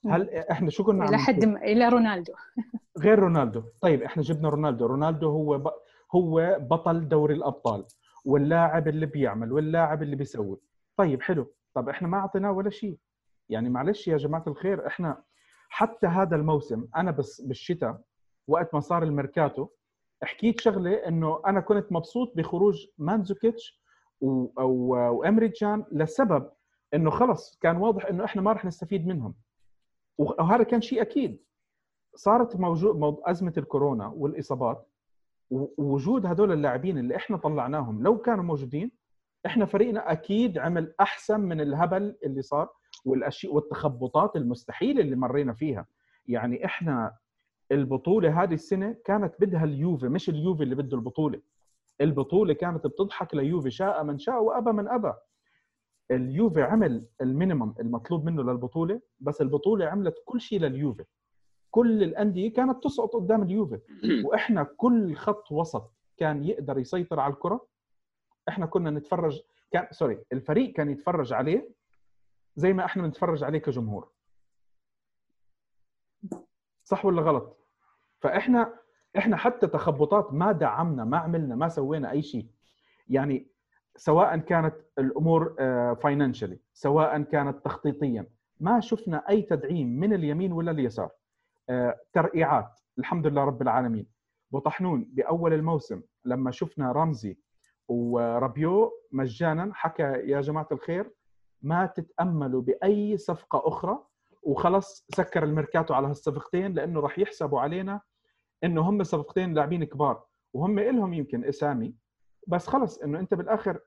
هل 0.10 0.30
إحنا 0.30 0.70
شو 0.70 0.84
كنا 0.84 1.10
إلى 1.10 1.18
حد 1.18 1.44
إلى 1.44 1.90
رونالدو. 1.90 2.34
غير 3.04 3.20
رونالدو. 3.20 3.64
طيب 3.82 4.04
إحنا 4.04 4.24
جبنا 4.24 4.50
رونالدو. 4.50 4.86
رونالدو 4.86 5.30
هو 5.30 5.58
ب... 5.58 5.72
هو 6.16 6.58
بطل 6.60 7.08
دوري 7.08 7.34
الأبطال 7.34 7.86
واللاعب 8.26 8.88
اللي 8.88 9.06
بيعمل 9.06 9.52
واللاعب 9.52 10.04
اللي 10.04 10.16
بيسوي. 10.16 10.58
طيب 10.98 11.22
حلو. 11.22 11.54
طب 11.74 11.90
إحنا 11.90 12.08
ما 12.08 12.18
أعطيناه 12.18 12.52
ولا 12.52 12.70
شيء. 12.70 12.98
يعني 13.50 13.70
معلش 13.70 14.08
يا 14.08 14.18
جماعة 14.18 14.44
الخير 14.48 14.88
إحنا 14.88 15.24
حتى 15.70 16.08
هذا 16.08 16.36
الموسم 16.36 16.88
أنا 16.96 17.12
بس 17.12 17.42
بالشتاء 17.42 18.02
وقت 18.52 18.74
ما 18.74 18.80
صار 18.80 19.04
الميركاتو 19.04 19.68
حكيت 20.24 20.62
شغلة 20.62 20.94
إنه 20.94 21.42
أنا 21.48 21.60
كنت 21.60 21.92
مبسوط 21.92 22.34
بخروج 22.36 22.88
مانزوكيتش 22.98 23.82
وامري 24.22 25.48
جان 25.48 25.86
لسبب 25.92 26.50
إنه 26.94 27.10
خلص 27.10 27.58
كان 27.62 27.78
واضح 27.78 28.06
إنه 28.06 28.26
إحنا 28.26 28.42
ما 28.42 28.52
راح 28.54 28.66
نستفيد 28.66 29.08
منهم. 29.08 29.34
وهذا 30.18 30.64
كان 30.64 30.82
شيء 30.82 31.02
أكيد. 31.02 31.44
صارت 32.16 32.56
موجود 32.56 33.18
أزمة 33.26 33.54
الكورونا 33.58 34.08
والإصابات 34.08 34.88
ووجود 35.50 36.26
هذول 36.26 36.52
اللاعبين 36.52 36.98
اللي 36.98 37.16
إحنا 37.16 37.38
طلعناهم. 37.38 38.04
لو 38.04 38.18
كانوا 38.18 38.44
موجودين 38.44 38.92
إحنا 39.46 39.66
فريقنا 39.66 40.12
أكيد 40.12 40.58
عمل 40.58 40.94
أحسن 41.00 41.40
من 41.40 41.62
الهبل 41.62 42.18
اللي 42.24 42.42
صار 42.42 42.70
والاشياء 43.06 43.54
والتخبطات 43.54 44.36
المستحيلة 44.36 45.02
اللي 45.02 45.16
مرينا 45.16 45.54
فيها. 45.54 45.86
يعني 46.28 46.66
إحنا 46.66 47.16
البطولة 47.72 48.44
هذه 48.44 48.54
السنة 48.54 48.96
كانت 49.06 49.34
بدها 49.40 49.64
اليوفي 49.64 50.08
مش 50.08 50.30
اليوفي 50.30 50.64
اللي 50.64 50.76
بده 50.76 50.98
البطولة. 50.98 51.42
البطولة 52.02 52.54
كانت 52.54 52.88
بتضحك 52.88 53.36
ليوفي 53.36 53.72
شاء 53.72 54.04
من 54.04 54.20
شاء 54.20 54.44
وأبى 54.44 54.72
من 54.72 54.88
أبى. 54.88 55.14
اليوفي 56.12 56.62
عمل 56.62 57.06
ال 57.22 57.28
minimum 57.28 57.74
المطلوب 57.80 58.26
منه 58.26 58.44
للبطولة 58.44 59.02
بس 59.20 59.42
البطولة 59.42 59.86
عملت 59.86 60.16
كل 60.26 60.42
شيء 60.42 60.60
لليوفي. 60.60 61.06
كل 61.72 62.04
الأندية 62.04 62.54
كانت 62.54 62.84
تسقط 62.84 63.16
قدام 63.16 63.44
اليوفي. 63.44 63.80
وإحنا 64.26 64.64
كل 64.64 65.16
خط 65.16 65.52
وسط 65.52 65.92
كان 66.18 66.44
يقدر 66.44 66.78
يسيطر 66.78 67.20
على 67.20 67.34
الكرة. 67.34 67.68
إحنا 68.50 68.66
كنا 68.66 68.90
نتفرج 68.92 69.42
كان 69.72 69.88
sorry 69.92 70.24
الفريق 70.34 70.74
كان 70.74 70.90
يتفرج 70.90 71.34
عليه 71.34 71.70
زي 72.56 72.74
ما 72.74 72.86
إحنا 72.86 73.04
بنتفرج 73.04 73.44
عليه 73.44 73.60
كجمهور. 73.60 74.12
صح 76.84 77.06
ولا 77.06 77.22
غلط؟ 77.22 77.61
فإحنا 78.22 78.74
إحنا 79.18 79.38
حتى 79.38 79.68
تخبطات 79.68 80.34
ما 80.34 80.52
دعمنا 80.52 81.04
ما 81.04 81.18
عملنا 81.18 81.56
ما 81.56 81.68
سوينا 81.68 82.12
أي 82.12 82.22
شيء. 82.22 82.48
يعني 83.10 83.48
سواء 83.96 84.38
كانت 84.38 84.76
الأمور 85.00 85.56
financially 85.96 86.56
آه، 86.56 86.60
سواء 86.74 87.22
كانت 87.22 87.66
تخطيطيا 87.66 88.26
ما 88.60 88.80
شفنا 88.80 89.30
أي 89.30 89.42
تدعيم 89.42 90.00
من 90.00 90.14
اليمين 90.14 90.52
ولا 90.52 90.72
اليسار. 90.72 91.10
آه، 91.70 92.00
ترقيعات 92.14 92.80
الحمد 93.00 93.28
لله 93.28 93.44
رب 93.44 93.62
العالمين. 93.62 94.08
بطحنون 94.52 95.10
بأول 95.14 95.54
الموسم 95.54 96.02
لما 96.26 96.52
شفنا 96.52 96.92
رمزي 96.92 97.38
ورابيو 97.88 98.92
مجانا 99.12 99.72
حكى 99.74 100.04
يا 100.04 100.42
جماعة 100.42 100.68
الخير 100.72 101.12
ما 101.62 101.86
تتأملوا 101.86 102.62
بأي 102.62 103.18
صفقة 103.18 103.62
أخرى 103.68 104.00
وخلص 104.44 105.06
سكر 105.16 105.44
الميركاتو 105.44 105.94
على 105.94 106.08
هالصفقتين 106.08 106.74
لأنه 106.74 107.00
راح 107.00 107.20
يحسبوا 107.20 107.62
علينا 107.62 108.02
إنه 108.64 108.82
هم 108.90 109.04
صفقتين 109.04 109.54
لاعبين 109.54 109.84
كبار 109.84 110.26
وهم 110.54 110.80
لهم 110.80 111.14
يمكن 111.14 111.46
إسامي. 111.46 111.96
بس 112.48 112.68
خلص 112.68 112.98
إنه 112.98 113.20
أنت 113.20 113.34
بالآخر 113.34 113.80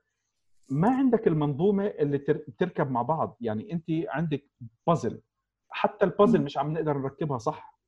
ما 0.69 0.89
عندك 0.97 1.27
المنظومة 1.27 1.85
اللي 1.87 2.17
تركب 2.57 2.91
مع 2.91 3.01
بعض. 3.01 3.37
يعني 3.41 3.71
أنت 3.73 3.85
عندك 3.89 4.43
بازل 4.87 5.21
حتى 5.69 6.05
البازل 6.05 6.41
مش 6.41 6.57
عم 6.57 6.73
نقدر 6.73 6.97
نركبها 6.97 7.37
صح. 7.37 7.79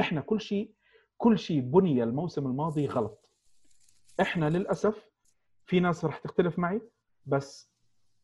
إحنا 0.00 0.20
كل 0.20 0.40
شيء 0.40 0.74
كل 1.16 1.38
شيء 1.38 1.60
بني 1.60 2.02
الموسم 2.02 2.46
الماضي 2.46 2.86
غلط. 2.86 3.30
إحنا 4.20 4.50
للأسف 4.50 5.10
في 5.66 5.80
ناس 5.80 6.04
رح 6.04 6.18
تختلف 6.18 6.58
معي 6.58 6.80
بس 7.26 7.72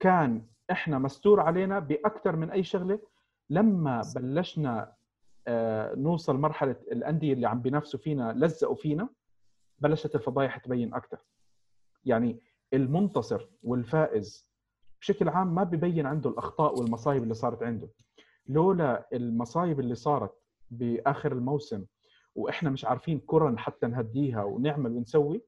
كان 0.01 0.47
إحنا 0.71 0.99
مستور 0.99 1.41
علينا 1.41 1.79
بأكثر 1.79 2.37
من 2.37 2.51
أي 2.51 2.65
شغلة. 2.65 3.01
لما 3.51 4.03
بلشنا 4.17 4.93
نوصل 5.97 6.37
مرحلة 6.37 6.77
الأندية 6.93 7.33
اللي 7.33 7.47
عم 7.49 7.63
بينافسوا 7.63 8.01
فينا 8.01 8.33
لزقوا 8.37 8.75
فينا 8.75 9.09
بلشت 9.79 10.15
الفضايح 10.15 10.57
تبين 10.59 10.95
أكثر 10.95 11.19
يعني 12.05 12.41
المنتصر 12.75 13.49
والفائز 13.63 14.49
بشكل 15.01 15.29
عام 15.29 15.55
ما 15.55 15.63
ببين 15.65 16.07
عنده 16.07 16.31
الأخطاء 16.31 16.79
والمصايب 16.81 17.23
اللي 17.23 17.35
صارت 17.35 17.63
عنده. 17.63 17.89
لولا 18.47 19.09
المصايب 19.13 19.81
اللي 19.81 19.95
صارت 19.95 20.33
بآخر 20.71 21.33
الموسم 21.33 21.85
وإحنا 22.35 22.71
مش 22.71 22.85
عارفين 22.85 23.21
كرة 23.27 23.57
حتى 23.57 23.87
نهديها 23.87 24.45
ونعمل 24.45 24.91
ونسوي 24.93 25.43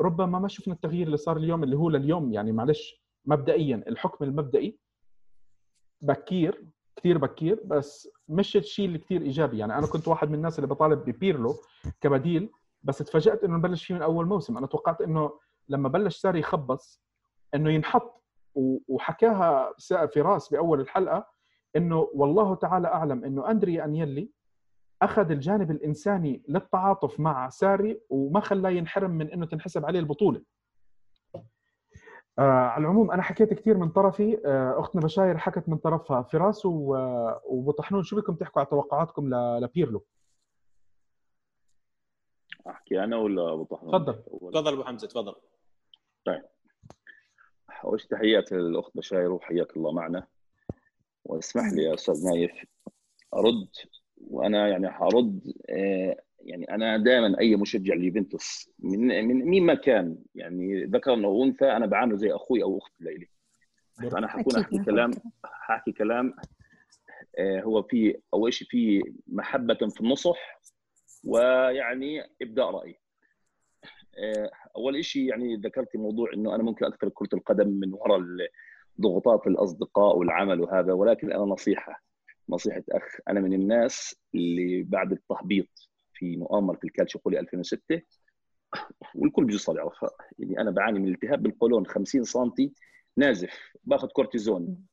ربما 0.00 0.38
ما 0.38 0.48
شفنا 0.48 0.74
التغيير 0.74 1.06
اللي 1.06 1.16
صار 1.16 1.36
اليوم 1.36 1.62
اللي 1.64 1.76
هو 1.76 1.90
لليوم. 1.90 2.32
يعني 2.32 2.52
معلش 2.52 3.02
مبدئيا 3.24 3.76
الحكم 3.88 4.24
المبدئي 4.24 4.78
بكير 6.02 6.66
كثير 6.96 7.18
بكير 7.18 7.60
بس 7.64 8.08
مش 8.30 8.56
الشيء 8.56 8.86
اللي 8.86 8.98
كثير 8.98 9.22
إيجابي. 9.22 9.58
يعني 9.58 9.78
أنا 9.78 9.86
كنت 9.86 10.08
واحد 10.08 10.28
من 10.28 10.34
الناس 10.34 10.58
اللي 10.58 10.66
بطالب 10.68 10.98
ببيرلو 11.10 11.54
كبديل 12.00 12.50
بس 12.82 12.98
تفاجأت 12.98 13.44
إنه 13.44 13.56
نبلش 13.56 13.84
فيه 13.84 13.94
من 13.94 14.02
أول 14.02 14.26
موسم. 14.26 14.58
أنا 14.58 14.66
توقعت 14.66 15.00
إنه 15.00 15.30
لما 15.68 15.88
بلش 15.88 16.16
ساري 16.16 16.38
يخبص 16.40 17.02
إنه 17.54 17.70
ينحط 17.70 18.24
وحكاها 18.88 19.74
فراس 20.14 20.48
بأول 20.48 20.80
الحلقة 20.80 21.26
إنه 21.76 22.08
والله 22.14 22.54
تعالى 22.54 22.88
أعلم 22.88 23.24
إنه 23.24 23.50
اندريا 23.50 23.84
أنيلي 23.84 24.30
أخذ 25.02 25.30
الجانب 25.30 25.70
الإنساني 25.70 26.42
للتعاطف 26.48 27.20
مع 27.20 27.48
ساري 27.48 28.00
وما 28.10 28.40
خلاه 28.40 28.70
ينحرم 28.70 29.10
من 29.10 29.30
إنه 29.30 29.46
تنحسب 29.46 29.84
عليه 29.84 30.00
البطولة. 30.00 30.42
آه 32.38 32.42
على 32.42 32.82
العموم 32.82 33.10
أنا 33.10 33.22
حكيت 33.22 33.54
كثير 33.54 33.76
من 33.76 33.88
طرفي. 33.88 34.40
آه 34.46 34.80
أختنا 34.80 35.02
بشاير 35.02 35.38
حكت 35.38 35.68
من 35.68 35.76
طرفها 35.76 36.22
فراس 36.22 36.66
و- 36.66 37.30
وبطحنون. 37.44 38.02
شو 38.02 38.16
بدكم 38.16 38.34
تحكوا 38.34 38.60
على 38.60 38.70
توقعاتكم 38.70 39.34
ل- 39.34 39.60
لبيرلو؟ 39.62 40.04
أحكي 42.68 43.04
أنا 43.04 43.16
ولا 43.16 43.52
أبو 43.52 43.64
طحنون؟ 43.64 43.92
تفضل. 43.92 44.14
تفضل 44.52 44.72
أبو 44.72 44.84
حمزة 44.84 45.08
تفضل. 45.08 45.34
أول 47.84 48.00
شيء 48.00 48.10
تحياتي 48.10 48.54
للأخت 48.54 48.96
بشاير 48.96 49.32
وحياك 49.32 49.76
الله 49.76 49.92
معنا. 49.92 50.26
واسمح 51.24 51.72
لي 51.72 51.82
يا 51.82 51.94
أستاذ 51.94 52.26
نايف 52.26 52.52
أرد 53.34 53.68
وأنا 54.16 54.68
يعني 54.68 54.90
حرد 54.90 55.52
آه، 55.70 56.16
يعني 56.42 56.74
أنا 56.74 56.96
دائما 56.96 57.40
أي 57.40 57.56
مشجع 57.56 57.94
ليوفنتوس 57.94 58.70
من 58.78 59.24
من 59.28 59.44
مين 59.44 59.66
ما 59.66 59.74
كان 59.74 60.18
يعني 60.34 60.84
ذكر 60.84 61.12
أو 61.12 61.44
أنثى 61.44 61.64
أنا 61.64 61.86
بعامله 61.86 62.16
زي 62.16 62.32
أخوي 62.32 62.62
أو 62.62 62.78
أخت 62.78 62.92
لإلي. 63.00 63.28
فانا 64.10 64.28
حكون 64.28 64.56
أحكي 64.56 64.78
كلام. 64.84 65.10
حاحكي 65.44 65.92
كلام 65.92 66.34
آه، 67.38 67.60
هو 67.60 67.82
في 67.82 68.20
اول 68.34 68.52
شيء 68.52 68.68
في 68.68 69.02
محبة 69.26 69.74
في 69.74 70.00
النصح 70.00 70.60
ويعني 71.24 72.22
إبداء 72.42 72.70
راي 72.70 73.00
آه، 74.18 74.50
أول 74.76 75.04
شيء 75.04 75.22
يعني 75.22 75.56
ذكرت 75.56 75.96
موضوع 75.96 76.32
إنه 76.34 76.54
أنا 76.54 76.62
ممكن 76.62 76.84
اترك 76.86 77.12
كرة 77.12 77.28
القدم 77.34 77.68
من 77.68 77.92
وراء 77.94 78.20
ضغوطات 79.00 79.46
الأصدقاء 79.46 80.16
والعمل 80.16 80.60
وهذا 80.60 80.92
ولكن 80.92 81.32
أنا 81.32 81.42
نصيحة 81.42 82.02
نصيحة 82.48 82.82
أخ 82.92 83.16
أنا 83.28 83.40
من 83.40 83.52
الناس 83.52 84.16
اللي 84.34 84.82
بعد 84.82 85.12
التهبيط. 85.12 85.89
في 86.20 86.36
مؤامرة 86.36 86.78
الكالتشيوبولي 86.84 87.40
2006 87.40 88.00
والكل 89.14 89.44
بيوصل 89.44 89.76
يعرفها 89.76 90.10
يعني 90.38 90.60
أنا 90.60 90.70
بعاني 90.70 90.98
من 90.98 91.14
التهاب 91.14 91.42
بالقولون 91.42 91.86
50 91.86 92.24
سم 92.24 92.50
نازف 93.16 93.72
باخذ 93.84 94.08
كورتيزون. 94.08 94.86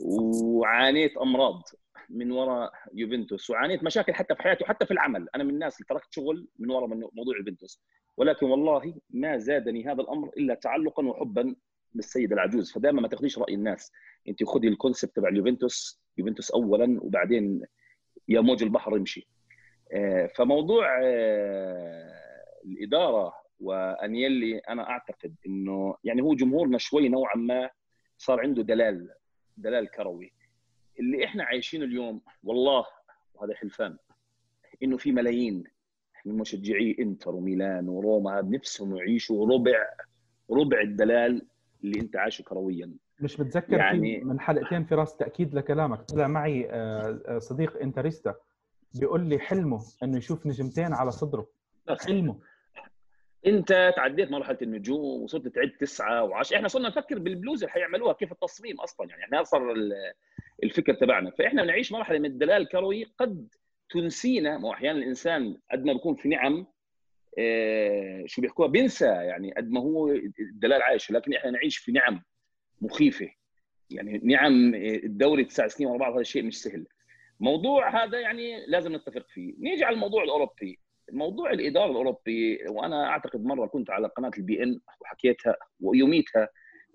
وعانيت 0.00 1.16
أمراض 1.16 1.62
من 2.10 2.30
وراء 2.32 2.72
يوفنتوس 2.94 3.50
وعانيت 3.50 3.84
مشاكل 3.84 4.14
حتى 4.14 4.34
في 4.34 4.42
حياتي 4.42 4.64
وحتى 4.64 4.86
في 4.86 4.90
العمل. 4.90 5.28
أنا 5.34 5.44
من 5.44 5.50
الناس 5.50 5.76
اللي 5.76 5.86
تركت 5.88 6.08
شغل 6.10 6.48
من 6.58 6.70
وراء 6.70 6.86
من 6.88 7.00
موضوع 7.12 7.36
يوفنتوس. 7.38 7.82
ولكن 8.16 8.46
والله 8.46 8.94
ما 9.10 9.38
زادني 9.38 9.86
هذا 9.86 10.02
الأمر 10.02 10.28
إلا 10.28 10.54
تعلقا 10.54 11.06
وحبا 11.06 11.56
بالسيد 11.94 12.32
العجوز. 12.32 12.72
فدائما 12.72 13.00
ما 13.00 13.08
تاخذيش 13.08 13.38
رأي 13.38 13.54
الناس. 13.54 13.92
أنت 14.28 14.44
خذي 14.44 14.68
ال 14.68 14.74
concept 14.74 15.16
تبع 15.16 15.28
اليوفنتوس 15.28 16.00
يوفنتوس 16.18 16.50
اولا 16.50 17.00
وبعدين 17.02 17.62
يا 18.28 18.40
موج 18.40 18.62
البحر 18.62 18.96
يمشي 18.96 19.20
آه، 19.20 19.33
فموضوع 20.36 21.00
آه، 21.02 22.12
الإدارة 22.64 23.32
وانيلي 23.60 24.58
أنا 24.58 24.90
أعتقد 24.90 25.34
إنه 25.46 25.96
يعني 26.04 26.22
هو 26.22 26.34
جمهورنا 26.34 26.78
شوي 26.78 27.08
نوعا 27.08 27.36
ما 27.36 27.70
صار 28.18 28.40
عنده 28.40 28.62
دلال 28.62 29.14
دلال 29.56 29.90
كروي 29.90 30.32
اللي 31.00 31.24
إحنا 31.24 31.44
عايشينه 31.44 31.84
اليوم 31.84 32.20
والله 32.44 32.84
وهذا 33.34 33.54
حلفان 33.54 33.96
إنه 34.82 34.96
في 34.96 35.12
ملايين 35.12 35.64
من 36.24 36.34
مشجعي 36.34 36.96
إنتر 37.00 37.34
وميلان 37.34 37.88
وروما 37.88 38.42
نفسهم 38.42 38.96
يعيشوا 38.96 39.46
ربع 39.46 39.88
ربع 40.50 40.80
الدلال 40.80 41.46
اللي 41.84 42.00
أنت 42.00 42.16
عايشه 42.16 42.42
كرويا 42.42 42.92
مش 43.20 43.40
متذكر 43.40 43.76
يعني-. 43.76 44.24
من 44.24 44.40
حلقتين 44.40 44.84
فراس 44.84 45.16
تأكيد 45.16 45.54
لكلامك 45.54 46.02
طلع 46.02 46.28
معي 46.28 46.70
آه، 46.70 47.20
آه، 47.26 47.38
صديق 47.38 47.80
إنتريستا 47.82 48.34
بيقول 49.00 49.28
لي 49.28 49.38
حلمه 49.38 49.80
إنه 50.02 50.18
يشوف 50.18 50.46
نجمتين 50.46 50.92
على 50.92 51.10
صدره. 51.10 51.46
حلمه. 52.06 52.40
أنت 53.46 53.92
تعديت 53.96 54.30
مرحلة 54.30 54.58
النجوم 54.62 55.22
وصرت 55.22 55.48
تعد 55.48 55.70
تسعة 55.80 56.24
وعشرة. 56.24 56.56
إحنا 56.56 56.68
صرنا 56.68 56.88
نفكر 56.88 57.18
بالبلوز 57.18 57.62
اللي 57.62 57.72
حيعملوها 57.72 58.12
كيف 58.12 58.32
التصميم 58.32 58.80
أصلا. 58.80 59.10
يعني 59.10 59.36
هذا 59.36 59.42
صار 59.42 59.72
ال- 59.72 60.12
الفكر 60.62 60.94
تبعنا. 60.94 61.30
فإحنا 61.30 61.62
بنعيش 61.62 61.92
مرحلة 61.92 62.18
من 62.18 62.24
الدلال 62.24 62.62
الكروي 62.62 63.04
قد 63.18 63.48
تنسينا. 63.90 64.58
ما 64.58 64.72
أحيانا 64.72 64.98
الإنسان 64.98 65.56
قد 65.72 65.84
ما 65.84 65.92
بيكون 65.92 66.14
في 66.14 66.28
نعم 66.28 66.66
آه، 67.38 68.24
شو 68.26 68.42
بيحكوها 68.42 68.68
بينسى 68.68 69.06
يعني 69.06 69.52
قد 69.56 69.70
ما 69.70 69.80
هو 69.80 70.08
الدلال 70.40 70.82
عايش. 70.82 71.10
لكن 71.10 71.34
إحنا 71.34 71.50
نعيش 71.50 71.76
في 71.78 71.92
نعم 71.92 72.22
مخيفة. 72.80 73.30
يعني 73.90 74.20
نعم 74.24 74.74
آه، 74.74 74.78
الدوري 75.04 75.44
تسع 75.44 75.68
سنين 75.68 75.88
ورا 75.88 75.98
بعض 75.98 76.14
هذا 76.14 76.22
شيء 76.22 76.42
مش 76.42 76.62
سهل. 76.62 76.86
موضوع 77.44 78.04
هذا 78.04 78.20
يعني 78.20 78.66
لازم 78.66 78.96
نتفق 78.96 79.26
فيه. 79.28 79.54
نيجي 79.58 79.84
على 79.84 79.94
الموضوع 79.94 80.22
الأوروبي. 80.22 80.78
موضوع 81.12 81.50
الإدارة 81.50 81.90
الأوروبي 81.90 82.64
وأنا 82.68 83.06
أعتقد 83.06 83.44
مرة 83.44 83.66
كنت 83.66 83.90
على 83.90 84.08
قناة 84.08 84.30
ال 84.38 84.62
beIN 84.62 84.80
وحكيتها 85.00 85.56
ويوميتها 85.80 86.48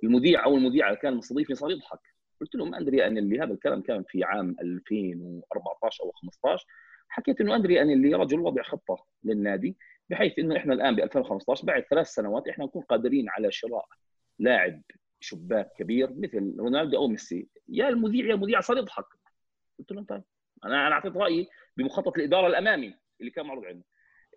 المذيع 0.03 0.45
أو 0.45 0.55
المذيعة 0.57 0.95
كان 0.95 1.13
مستضيفني 1.13 1.55
صار 1.55 1.71
يضحك. 1.71 1.99
قلت 2.41 2.55
لهم 2.55 2.75
اندريا 2.75 3.07
انيلي 3.07 3.39
هذا 3.39 3.53
الكلام 3.53 3.81
كان 3.81 4.03
في 4.07 4.23
عام 4.23 4.55
2014 4.61 6.03
أو 6.03 6.11
15 6.11 6.65
حكيت 7.09 7.41
إنه 7.41 7.55
اندريا 7.55 7.81
انيلي 7.81 8.13
رجل 8.13 8.39
وضع 8.39 8.61
خطة 8.61 9.05
للنادي 9.23 9.77
بحيث 10.09 10.39
إنه 10.39 10.57
إحنا 10.57 10.73
الآن 10.73 10.95
ب 10.95 10.99
2015 10.99 11.65
بعد 11.65 11.83
ثلاث 11.89 12.07
سنوات 12.07 12.47
إحنا 12.47 12.65
نكون 12.65 12.81
قادرين 12.81 13.29
على 13.29 13.51
شراء 13.51 13.85
لاعب 14.39 14.81
شباك 15.19 15.73
كبير 15.77 16.13
مثل 16.17 16.55
رونالدو 16.59 16.97
أو 16.97 17.07
ميسي. 17.07 17.47
يا 17.69 17.89
المذيع 17.89 18.25
يا 18.25 18.33
المذيع 18.33 18.59
صار 18.59 18.77
يضحك. 18.77 19.05
قلت 19.79 19.91
لهم 19.91 20.05
طيب. 20.05 20.23
أنا 20.65 20.87
أنا 20.87 20.95
أعطيت 20.95 21.17
رأيي 21.17 21.47
بمخطط 21.77 22.17
الإدارة 22.17 22.47
الأمامي 22.47 22.95
اللي 23.19 23.31
كان 23.31 23.45
معروض 23.45 23.65
عنه 23.65 23.81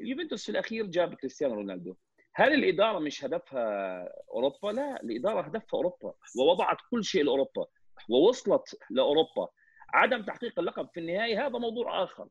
اليوفنتوس 0.00 0.44
في 0.44 0.52
الأخير 0.52 0.86
جاب 0.86 1.14
كريستيانو 1.14 1.54
رونالدو. 1.54 1.94
هل 2.34 2.54
الإدارة 2.54 2.98
مش 2.98 3.24
هدفها 3.24 4.08
أوروبا؟ 4.30 4.72
لا 4.72 5.02
الإدارة 5.02 5.40
هدفها 5.40 5.68
أوروبا 5.74 6.14
ووضعت 6.38 6.76
كل 6.90 7.04
شيء 7.04 7.24
لأوروبا 7.24 7.66
ووصلت 8.08 8.78
لأوروبا. 8.90 9.48
عدم 9.94 10.22
تحقيق 10.22 10.58
اللقب 10.58 10.88
في 10.94 11.00
النهايه 11.00 11.46
هذا 11.46 11.58
موضوع 11.58 12.02
آخر. 12.04 12.28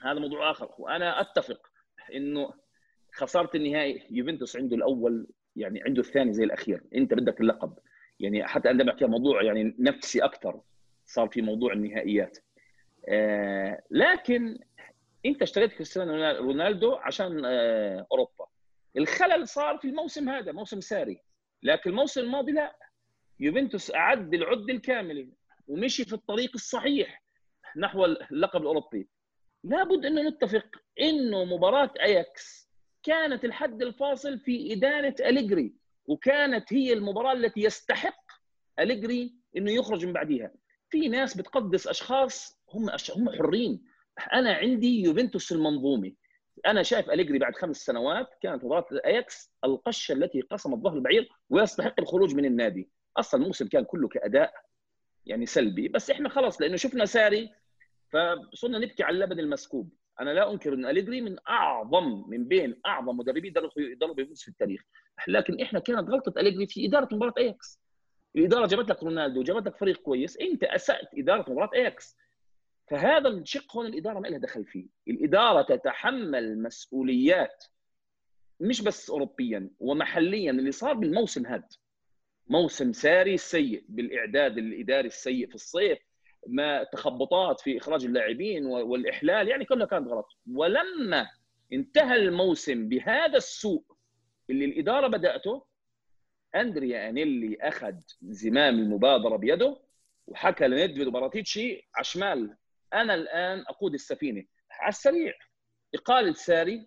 هذا 0.00 0.20
موضوع 0.20 0.50
آخر. 0.50 0.74
وأنا 0.78 1.20
أتفق 1.20 1.66
إنه 2.14 2.52
خسارة 3.14 3.50
النهائي 3.56 4.06
يوفنتوس 4.10 4.56
عنده 4.56 4.76
الأول 4.76 5.26
يعني 5.56 5.82
عنده 5.82 6.00
الثاني 6.00 6.32
زي 6.32 6.44
الأخير. 6.44 6.82
أنت 6.94 7.14
بدك 7.14 7.40
اللقب. 7.40 7.78
يعني 8.20 8.46
حتى 8.46 8.68
عندما 8.68 8.92
بحكي 8.92 9.06
موضوع 9.06 9.42
يعني 9.42 9.76
نفسي 9.78 10.24
أكثر 10.24 10.60
صار 11.04 11.28
في 11.28 11.42
موضوع 11.42 11.72
النهائيات. 11.72 12.38
آه 13.08 13.82
لكن 13.90 14.58
انت 15.26 15.42
اشتريت 15.42 15.72
كريستيانو 15.72 16.38
رونالدو 16.38 16.94
عشان 16.94 17.42
آه 17.44 18.06
أوروبا. 18.12 18.46
الخلل 18.96 19.48
صار 19.48 19.78
في 19.78 19.88
الموسم 19.88 20.28
هذا 20.28 20.52
موسم 20.52 20.80
ساري. 20.80 21.20
لكن 21.62 21.90
الموسم 21.90 22.20
الماضي 22.20 22.52
لا. 22.52 22.76
يوفنتوس 23.40 23.94
أعد 23.94 24.34
العده 24.34 24.72
الكامله 24.72 25.28
ومشي 25.68 26.04
في 26.04 26.12
الطريق 26.12 26.50
الصحيح 26.54 27.22
نحو 27.76 28.04
اللقب 28.04 28.60
الأوروبي. 28.60 29.08
لابد 29.64 30.06
انه 30.06 30.28
نتفق 30.28 30.66
إنه 31.00 31.44
مباراة 31.44 31.90
أياكس 32.00 32.68
كانت 33.02 33.44
الحد 33.44 33.82
الفاصل 33.82 34.38
في 34.38 34.72
إدانة 34.72 35.14
أليجري 35.20 35.74
وكانت 36.06 36.72
هي 36.72 36.92
المباراة 36.92 37.32
التي 37.32 37.60
يستحق 37.60 38.24
أليجري 38.78 39.34
إنه 39.56 39.72
يخرج 39.72 40.06
من 40.06 40.12
بعدها. 40.12 40.52
في 40.90 41.08
ناس 41.08 41.36
بتقدس 41.36 41.86
أشخاص 41.86 42.61
هم. 42.74 42.90
هم 43.16 43.30
حرين. 43.30 43.84
أنا 44.32 44.54
عندي 44.54 45.02
يوفنتوس 45.02 45.52
المنظومة. 45.52 46.12
أنا 46.66 46.82
شايف 46.82 47.10
أليجري 47.10 47.38
بعد 47.38 47.54
خمس 47.54 47.76
سنوات 47.76 48.28
كانت 48.42 48.64
مباراة 48.64 48.86
اياكس 49.06 49.52
القشة 49.64 50.12
التي 50.12 50.40
قسمت 50.40 50.78
ظهر 50.78 50.94
البعير 50.94 51.28
ويستحق 51.50 51.94
الخروج 52.00 52.34
من 52.34 52.44
النادي. 52.44 52.90
أصلا 53.16 53.42
الموسم 53.42 53.68
كان 53.68 53.84
كله 53.84 54.08
كأداء 54.08 54.54
يعني 55.26 55.46
سلبي. 55.46 55.88
بس 55.88 56.10
إحنا 56.10 56.28
خلص 56.28 56.60
لأنه 56.60 56.76
شفنا 56.76 57.04
ساري 57.04 57.50
فصرنا 58.08 58.78
نبكي 58.78 59.02
على 59.02 59.14
اللبن 59.14 59.40
المسكوب. 59.40 59.92
أنا 60.20 60.30
لا 60.30 60.52
أنكر 60.52 60.74
إن 60.74 60.86
أليجري 60.86 61.20
من 61.20 61.36
أعظم 61.48 62.24
من 62.28 62.48
بين 62.48 62.80
أعظم 62.86 63.16
مدربين 63.16 63.52
ضربوا 63.52 64.14
بيفوز 64.14 64.42
في 64.42 64.48
التاريخ. 64.48 64.82
لكن 65.28 65.60
إحنا 65.60 65.78
كانت 65.78 66.10
غلطة 66.10 66.40
أليجري 66.40 66.66
في 66.66 66.86
إدارة 66.86 67.14
مباراة 67.14 67.34
أياكس. 67.38 67.80
الإدارة 68.36 68.66
جابت 68.66 68.90
لك 68.90 69.02
رونالدو 69.02 69.40
وجابت 69.40 69.66
لك 69.66 69.76
فريق 69.76 69.96
كويس. 69.96 70.36
أنت 70.36 70.64
أسأت 70.64 71.08
إدارة 71.18 71.50
مباراة 71.50 71.70
أياكس. 71.74 72.16
فهذا 72.92 73.28
الشق 73.28 73.76
هون 73.76 73.86
الإدارة 73.86 74.18
ما 74.18 74.28
لها 74.28 74.38
دخل 74.38 74.64
فيه. 74.64 74.86
الإدارة 75.08 75.62
تتحمل 75.62 76.62
مسؤوليات 76.62 77.64
مش 78.60 78.82
بس 78.82 79.10
اوروبيا 79.10 79.70
ومحليا. 79.80 80.50
اللي 80.50 80.72
صار 80.72 80.94
بالموسم 80.94 81.46
هذا 81.46 81.68
موسم 82.46 82.92
ساري 82.92 83.36
سيء 83.36 83.84
بالإعداد 83.88 84.58
الإداري 84.58 85.06
السيء 85.06 85.48
في 85.48 85.54
الصيف 85.54 85.98
ما 86.46 86.84
تخبطات 86.84 87.60
في 87.60 87.78
إخراج 87.78 88.04
اللاعبين 88.04 88.66
والإحلال 88.66 89.48
يعني 89.48 89.64
كلها 89.64 89.86
كانت 89.86 90.08
غلط. 90.08 90.26
ولما 90.52 91.28
انتهى 91.72 92.16
الموسم 92.16 92.88
بهذا 92.88 93.36
السوء 93.36 93.84
اللي 94.50 94.64
الإدارة 94.64 95.06
بدأته 95.06 95.66
أندريا 96.54 97.08
أنيلي 97.08 97.56
أخذ 97.60 97.94
زمام 98.22 98.78
المبادرة 98.78 99.36
بيده 99.36 99.80
وحكى 100.26 100.68
لندفيد 100.68 101.06
وباراتيتشي 101.06 101.88
على 101.94 102.02
أنا 102.94 103.14
الآن 103.14 103.64
أقود 103.68 103.94
السفينة. 103.94 104.44
على 104.70 104.88
السريع. 104.88 105.32
إقالة 105.94 106.32
ساري 106.32 106.86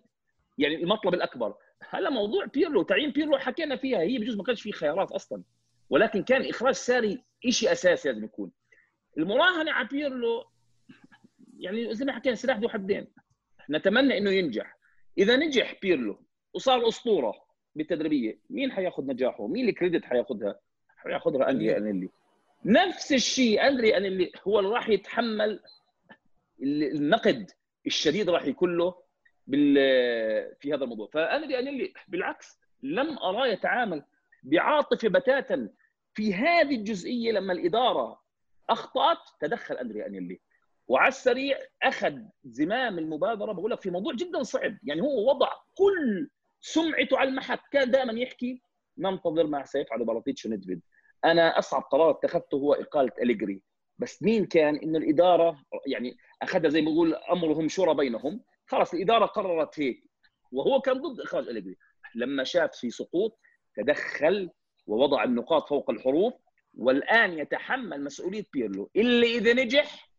يعني 0.58 0.74
المطلب 0.74 1.14
الأكبر. 1.14 1.54
هلا 1.90 2.10
موضوع 2.10 2.44
بيرلو 2.44 2.82
تعيين 2.82 3.10
بيرلو 3.10 3.38
حكينا 3.38 3.76
فيها 3.76 3.98
هي 4.00 4.18
بجوز 4.18 4.36
ما 4.36 4.44
كانش 4.44 4.62
في 4.62 4.72
خيارات 4.72 5.12
أصلا. 5.12 5.42
ولكن 5.90 6.22
كان 6.22 6.48
إخراج 6.48 6.74
ساري 6.74 7.24
شيء 7.48 7.72
أساسي 7.72 8.08
لازم 8.08 8.24
يكون. 8.24 8.52
المراهنة 9.18 9.72
على 9.72 9.88
بيرلو 9.88 10.44
يعني 11.58 11.94
زي 11.94 12.04
ما 12.04 12.12
حكينا 12.12 12.34
سلاح 12.34 12.58
ذو 12.58 12.68
حدين. 12.68 13.06
نتمنى 13.70 14.18
إنه 14.18 14.30
ينجح. 14.30 14.76
إذا 15.18 15.36
نجح 15.36 15.74
بيرلو 15.82 16.22
وصار 16.54 16.88
أسطورة 16.88 17.34
بالتدريبية 17.74 18.38
مين 18.50 18.72
حياخذ 18.72 19.06
نجاحه؟ 19.06 19.46
مين 19.46 19.68
ال 19.68 19.73
credit 19.73 20.04
حياخذها؟ 20.04 20.60
حياخذها 20.96 21.50
أندري 21.50 21.76
أنيلي. 21.76 22.08
نفس 22.64 23.12
الشيء 23.12 23.68
أندري 23.68 23.96
أنيلي 23.96 24.32
هو 24.42 24.58
اللي 24.58 24.70
راح 24.70 24.88
يتحمل 24.88 25.60
النقد 26.62 27.50
الشديد 27.86 28.30
راح 28.30 28.44
يكون 28.44 28.76
له 28.76 28.94
في 30.60 30.74
هذا 30.74 30.84
الموضوع. 30.84 31.08
فاندري 31.12 31.58
انيلي 31.58 31.92
بالعكس 32.08 32.58
لم 32.82 33.18
اراه 33.18 33.46
يتعامل 33.46 34.04
بعاطفه 34.42 35.08
بتاتا 35.08 35.68
في 36.14 36.34
هذه 36.34 36.76
الجزئية 36.76 37.32
لما 37.32 37.52
الإدارة 37.52 38.22
أخطأت. 38.70 39.18
تدخل 39.40 39.74
أندري 39.74 40.06
انيلي 40.06 40.40
وعلى 40.88 41.08
السريع 41.08 41.58
أخذ 41.82 42.18
زمام 42.44 42.98
المبادرة. 42.98 43.52
بقول 43.52 43.70
لك 43.70 43.80
في 43.80 43.90
موضوع 43.90 44.12
جدا 44.12 44.42
صعب. 44.42 44.76
يعني 44.82 45.00
هو 45.00 45.30
وضع 45.30 45.48
كل 45.74 46.30
سمعته 46.60 47.18
على 47.18 47.28
المحك. 47.28 47.60
كان 47.72 47.90
دائما 47.90 48.12
يحكي 48.12 48.62
ننتظر 48.98 49.46
مع 49.46 49.64
سيف 49.64 49.92
على 49.92 50.04
بلاطيتش 50.04 50.48
أنا 51.24 51.58
أصعب 51.58 51.82
قرار 51.82 52.10
اتخذته 52.10 52.56
هو 52.56 52.74
إقالة 52.74 53.12
أليجري. 53.22 53.60
بس 53.98 54.22
مين 54.22 54.44
كان 54.44 54.76
انه 54.76 54.98
الإدارة 54.98 55.62
يعني 55.86 56.16
أخذها 56.42 56.68
زي 56.68 56.82
ما 56.82 56.90
بقول 56.90 57.14
أمرهم 57.14 57.68
شورى 57.68 57.94
بينهم. 57.94 58.40
خلاص 58.66 58.94
الإدارة 58.94 59.26
قررت 59.26 59.80
هيك. 59.80 60.02
وهو 60.52 60.80
كان 60.80 60.94
ضد 60.94 61.20
إخراج 61.20 61.48
اليجري 61.48 61.76
لما 62.14 62.44
شاف 62.44 62.70
في 62.76 62.90
سقوط 62.90 63.38
تدخل 63.76 64.50
ووضع 64.86 65.24
النقاط 65.24 65.68
فوق 65.68 65.90
الحروف 65.90 66.34
والآن 66.74 67.38
يتحمل 67.38 68.04
مسؤولية 68.04 68.44
بيرلو. 68.52 68.90
اللي 68.96 69.38
إذا 69.38 69.52
نجح 69.52 70.10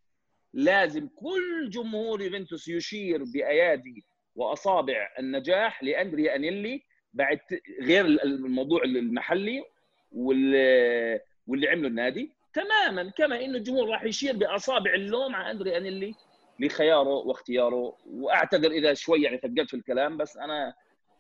لازم 0.54 1.08
كل 1.08 1.70
جمهور 1.70 2.22
يوفنتوس 2.22 2.68
يشير 2.68 3.24
بأيادي 3.24 4.06
وأصابع 4.36 5.10
النجاح 5.20 5.84
لأندريا 5.84 6.36
أنيلي 6.36 6.84
بعد 7.14 7.40
غير 7.82 8.06
الموضوع 8.06 8.84
المحلي 8.84 9.64
واللي 10.12 11.68
عمله 11.68 11.88
النادي. 11.88 12.37
تماما 12.58 13.12
كما 13.12 13.42
انه 13.42 13.58
الجمهور 13.58 13.90
راح 13.90 14.04
يشير 14.04 14.38
بأصابع 14.38 14.94
اللوم 14.94 15.36
على 15.36 15.52
أندري 15.52 15.78
أنيلي. 15.78 16.16
لخياره 16.60 17.10
واختياره 17.10 17.98
واعتذر 18.06 18.72
إذا 18.72 18.94
شوي 18.94 19.22
يعني 19.22 19.38
ثقلت 19.38 19.70
في 19.70 19.74
الكلام 19.74 20.18
بس 20.18 20.38
أنا 20.38 20.74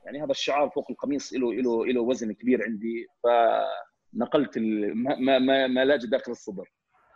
يعني 0.05 0.23
هذا 0.23 0.31
الشعار 0.31 0.69
فوق 0.69 0.85
القميص 0.91 1.33
له 1.33 1.53
له 1.53 1.85
له 1.85 2.01
وزن 2.01 2.31
كبير 2.31 2.63
عندي 2.63 3.07
فنقلت 3.23 4.57
ما 4.57 5.39
ما 5.39 5.67
ما 5.67 5.85
لاجئ 5.85 6.07
داخل 6.07 6.31
الصدر. 6.31 6.71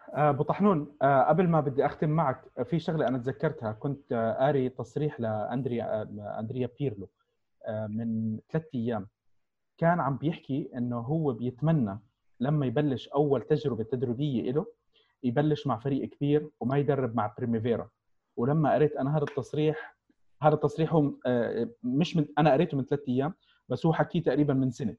أبو 0.09 0.43
طحنون 0.43 0.97
آه، 1.01 1.23
قبل 1.23 1.47
ما 1.47 1.61
بدي 1.61 1.85
أختم 1.85 2.09
معك 2.09 2.41
في 2.63 2.79
شغلة 2.79 3.07
أنا 3.07 3.17
تذكرتها 3.17 3.71
كنت 3.71 4.11
آه، 4.11 4.33
قاري 4.33 4.69
تصريح 4.69 5.19
لاندريا 5.19 5.83
آه، 5.83 6.39
أندريا 6.39 6.69
بيرلو 6.79 7.09
من 7.89 8.39
ثلاث 8.51 8.65
أيام. 8.75 9.07
كان 9.77 9.99
عم 9.99 10.17
بيحكي 10.17 10.69
إنه 10.75 10.99
هو 10.99 11.33
بيتمنى 11.33 11.99
لما 12.41 12.65
يبلش 12.65 13.07
أول 13.07 13.41
تجربة 13.41 13.83
تدريبية 13.83 14.51
له 14.51 14.65
يبلش 15.23 15.67
مع 15.67 15.79
فريق 15.79 16.09
كبير 16.09 16.49
وما 16.59 16.77
يدرب 16.77 17.15
مع 17.15 17.33
بريميفيرا 17.37 17.89
ولما 18.37 18.73
قريت 18.73 18.95
أنا 18.95 19.17
هذا 19.17 19.23
التصريح 19.23 19.97
هذا 20.41 20.55
التصريح 20.55 20.93
هو 20.93 21.11
مش 21.83 22.17
من 22.17 22.25
أنا 22.37 22.53
قريته 22.53 22.77
من 22.77 22.85
ثلاث 22.85 23.01
أيام 23.07 23.33
بس 23.69 23.85
هو 23.85 23.93
حكيه 23.93 24.23
تقريبا 24.23 24.53
من 24.53 24.71
سنة. 24.71 24.95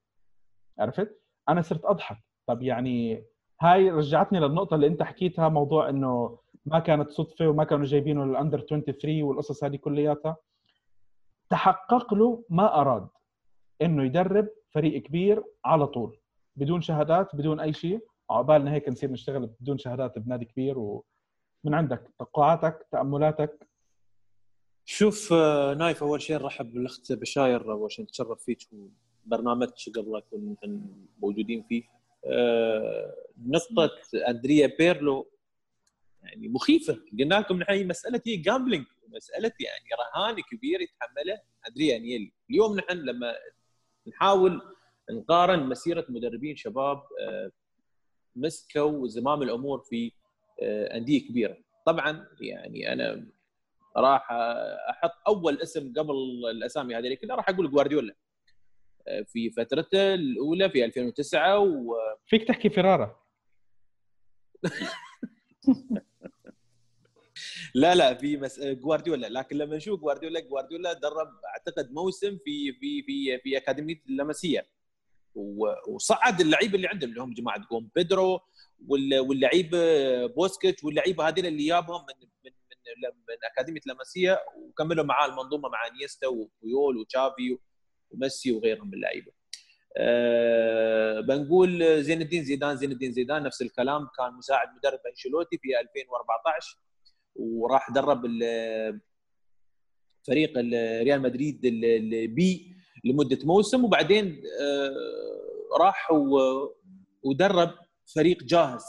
عرفت؟ 0.78 1.20
أنا 1.49 1.62
صرت 1.62 1.84
أضحك. 1.84 2.16
طب 2.47 2.62
يعني 2.62 3.24
هاي 3.61 3.90
رجعتني 3.90 4.40
للنقطة 4.40 4.74
اللي 4.74 4.86
أنت 4.86 5.03
حكيتها 5.03 5.49
موضوع 5.49 5.88
إنه 5.88 6.38
ما 6.66 6.78
كانت 6.78 7.11
صدفة 7.11 7.49
وما 7.49 7.64
كانوا 7.64 7.84
جايبينه 7.84 8.24
للأندر 8.24 8.61
23 8.61 9.22
والقصص 9.22 9.64
هذه 9.64 9.76
كلياتها. 9.76 10.36
تحقق 11.51 12.14
له 12.14 12.45
ما 12.49 12.80
أراد 12.80 13.09
إنه 13.82 14.05
يدرب 14.05 14.49
فريق 14.70 15.03
كبير 15.03 15.45
على 15.64 15.86
طول. 15.86 16.22
بدون 16.57 16.80
شهادات 16.80 17.36
بدون 17.36 17.61
أي 17.61 17.72
شيء. 17.72 18.00
عقبالنا 18.30 18.72
هيك 18.72 18.88
نصير 18.88 19.11
نشتغل 19.11 19.46
بدون 19.61 19.78
شهادات 19.78 20.18
بنادي 20.18 20.44
كبير 20.44 20.78
ومن 20.78 21.74
عندك 21.74 22.11
توقعاتك 22.18 22.86
تأملاتك؟ 22.92 23.68
شوف 24.84 25.32
آه، 25.32 25.74
نايف 25.74 26.03
أول 26.03 26.22
شيء 26.22 26.36
نرحب 26.36 26.72
بالأخت 26.72 27.12
بشاير. 27.12 27.72
أول 27.72 27.92
شيء 27.92 28.05
نتشرف 28.05 28.44
فيك 28.44 28.59
وبرنامجك 29.26 29.98
قبل 29.98 30.22
نكون 30.32 31.07
موجودين 31.22 31.62
فيه. 31.62 31.82
آه، 32.24 33.14
نقطة 33.46 33.90
أندريا 34.28 34.72
بيرلو 34.78 35.30
يعني 36.22 36.48
مخيفة. 36.48 36.98
قلنا 37.18 37.34
لكم 37.34 37.57
نحن 37.57 37.86
مسألة 37.88 38.20
هي 38.26 38.36
gambling 38.37 38.87
مسألة 39.09 39.53
يعني 39.61 39.84
رهان 40.00 40.36
كبير 40.50 40.80
يتحمله 40.80 41.40
أندريا 41.68 41.98
نيلي. 41.98 42.32
اليوم 42.50 42.76
نحن 42.76 42.96
لما 42.96 43.34
نحاول 44.09 44.62
نقارن 45.11 45.68
مسيرة 45.68 46.07
مدربين 46.09 46.57
شباب 46.57 47.03
آه، 47.20 47.50
مسكوا 48.36 49.09
زمام 49.09 49.42
الأمور 49.42 49.78
في 49.78 50.12
أندية 50.62 51.28
كبيرة. 51.28 51.57
طبعا 51.86 52.28
يعني 52.40 52.92
أنا 52.92 53.26
راح 53.96 54.28
أحط 54.90 55.12
أول 55.26 55.62
اسم 55.62 55.92
قبل 55.92 56.14
الأسامي 56.50 56.94
هذه 56.96 57.14
كلها 57.14 57.36
راح 57.36 57.48
أقول 57.48 57.70
جوارديولا 57.70 58.14
في 59.26 59.50
فترته 59.50 60.14
الأولى 60.14 60.70
في 60.70 60.84
2009 60.84 61.59
و 61.59 61.94
فيك 62.26 62.48
تحكي 62.48 62.70
فيرارا 62.70 63.22
لا 67.74 67.94
لا 67.94 68.14
في 68.14 68.36
مس... 68.36 68.61
جوارديولا. 68.61 69.26
لكن 69.26 69.57
لما 69.57 69.76
نشوف 69.76 70.00
جوارديولا 70.00 70.40
جوارديولا 70.40 70.92
درب 70.92 71.28
أعتقد 71.44 71.92
موسم 71.92 72.38
في 72.44 72.72
في 72.72 73.03
في 73.03 73.38
في 73.38 73.57
أكاديمية 73.57 74.03
اللمسيه 74.09 74.66
وصعد 75.35 76.41
اللعيبة 76.41 76.74
اللي 76.74 76.89
عندهم 76.89 77.11
اللي 77.11 77.22
هم 77.22 77.35
جماعة 77.35 77.66
جوم 77.70 77.91
بيدرو 77.95 78.41
واللعيبة 78.89 79.78
بوسكيتس 80.26 80.85
واللعيبة 80.85 81.28
هذول 81.28 81.47
اللي 81.47 81.66
جابهم 81.66 82.01
من 82.01 82.28
من 82.45 82.53
من, 83.03 83.11
من 83.28 83.37
أكاديمية 83.53 83.80
لمسيه 83.87 84.41
وكملوا 84.57 85.05
معاه 85.05 85.26
المنظومة 85.26 85.68
مع 85.68 85.78
إنييستا 86.01 86.26
وبيول 86.26 86.97
وتشافي 86.97 87.59
وميسي 88.11 88.53
وغيرهم 88.53 88.87
من 88.87 88.95
اللعيبة. 88.95 89.33
أه 89.97 91.20
بنقول 91.20 92.03
زين 92.03 92.22
الدين 92.22 92.45
زيدان 92.45 92.76
زين 92.76 92.93
الدين 92.93 93.12
زيدان 93.12 93.43
نفس 93.43 93.62
الكلام 93.62 94.09
كان 94.18 94.35
مساعد 94.35 94.68
مدرب 94.76 95.01
أنشيلوتي 95.11 95.59
في 95.59 95.80
2014 95.80 96.78
وراح 97.35 97.91
درب 97.91 98.26
فريق 100.26 100.59
ريال 101.03 101.22
مدريد 101.22 101.61
ال 101.64 102.20
B 102.20 102.76
لمدة 103.05 103.38
موسم 103.44 103.84
وبعدين 103.84 104.42
أه 104.61 104.96
راح 105.80 106.09
ودرب 107.22 107.74
فريق 108.14 108.42
جاهز 108.42 108.82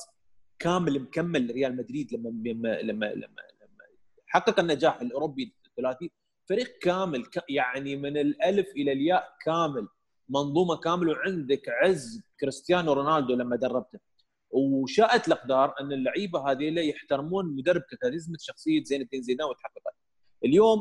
كامل 0.60 1.00
مكمل 1.00 1.52
ريال 1.52 1.78
مدريد 1.78 2.14
لما 2.14 2.30
لما 2.30 2.82
لما 2.82 3.06
لما, 3.06 3.16
لما 3.16 3.84
حقق 4.28 4.60
النجاح 4.60 5.02
الأوروبي 5.02 5.56
الثلاثي. 5.68 6.12
فريق 6.50 6.78
كامل 6.82 7.24
يعني 7.50 7.96
من 7.96 8.18
الألف 8.18 8.68
إلى 8.70 8.92
الياء 8.92 9.36
كامل 9.46 9.88
منظومة 10.30 10.76
كاملة 10.76 11.12
وعندك 11.12 11.70
عز 11.70 12.22
كريستيانو 12.40 12.94
رونالدو 12.94 13.36
لما 13.36 13.56
دربته. 13.56 14.00
وشاءت 14.52 15.28
الأقدار 15.28 15.74
أن 15.80 15.92
اللعيبة 15.94 16.52
هذه 16.52 16.80
يحترمون 16.80 17.56
مدرب 17.56 17.82
كاريزما 18.02 18.38
شخصية 18.40 18.84
زين 18.84 19.02
الدين 19.02 19.22
زيدان 19.22 19.48
وتحققت. 19.48 19.96
اليوم 20.46 20.80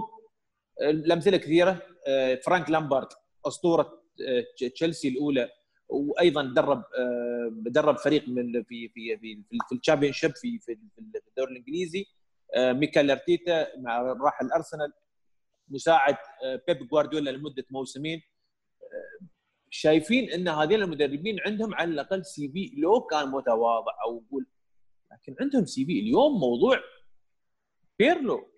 الامثله 0.82 1.36
كثيرة 1.36 1.82
آه، 2.08 2.34
فرانك 2.34 2.70
لامبارد. 2.70 3.08
أسطورة 3.46 4.02
آه، 4.28 4.68
تشيلسي 4.74 5.08
الأولى 5.08 5.50
وأيضا 5.88 6.42
درب 6.42 6.84
آه، 6.98 7.52
درب 7.52 7.96
فريق 7.96 8.28
من 8.28 8.62
في 8.62 8.88
في 8.88 9.18
في 9.18 9.42
في 9.68 9.74
ال 9.74 10.12
Championship 10.12 10.36
في 10.36 10.58
في 10.58 10.78
الدوري 11.28 11.52
الإنجليزي 11.52 12.06
ميكال 12.56 13.10
أرتيتا 13.10 13.78
مع 13.78 14.02
راح 14.02 14.40
الارسنال 14.42 14.92
مساعد 15.68 16.16
بيب 16.68 16.88
جوارديولا 16.88 17.30
لمدة 17.30 17.64
موسمين 17.70 18.22
شايفين 19.70 20.30
إن 20.30 20.48
هذين 20.48 20.82
المدربين 20.82 21.40
عندهم 21.46 21.74
على 21.74 21.90
الأقل 21.90 22.24
CV 22.24 22.72
لو 22.76 23.00
كان 23.00 23.28
متواضع 23.28 23.92
أو 24.04 24.22
يقول 24.26 24.46
لكن 25.12 25.36
عندهم 25.40 25.64
CV 25.64 26.00
اليوم 26.00 26.40
موضوع 26.40 26.78
بيرلو 27.98 28.48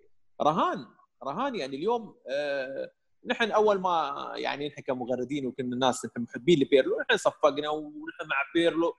رهان 0.43 0.87
رهان 1.25 1.55
يعني 1.57 1.77
اليوم 1.77 2.17
آه 2.31 2.91
نحن 3.27 3.51
أول 3.51 3.81
ما 3.81 4.33
يعني 4.37 4.69
نحن 4.69 4.83
كمغردين 4.83 5.47
وكنا 5.47 5.75
الناس 5.75 6.05
نحن 6.05 6.21
محبين 6.21 6.61
لبيرلو 6.61 7.01
نحن 7.01 7.17
صفقنا 7.17 7.69
ونحن 7.69 8.29
مع 8.29 8.37
بيرلو 8.55 8.97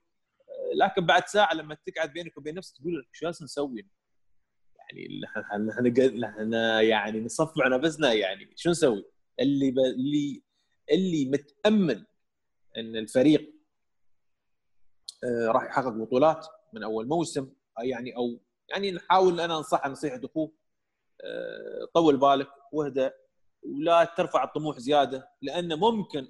لكن 0.76 1.06
بعد 1.06 1.28
ساعة 1.28 1.54
لما 1.54 1.78
تقعد 1.86 2.14
بينك 2.14 2.38
وبين 2.38 2.56
نفسك 2.56 2.78
تقول 2.78 3.08
شو 3.12 3.26
جالس 3.26 3.44
نسوي؟ 3.44 3.90
يعني 4.80 5.22
نحن 6.20 6.54
يعني 6.82 7.22
نصفع 7.22 7.68
نفسنا 7.68 8.14
يعني 8.14 8.54
شو 8.56 8.70
نسوي؟ 8.70 9.06
اللي 9.40 9.72
ب... 9.72 9.80
اللي 9.80 10.44
اللي 10.92 11.26
متامن 11.30 12.06
إن 12.78 12.96
الفريق 12.96 13.56
آه، 15.24 15.48
راح 15.48 15.64
يحقق 15.64 15.90
بطولات 15.90 16.48
من 16.74 16.84
أول 16.84 17.08
موسم 17.08 17.52
يعني 17.84 18.16
أو 18.18 18.40
يعني 18.70 18.92
نحاول 18.92 19.40
أنا 19.40 19.58
أنصح 19.58 19.88
نصيحة 19.88 20.22
أخوه 20.24 20.52
آه، 21.24 21.86
طول 21.94 22.18
بالك 22.18 22.50
واهدى 22.72 23.10
ولا 23.66 24.04
ترفع 24.18 24.44
الطموح 24.44 24.80
زيادة 24.80 25.30
لأن 25.42 25.80
ممكن 25.80 26.28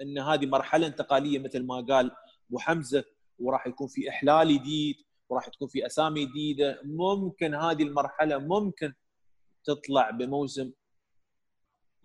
إن 0.00 0.18
هذه 0.18 0.46
مرحلة 0.46 0.86
انتقالية 0.86 1.38
مثل 1.38 1.66
ما 1.66 1.80
قال 1.80 2.10
أبو 2.48 2.58
حمزة 2.58 3.04
وراح 3.38 3.66
يكون 3.66 3.88
في 3.88 4.08
إحلال 4.08 4.58
جديد 4.58 4.96
وراح 5.28 5.48
تكون 5.48 5.68
في 5.68 5.86
أسامي 5.86 6.26
جديدة. 6.26 6.80
ممكن 6.84 7.54
هذه 7.54 7.82
المرحلة 7.82 8.38
ممكن 8.38 8.92
تطلع 9.64 10.10
بموسم 10.10 10.72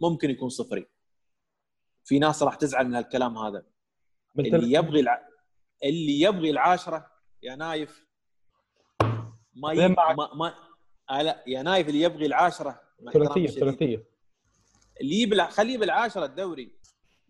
ممكن 0.01 0.29
يكون 0.29 0.49
صفري. 0.49 0.85
في 2.03 2.19
ناس 2.19 2.43
راح 2.43 2.55
تزعل 2.55 2.87
من 2.87 2.95
هالكلام 2.95 3.37
هذا. 3.37 3.65
اللي 4.39 4.73
يبغي 4.73 4.99
الع... 4.99 5.27
اللي 5.83 6.21
يبغي 6.21 6.49
العاشرة 6.49 7.11
يا 7.43 7.55
نايف 7.55 8.07
ما 9.55 9.71
ي... 9.71 9.87
ما 9.87 10.33
ما 10.35 10.55
آه 11.09 11.21
لا 11.21 11.43
يا 11.47 11.61
نايف 11.63 11.89
اللي 11.89 12.01
يبغي 12.01 12.25
العاشرة 12.25 12.81
ثلاثية 13.13 13.47
ثلاثية. 13.47 14.05
اللي 15.01 15.21
يبلع 15.21 15.49
خليه 15.49 15.77
بالعاشرة 15.77 16.25
الدوري. 16.25 16.71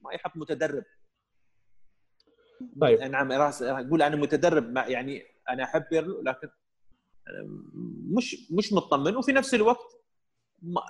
ما 0.01 0.13
يحط 0.13 0.31
متدرب. 0.35 0.83
طيب. 2.81 2.99
نعم 2.99 3.31
راس 3.31 3.61
أقول 3.61 4.01
أنا 4.01 4.15
متدرب 4.15 4.69
مع 4.69 4.87
يعني 4.87 5.23
أنا 5.49 5.63
أحب 5.63 5.85
بيرلو 5.91 6.21
لكن 6.21 6.49
مش 8.17 8.51
مش 8.51 8.73
مطمن. 8.73 9.15
وفي 9.15 9.31
نفس 9.31 9.53
الوقت 9.53 10.03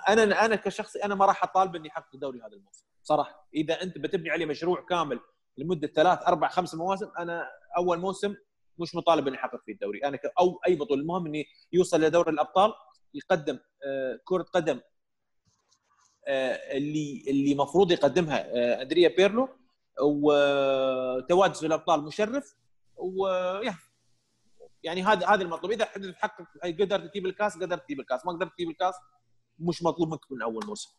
أنا 0.08 0.44
أنا 0.44 0.56
كشخص 0.56 0.96
أنا 0.96 1.14
ما 1.14 1.26
راح 1.26 1.42
أطالب 1.44 1.76
إني 1.76 1.88
احقق 1.88 2.14
الدوري 2.14 2.38
هذا 2.40 2.52
الموسم 2.56 2.86
صراحة. 3.02 3.48
إذا 3.54 3.82
أنت 3.82 3.98
بتبني 3.98 4.30
عليه 4.30 4.46
مشروع 4.46 4.86
كامل 4.88 5.20
لمدة 5.58 5.88
ثلاث 5.88 6.18
أربع 6.22 6.48
خمس 6.48 6.74
مواسم 6.74 7.10
أنا 7.18 7.50
أول 7.76 7.98
موسم 7.98 8.34
مش 8.78 8.94
مطالب 8.94 9.28
إني 9.28 9.36
احقق 9.36 9.62
فيه 9.66 9.72
الدوري. 9.72 10.04
أنا 10.04 10.18
أو 10.40 10.60
أي 10.66 10.76
بطوله 10.76 11.00
المهم 11.00 11.26
إني 11.26 11.46
يوصل 11.72 12.00
لدوري 12.00 12.30
الأبطال 12.30 12.72
يقدم 13.14 13.58
آه، 13.86 14.20
كرة 14.24 14.42
قدم 14.42 14.80
اللي 16.28 17.24
اللي 17.28 17.52
المفروض 17.52 17.92
يقدمها 17.92 18.46
آه، 18.46 18.82
أندريا 18.82 19.16
بيرلو 19.16 19.48
وتواجد 20.00 21.54
في 21.54 21.66
الأبطال 21.66 22.04
مشرف 22.04 22.54
ويا. 22.96 23.74
يعني 24.82 25.02
هذا 25.02 25.26
هذا 25.26 25.42
المطلوب. 25.42 25.72
إذا 25.72 25.84
تحقق 25.84 26.46
قدرت 26.64 27.10
تجيب 27.10 27.26
الكاس 27.26 27.56
قدرت 27.56 27.84
تجيب 27.84 28.00
الكاس. 28.00 28.26
ما 28.26 28.32
قدرت 28.32 28.52
تجيب 28.54 28.70
الكاس 28.70 28.94
مش 29.58 29.82
مطلوب 29.82 30.08
منك 30.08 30.32
من 30.32 30.42
أول 30.42 30.66
موسم. 30.66 30.90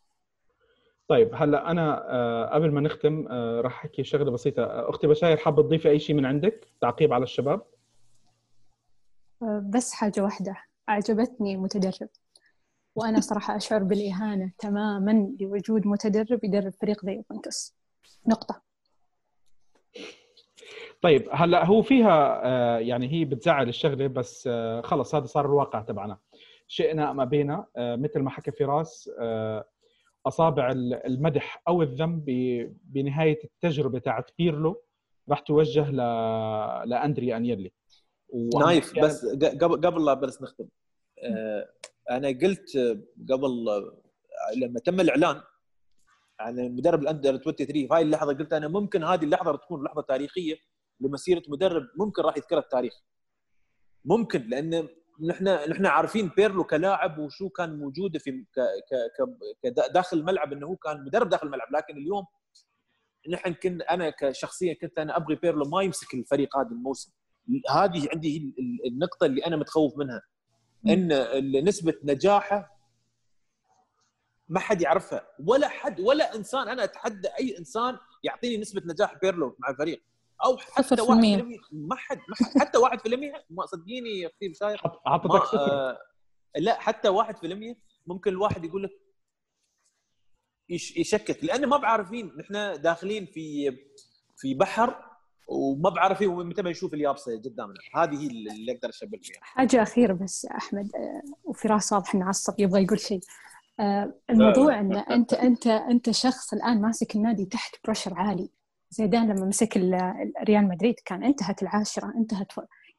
طيب 1.08 1.30
هلا 1.34 1.70
أنا 1.70 2.54
قبل 2.54 2.70
ما 2.70 2.80
نختم 2.80 3.28
راح 3.60 3.84
أحكي 3.84 4.04
شغلة 4.04 4.30
بسيطة. 4.30 4.62
أختي 4.64 5.06
بشاير 5.06 5.36
حابة 5.36 5.62
تضيفي 5.62 5.90
أي 5.90 5.98
شيء 5.98 6.16
من 6.16 6.26
عندك؟ 6.26 6.68
تعقيب 6.80 7.12
على 7.12 7.22
الشباب. 7.22 7.62
بس 9.70 9.92
حاجة 9.92 10.20
واحدة. 10.20 10.56
أعجبتني 10.88 11.54
المتدرب 11.54 12.08
وأنا 12.96 13.20
صراحة 13.20 13.56
أشعر 13.56 13.82
بالإهانة 13.82 14.52
تماما 14.58 15.36
لوجود 15.40 15.86
متدرب 15.86 16.44
يدرب 16.44 16.72
فريق 16.80 17.04
زي 17.04 17.12
يوفنتوس. 17.12 17.74
نقطة. 18.28 18.62
طيب 21.02 21.28
هلا 21.32 21.64
هو 21.64 21.82
فيها 21.82 22.40
آه، 22.44 22.78
يعني 22.78 23.12
هي 23.12 23.24
بتزعل 23.24 23.68
الشغلة 23.68 24.06
بس 24.06 24.48
آه، 24.52 24.80
خلص 24.80 25.14
هذا 25.14 25.26
صار 25.26 25.46
الواقع 25.46 25.80
تبعنا. 25.80 26.18
شئنا 26.68 27.10
أم 27.10 27.20
أبينا 27.20 27.66
آه، 27.76 27.96
مثل 27.96 28.20
ما 28.20 28.30
حكى 28.30 28.50
فراس 28.50 29.10
أصابع 30.26 30.70
المدح 31.06 31.62
أو 31.68 31.82
الذم 31.82 32.22
بنهاية 32.84 33.38
التجربة 33.44 33.98
تاعت 33.98 34.30
بيرلو 34.38 34.82
راح 35.28 35.40
توجه 35.40 35.90
ل 35.90 35.96
لأندري 36.88 37.36
أنيلي. 37.36 37.72
نايف 38.60 38.98
بس 38.98 39.26
قبل 39.34 39.86
قبل 39.86 40.04
لا 40.04 40.14
بس 40.14 40.42
نختم. 40.42 40.68
أنا 42.10 42.28
قلت 42.28 42.76
قبل 43.30 43.66
لما 44.56 44.80
تم 44.80 45.00
الإعلان 45.00 45.42
عن 46.40 46.58
المدرب 46.58 47.02
الأندر 47.02 47.36
23 47.36 47.66
في 47.66 47.88
هاي 47.92 48.02
اللحظة 48.02 48.34
قلت 48.34 48.52
أنا 48.52 48.68
ممكن 48.68 49.04
هذه 49.04 49.24
اللحظة 49.24 49.56
تكون 49.56 49.84
لحظة 49.84 50.02
تاريخية 50.02 50.56
لمسيرة 51.00 51.42
مدرب 51.48 51.86
ممكن 51.96 52.22
راح 52.22 52.36
يذكرها 52.36 52.60
التاريخ. 52.60 52.94
ممكن 54.04 54.48
لأن 54.48 54.88
نحن 55.28 55.44
نحن 55.44 55.86
عارفين 55.86 56.30
بيرلو 56.36 56.64
كلاعب 56.64 57.18
وشو 57.18 57.48
كان 57.48 57.78
موجوده 57.78 58.18
في 58.18 58.30
ك 58.30 58.60
ك 59.64 59.68
داخل 59.94 60.18
الملعب 60.18 60.52
إنه 60.52 60.66
هو 60.66 60.76
كان 60.76 61.04
مدرب 61.04 61.28
داخل 61.28 61.46
الملعب. 61.46 61.68
لكن 61.72 61.96
اليوم 61.96 62.24
نحن 63.28 63.54
كن 63.54 63.82
أنا 63.82 64.10
كشخصيا 64.10 64.74
كنت 64.74 64.98
أنا 64.98 65.16
أبغي 65.16 65.34
بيرلو 65.34 65.64
ما 65.64 65.82
يمسك 65.82 66.14
الفريق 66.14 66.56
هذا 66.58 66.68
الموسم. 66.68 67.12
هذه 67.70 68.08
عندي 68.14 68.54
النقطة 68.86 69.26
اللي 69.26 69.46
أنا 69.46 69.56
متخوف 69.56 69.98
منها. 69.98 70.22
إن 70.86 71.64
نسبة 71.64 71.94
نجاحه 72.04 72.76
ما 74.48 74.60
حد 74.60 74.82
يعرفها. 74.82 75.28
ولا 75.46 75.68
حد 75.68 76.00
ولا 76.00 76.34
إنسان. 76.34 76.68
أنا 76.68 76.84
أتحدى 76.84 77.28
أي 77.28 77.58
إنسان 77.58 77.98
يعطيني 78.22 78.56
نسبة 78.56 78.82
نجاح 78.84 79.14
بيرلو 79.22 79.56
مع 79.58 79.70
الفريق 79.70 80.02
أو 80.44 80.56
حتى 80.58 80.96
1% 81.02 81.08
ما 81.72 81.96
حد 81.96 82.18
ما 82.18 82.36
حد 82.36 82.58
حتى 82.60 82.78
1% 82.78 83.44
ما 83.50 83.66
صدقيني 83.66 84.20
يا 84.20 84.28
أختي 84.28 84.48
بشاير 84.48 84.78
صفر 84.78 85.00
آه 85.58 85.98
لا 86.56 86.80
حتى 86.80 87.08
1% 87.08 87.76
ممكن 88.06 88.30
الواحد 88.30 88.64
يقول 88.64 88.82
لك 88.82 88.90
يشكك. 90.68 91.44
لأن 91.44 91.66
ما 91.66 91.76
بعرفين. 91.76 92.32
نحن 92.38 92.82
داخلين 92.82 93.26
في 93.26 93.76
في 94.36 94.54
بحر. 94.54 95.15
وما 95.46 95.90
بعرفين 95.90 96.28
متى 96.28 96.62
ما 96.62 96.70
يشوف 96.70 96.94
اليابسه 96.94 97.32
قدامنا. 97.38 97.74
هذه 97.94 98.22
هي 98.22 98.26
اللي 98.26 98.72
أقدر 98.72 98.88
أشبه 98.88 99.18
فيها. 99.22 99.38
حاجة 99.40 99.82
أخيرة 99.82 100.12
بس 100.12 100.46
أحمد 100.46 100.90
آه، 100.96 101.22
وفراس 101.44 101.92
واضح 101.92 102.14
إنه 102.14 102.24
عصب 102.28 102.54
يبغى 102.58 102.82
يقول 102.82 103.00
شيء. 103.00 103.20
آه، 103.80 104.14
الموضوع 104.30 104.80
ان 104.80 104.96
أنت 104.96 105.32
أنت 105.34 105.66
أنت 105.66 106.10
شخص 106.10 106.52
الآن 106.52 106.80
ماسك 106.80 107.16
النادي 107.16 107.44
تحت 107.44 107.74
pressure 107.84 108.14
عالي. 108.14 108.50
زيدان 108.90 109.28
لما 109.28 109.46
مسك 109.46 109.76
ريال 110.44 110.68
مدريد 110.68 110.94
كان 111.04 111.24
انتهت 111.24 111.62
العاشرة 111.62 112.12
انتهت 112.16 112.52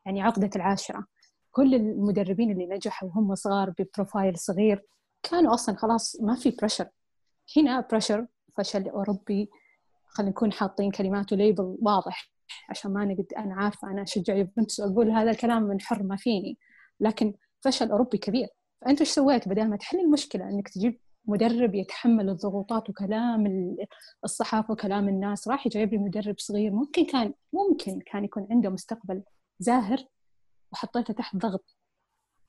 يعني 0.05 0.21
عقدة 0.21 0.49
العاشرة. 0.55 1.05
كل 1.51 1.75
المدربين 1.75 2.51
اللي 2.51 2.65
نجحوا 2.65 3.09
وهم 3.09 3.35
صغار 3.35 3.73
ب 3.79 3.86
profile 3.87 4.37
صغير 4.37 4.83
كانوا 5.23 5.53
أصلا 5.53 5.75
خلاص 5.75 6.21
ما 6.21 6.35
في 6.35 6.51
pressure 6.59 6.87
هنا 7.57 7.87
pressure 7.91 8.25
فشل 8.57 8.89
أوروبي 8.89 9.49
خلينا 10.07 10.31
نكون 10.31 10.51
حاطين 10.51 10.91
كلمات 10.91 11.33
و 11.33 11.41
label 11.41 11.77
واضح. 11.81 12.36
عشان 12.69 12.93
ما 12.93 13.05
نقد 13.05 13.33
أنا 13.37 13.55
عارفة 13.55 13.91
أنا 13.91 14.01
اشجع 14.01 14.35
يوفنتوس 14.35 14.79
واقول 14.79 15.11
هذا 15.11 15.31
الكلام 15.31 15.63
من 15.63 15.81
حر 15.81 16.03
ما 16.03 16.15
فيني. 16.15 16.57
لكن 16.99 17.33
فشل 17.61 17.91
أوروبي 17.91 18.17
كبير. 18.17 18.47
فأنت 18.81 18.99
إيش 18.99 19.09
سويت 19.09 19.47
بدل 19.47 19.69
ما 19.69 19.77
تحل 19.77 19.99
المشكلة 19.99 20.49
إنك 20.49 20.69
تجيب 20.69 20.99
مدرب 21.25 21.75
يتحمل 21.75 22.29
الضغوطات 22.29 22.89
وكلام 22.89 23.75
الصحافة 24.23 24.71
وكلام 24.71 25.09
الناس 25.09 25.47
راح 25.47 25.65
يجيب 25.67 25.93
لي 25.93 25.97
مدرب 25.97 26.35
صغير. 26.39 26.71
ممكن 26.71 27.05
كان 27.05 27.33
ممكن 27.53 27.99
كان 28.05 28.23
يكون 28.25 28.47
عنده 28.51 28.69
مستقبل 28.69 29.23
زاهر 29.59 30.05
وحطيته 30.71 31.13
تحت 31.13 31.35
ضغط. 31.35 31.77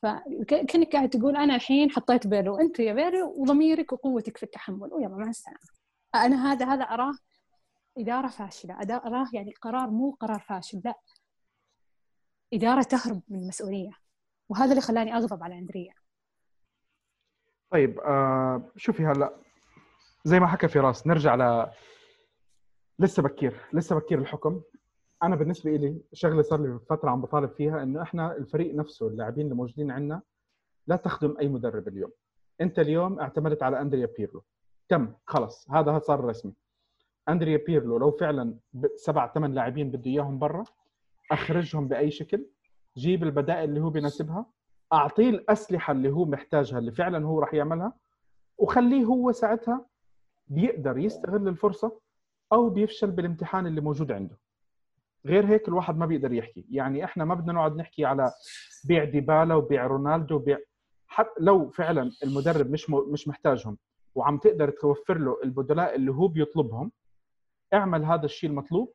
فكانك 0.03 0.93
قاعد 0.93 1.09
تقول 1.09 1.37
أنا 1.37 1.55
الحين 1.55 1.91
حطيت 1.91 2.27
بيرلو. 2.27 2.57
أنت 2.57 2.81
يا 2.81 2.93
بيرلو 2.93 3.35
وضميرك 3.43 3.93
وقوتك 3.93 4.37
في 4.37 4.43
التحمل. 4.43 4.93
ويلا 4.95 5.09
مع 5.09 5.29
السلامه 5.29 5.59
أنا 6.15 6.53
هذا 6.53 6.67
هذا 6.67 6.85
أراه 6.85 7.13
إدارة 7.99 8.29
فاشلة. 8.29 8.75
اراه 8.81 9.27
يعني 9.33 9.55
قرار 9.63 9.91
مو 9.91 10.11
قرار 10.21 10.39
فاشل 10.41 10.83
لا. 10.85 10.95
إدارة 12.55 12.83
تهرب 12.83 13.23
من 13.29 13.39
المسؤولية. 13.39 13.91
وهذا 14.49 14.71
اللي 14.71 14.81
خلاني 14.81 15.15
أغضب 15.17 15.43
على 15.43 15.59
أندريا. 15.59 15.95
طيب 17.71 18.01
آه 18.01 18.73
شوفي 18.77 19.07
هلا. 19.07 19.41
زي 20.25 20.41
ما 20.41 20.47
حكى 20.47 20.69
فراس 20.69 21.07
نرجع 21.07 21.35
ل 21.35 21.71
لسه 22.99 23.23
بكير 23.23 23.61
لسه 23.73 23.97
بكير 23.97 24.19
الحكم. 24.19 24.63
أنا 25.23 25.37
بالنسبة 25.37 25.71
لي 25.71 26.03
شغلة 26.13 26.43
صار 26.43 26.61
لي 26.61 26.79
فترة 26.91 27.11
عم 27.11 27.21
بطالب 27.21 27.51
فيها 27.51 27.83
إنه 27.83 28.03
إحنا 28.03 28.37
الفريق 28.37 28.75
نفسه 28.75 29.09
اللاعبين 29.09 29.45
اللي 29.45 29.55
موجودين 29.55 29.91
عندنا 29.91 30.23
لا 30.87 30.97
تخدم 30.97 31.37
أي 31.41 31.49
مدرب 31.49 31.89
اليوم. 31.89 32.13
أنت 32.61 32.79
اليوم 32.79 33.21
اعتمدت 33.21 33.63
على 33.63 33.81
أندريا 33.81 34.09
بيرلو. 34.19 34.45
تم 34.89 35.15
خلص. 35.27 35.71
هذا 35.71 35.99
صار 35.99 36.25
رسمي 36.25 36.53
أندريا 37.29 37.57
بيرلو 37.67 37.99
لو 37.99 38.11
فعلا 38.11 38.55
سبع 38.97 39.33
ثمان 39.33 39.55
لاعبين 39.55 39.91
بده 39.91 40.11
إياهم 40.11 40.39
برا 40.39 40.65
أخرجهم 41.33 41.89
بأي 41.89 42.11
شكل 42.11 42.47
جيب 42.97 43.23
البدائل 43.23 43.69
اللي 43.69 43.81
هو 43.81 43.91
بيناسبها 43.91 44.47
أعطيه 44.93 45.31
الأسلحة 45.31 45.93
اللي 45.93 46.11
هو 46.11 46.25
محتاجها 46.25 46.79
اللي 46.79 46.93
فعلا 46.93 47.27
هو 47.27 47.39
راح 47.41 47.55
يعملها 47.55 47.93
وخليه 48.59 49.05
هو 49.05 49.33
ساعتها 49.33 49.87
بيقدر 50.49 50.99
يستغل 50.99 51.49
الفرصة 51.49 52.01
أو 52.53 52.71
بيفشل 52.71 53.11
بالامتحان 53.11 53.67
اللي 53.67 53.81
موجود 53.81 54.13
عنده. 54.13 54.37
غير 55.27 55.47
هيك 55.47 55.69
الواحد 55.69 55.97
ما 55.99 56.07
بيقدر 56.07 56.33
يحكي. 56.33 56.67
يعني 56.71 57.05
إحنا 57.05 57.25
ما 57.25 57.35
بدنا 57.35 57.53
نقعد 57.53 57.77
نحكي 57.77 58.05
على 58.05 58.33
بيع 58.85 59.05
ديبالا 59.05 59.55
وبيع 59.55 59.87
رونالدو 59.87 60.35
وبيع 60.37 60.59
حتى 61.07 61.31
لو 61.41 61.69
فعلا 61.71 62.11
المدرب 62.25 62.71
مش 62.71 62.91
م... 62.91 63.13
مش 63.13 63.29
محتاجهم 63.29 63.79
وعم 64.15 64.39
تقدر 64.39 64.71
توفر 64.71 65.19
له 65.19 65.37
البدلاء 65.45 65.95
اللي 65.95 66.13
هو 66.13 66.29
بيطلبهم 66.29 66.93
اعمل 67.75 68.05
هذا 68.05 68.25
الشيء 68.25 68.51
المطلوب 68.51 68.95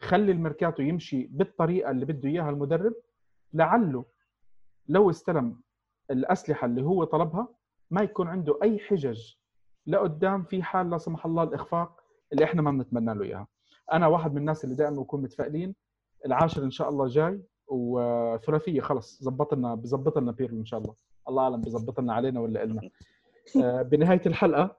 خلي 0.00 0.32
الميركاتو 0.32 0.82
يمشي 0.82 1.26
بالطريقة 1.30 1.90
اللي 1.90 2.04
بده 2.04 2.28
إياها 2.28 2.50
المدرب 2.50 2.94
لعله 3.52 4.04
لو 4.88 5.10
استلم 5.10 5.60
الأسلحة 6.10 6.66
اللي 6.66 6.82
هو 6.82 7.04
طلبها 7.04 7.48
ما 7.90 8.02
يكون 8.02 8.28
عنده 8.28 8.58
أي 8.62 8.78
حجج 8.78 9.34
لقدام 9.86 10.42
في 10.44 10.62
حال 10.62 10.90
لا 10.90 10.98
سمح 10.98 11.26
الله 11.26 11.42
الإخفاق 11.42 12.00
اللي 12.32 12.44
إحنا 12.44 12.62
ما 12.62 12.70
بنتمنى 12.70 13.14
له 13.14 13.24
إياها. 13.24 13.46
أنا 13.92 14.06
واحد 14.06 14.32
من 14.32 14.38
الناس 14.38 14.64
اللي 14.64 14.76
دائما 14.76 14.96
بكون 14.96 15.22
متفائلين 15.22 15.74
العاشر 16.26 16.62
إن 16.64 16.70
شاء 16.70 16.88
الله 16.88 17.06
جاي 17.06 17.42
وثلاثية 17.68 18.80
خلص 18.80 19.22
زبط 19.22 19.54
لنا 19.54 19.74
بظبط 19.74 20.18
لنا 20.18 20.32
بيرلو 20.32 20.60
إن 20.60 20.64
شاء 20.64 20.80
الله. 20.80 20.94
الله 21.28 21.42
أعلم 21.42 21.60
بظبط 21.60 22.00
لنا 22.00 22.14
علينا 22.14 22.40
ولا 22.40 22.62
إلنا. 22.62 22.80
آه، 23.62 23.82
بنهاية 23.82 24.22
الحلقة 24.26 24.76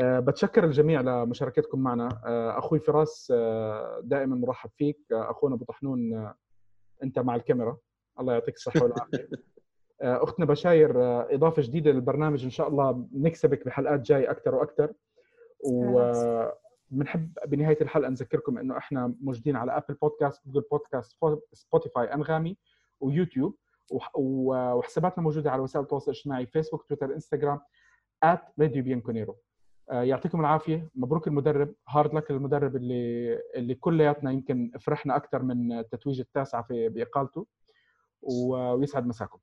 بتشكر 0.00 0.64
الجميع 0.64 1.00
لمشاركتكم 1.00 1.80
معنا. 1.80 2.08
آه، 2.26 2.58
أخوي 2.58 2.78
فراس 2.78 3.32
دائما 4.02 4.36
مرحب 4.36 4.70
فيك. 4.76 4.98
أخونا 5.12 5.54
أبو 5.54 5.64
طحنون 5.64 6.32
أنت 7.02 7.18
مع 7.18 7.34
الكاميرا. 7.36 7.76
الله 8.20 8.32
يعطيك 8.32 8.54
الصحة 8.54 8.80
والعافية. 8.84 9.28
أختنا 10.00 10.46
بشاير 10.46 10.92
إضافة 11.34 11.62
جديدة 11.62 11.90
للبرنامج. 11.90 12.44
إن 12.44 12.50
شاء 12.50 12.68
الله 12.68 13.08
نكسبك 13.12 13.64
بحلقات 13.66 14.00
جاية 14.00 14.30
أكثر 14.30 14.54
وأكثر 14.54 14.92
وبنحب 15.64 17.32
بنهاية 17.46 17.78
الحلقة 17.80 18.08
نذكركم 18.08 18.58
إنه 18.58 18.78
إحنا 18.78 19.14
موجودين 19.20 19.56
على 19.56 19.76
Apple 19.76 19.94
Podcast 19.94 20.46
Google 20.46 20.66
Podcast 20.70 21.16
Spotify 21.52 22.14
أنغامي 22.14 22.56
ويوتيوب 23.00 23.56
وحساباتنا 24.14 25.24
موجودة 25.24 25.50
على 25.50 25.62
وسائل 25.62 25.82
التواصل 25.84 26.10
الاجتماعي 26.10 26.46
فيسبوك 26.46 26.82
تويتر 26.82 27.14
انستغرام 27.14 27.60
راديو 28.60 28.82
بيانكونيرو 28.82 29.36
آه، 29.90 30.02
يعطيكم 30.02 30.40
العافية. 30.40 30.88
مبروك 30.94 31.28
المدرب. 31.28 31.74
hard 31.88 32.14
luck 32.14 32.30
المدرب 32.30 32.76
اللي 32.76 33.38
اللي 33.54 33.74
كلياتنا 33.74 34.30
يمكن 34.30 34.72
فرحنا 34.80 35.16
أكثر 35.16 35.42
من 35.42 35.72
التتويج 35.72 36.20
التاسعه 36.20 36.62
في 36.62 36.88
بإقالته. 36.88 37.46
ويسعد 38.22 39.06
مساكم. 39.06 39.38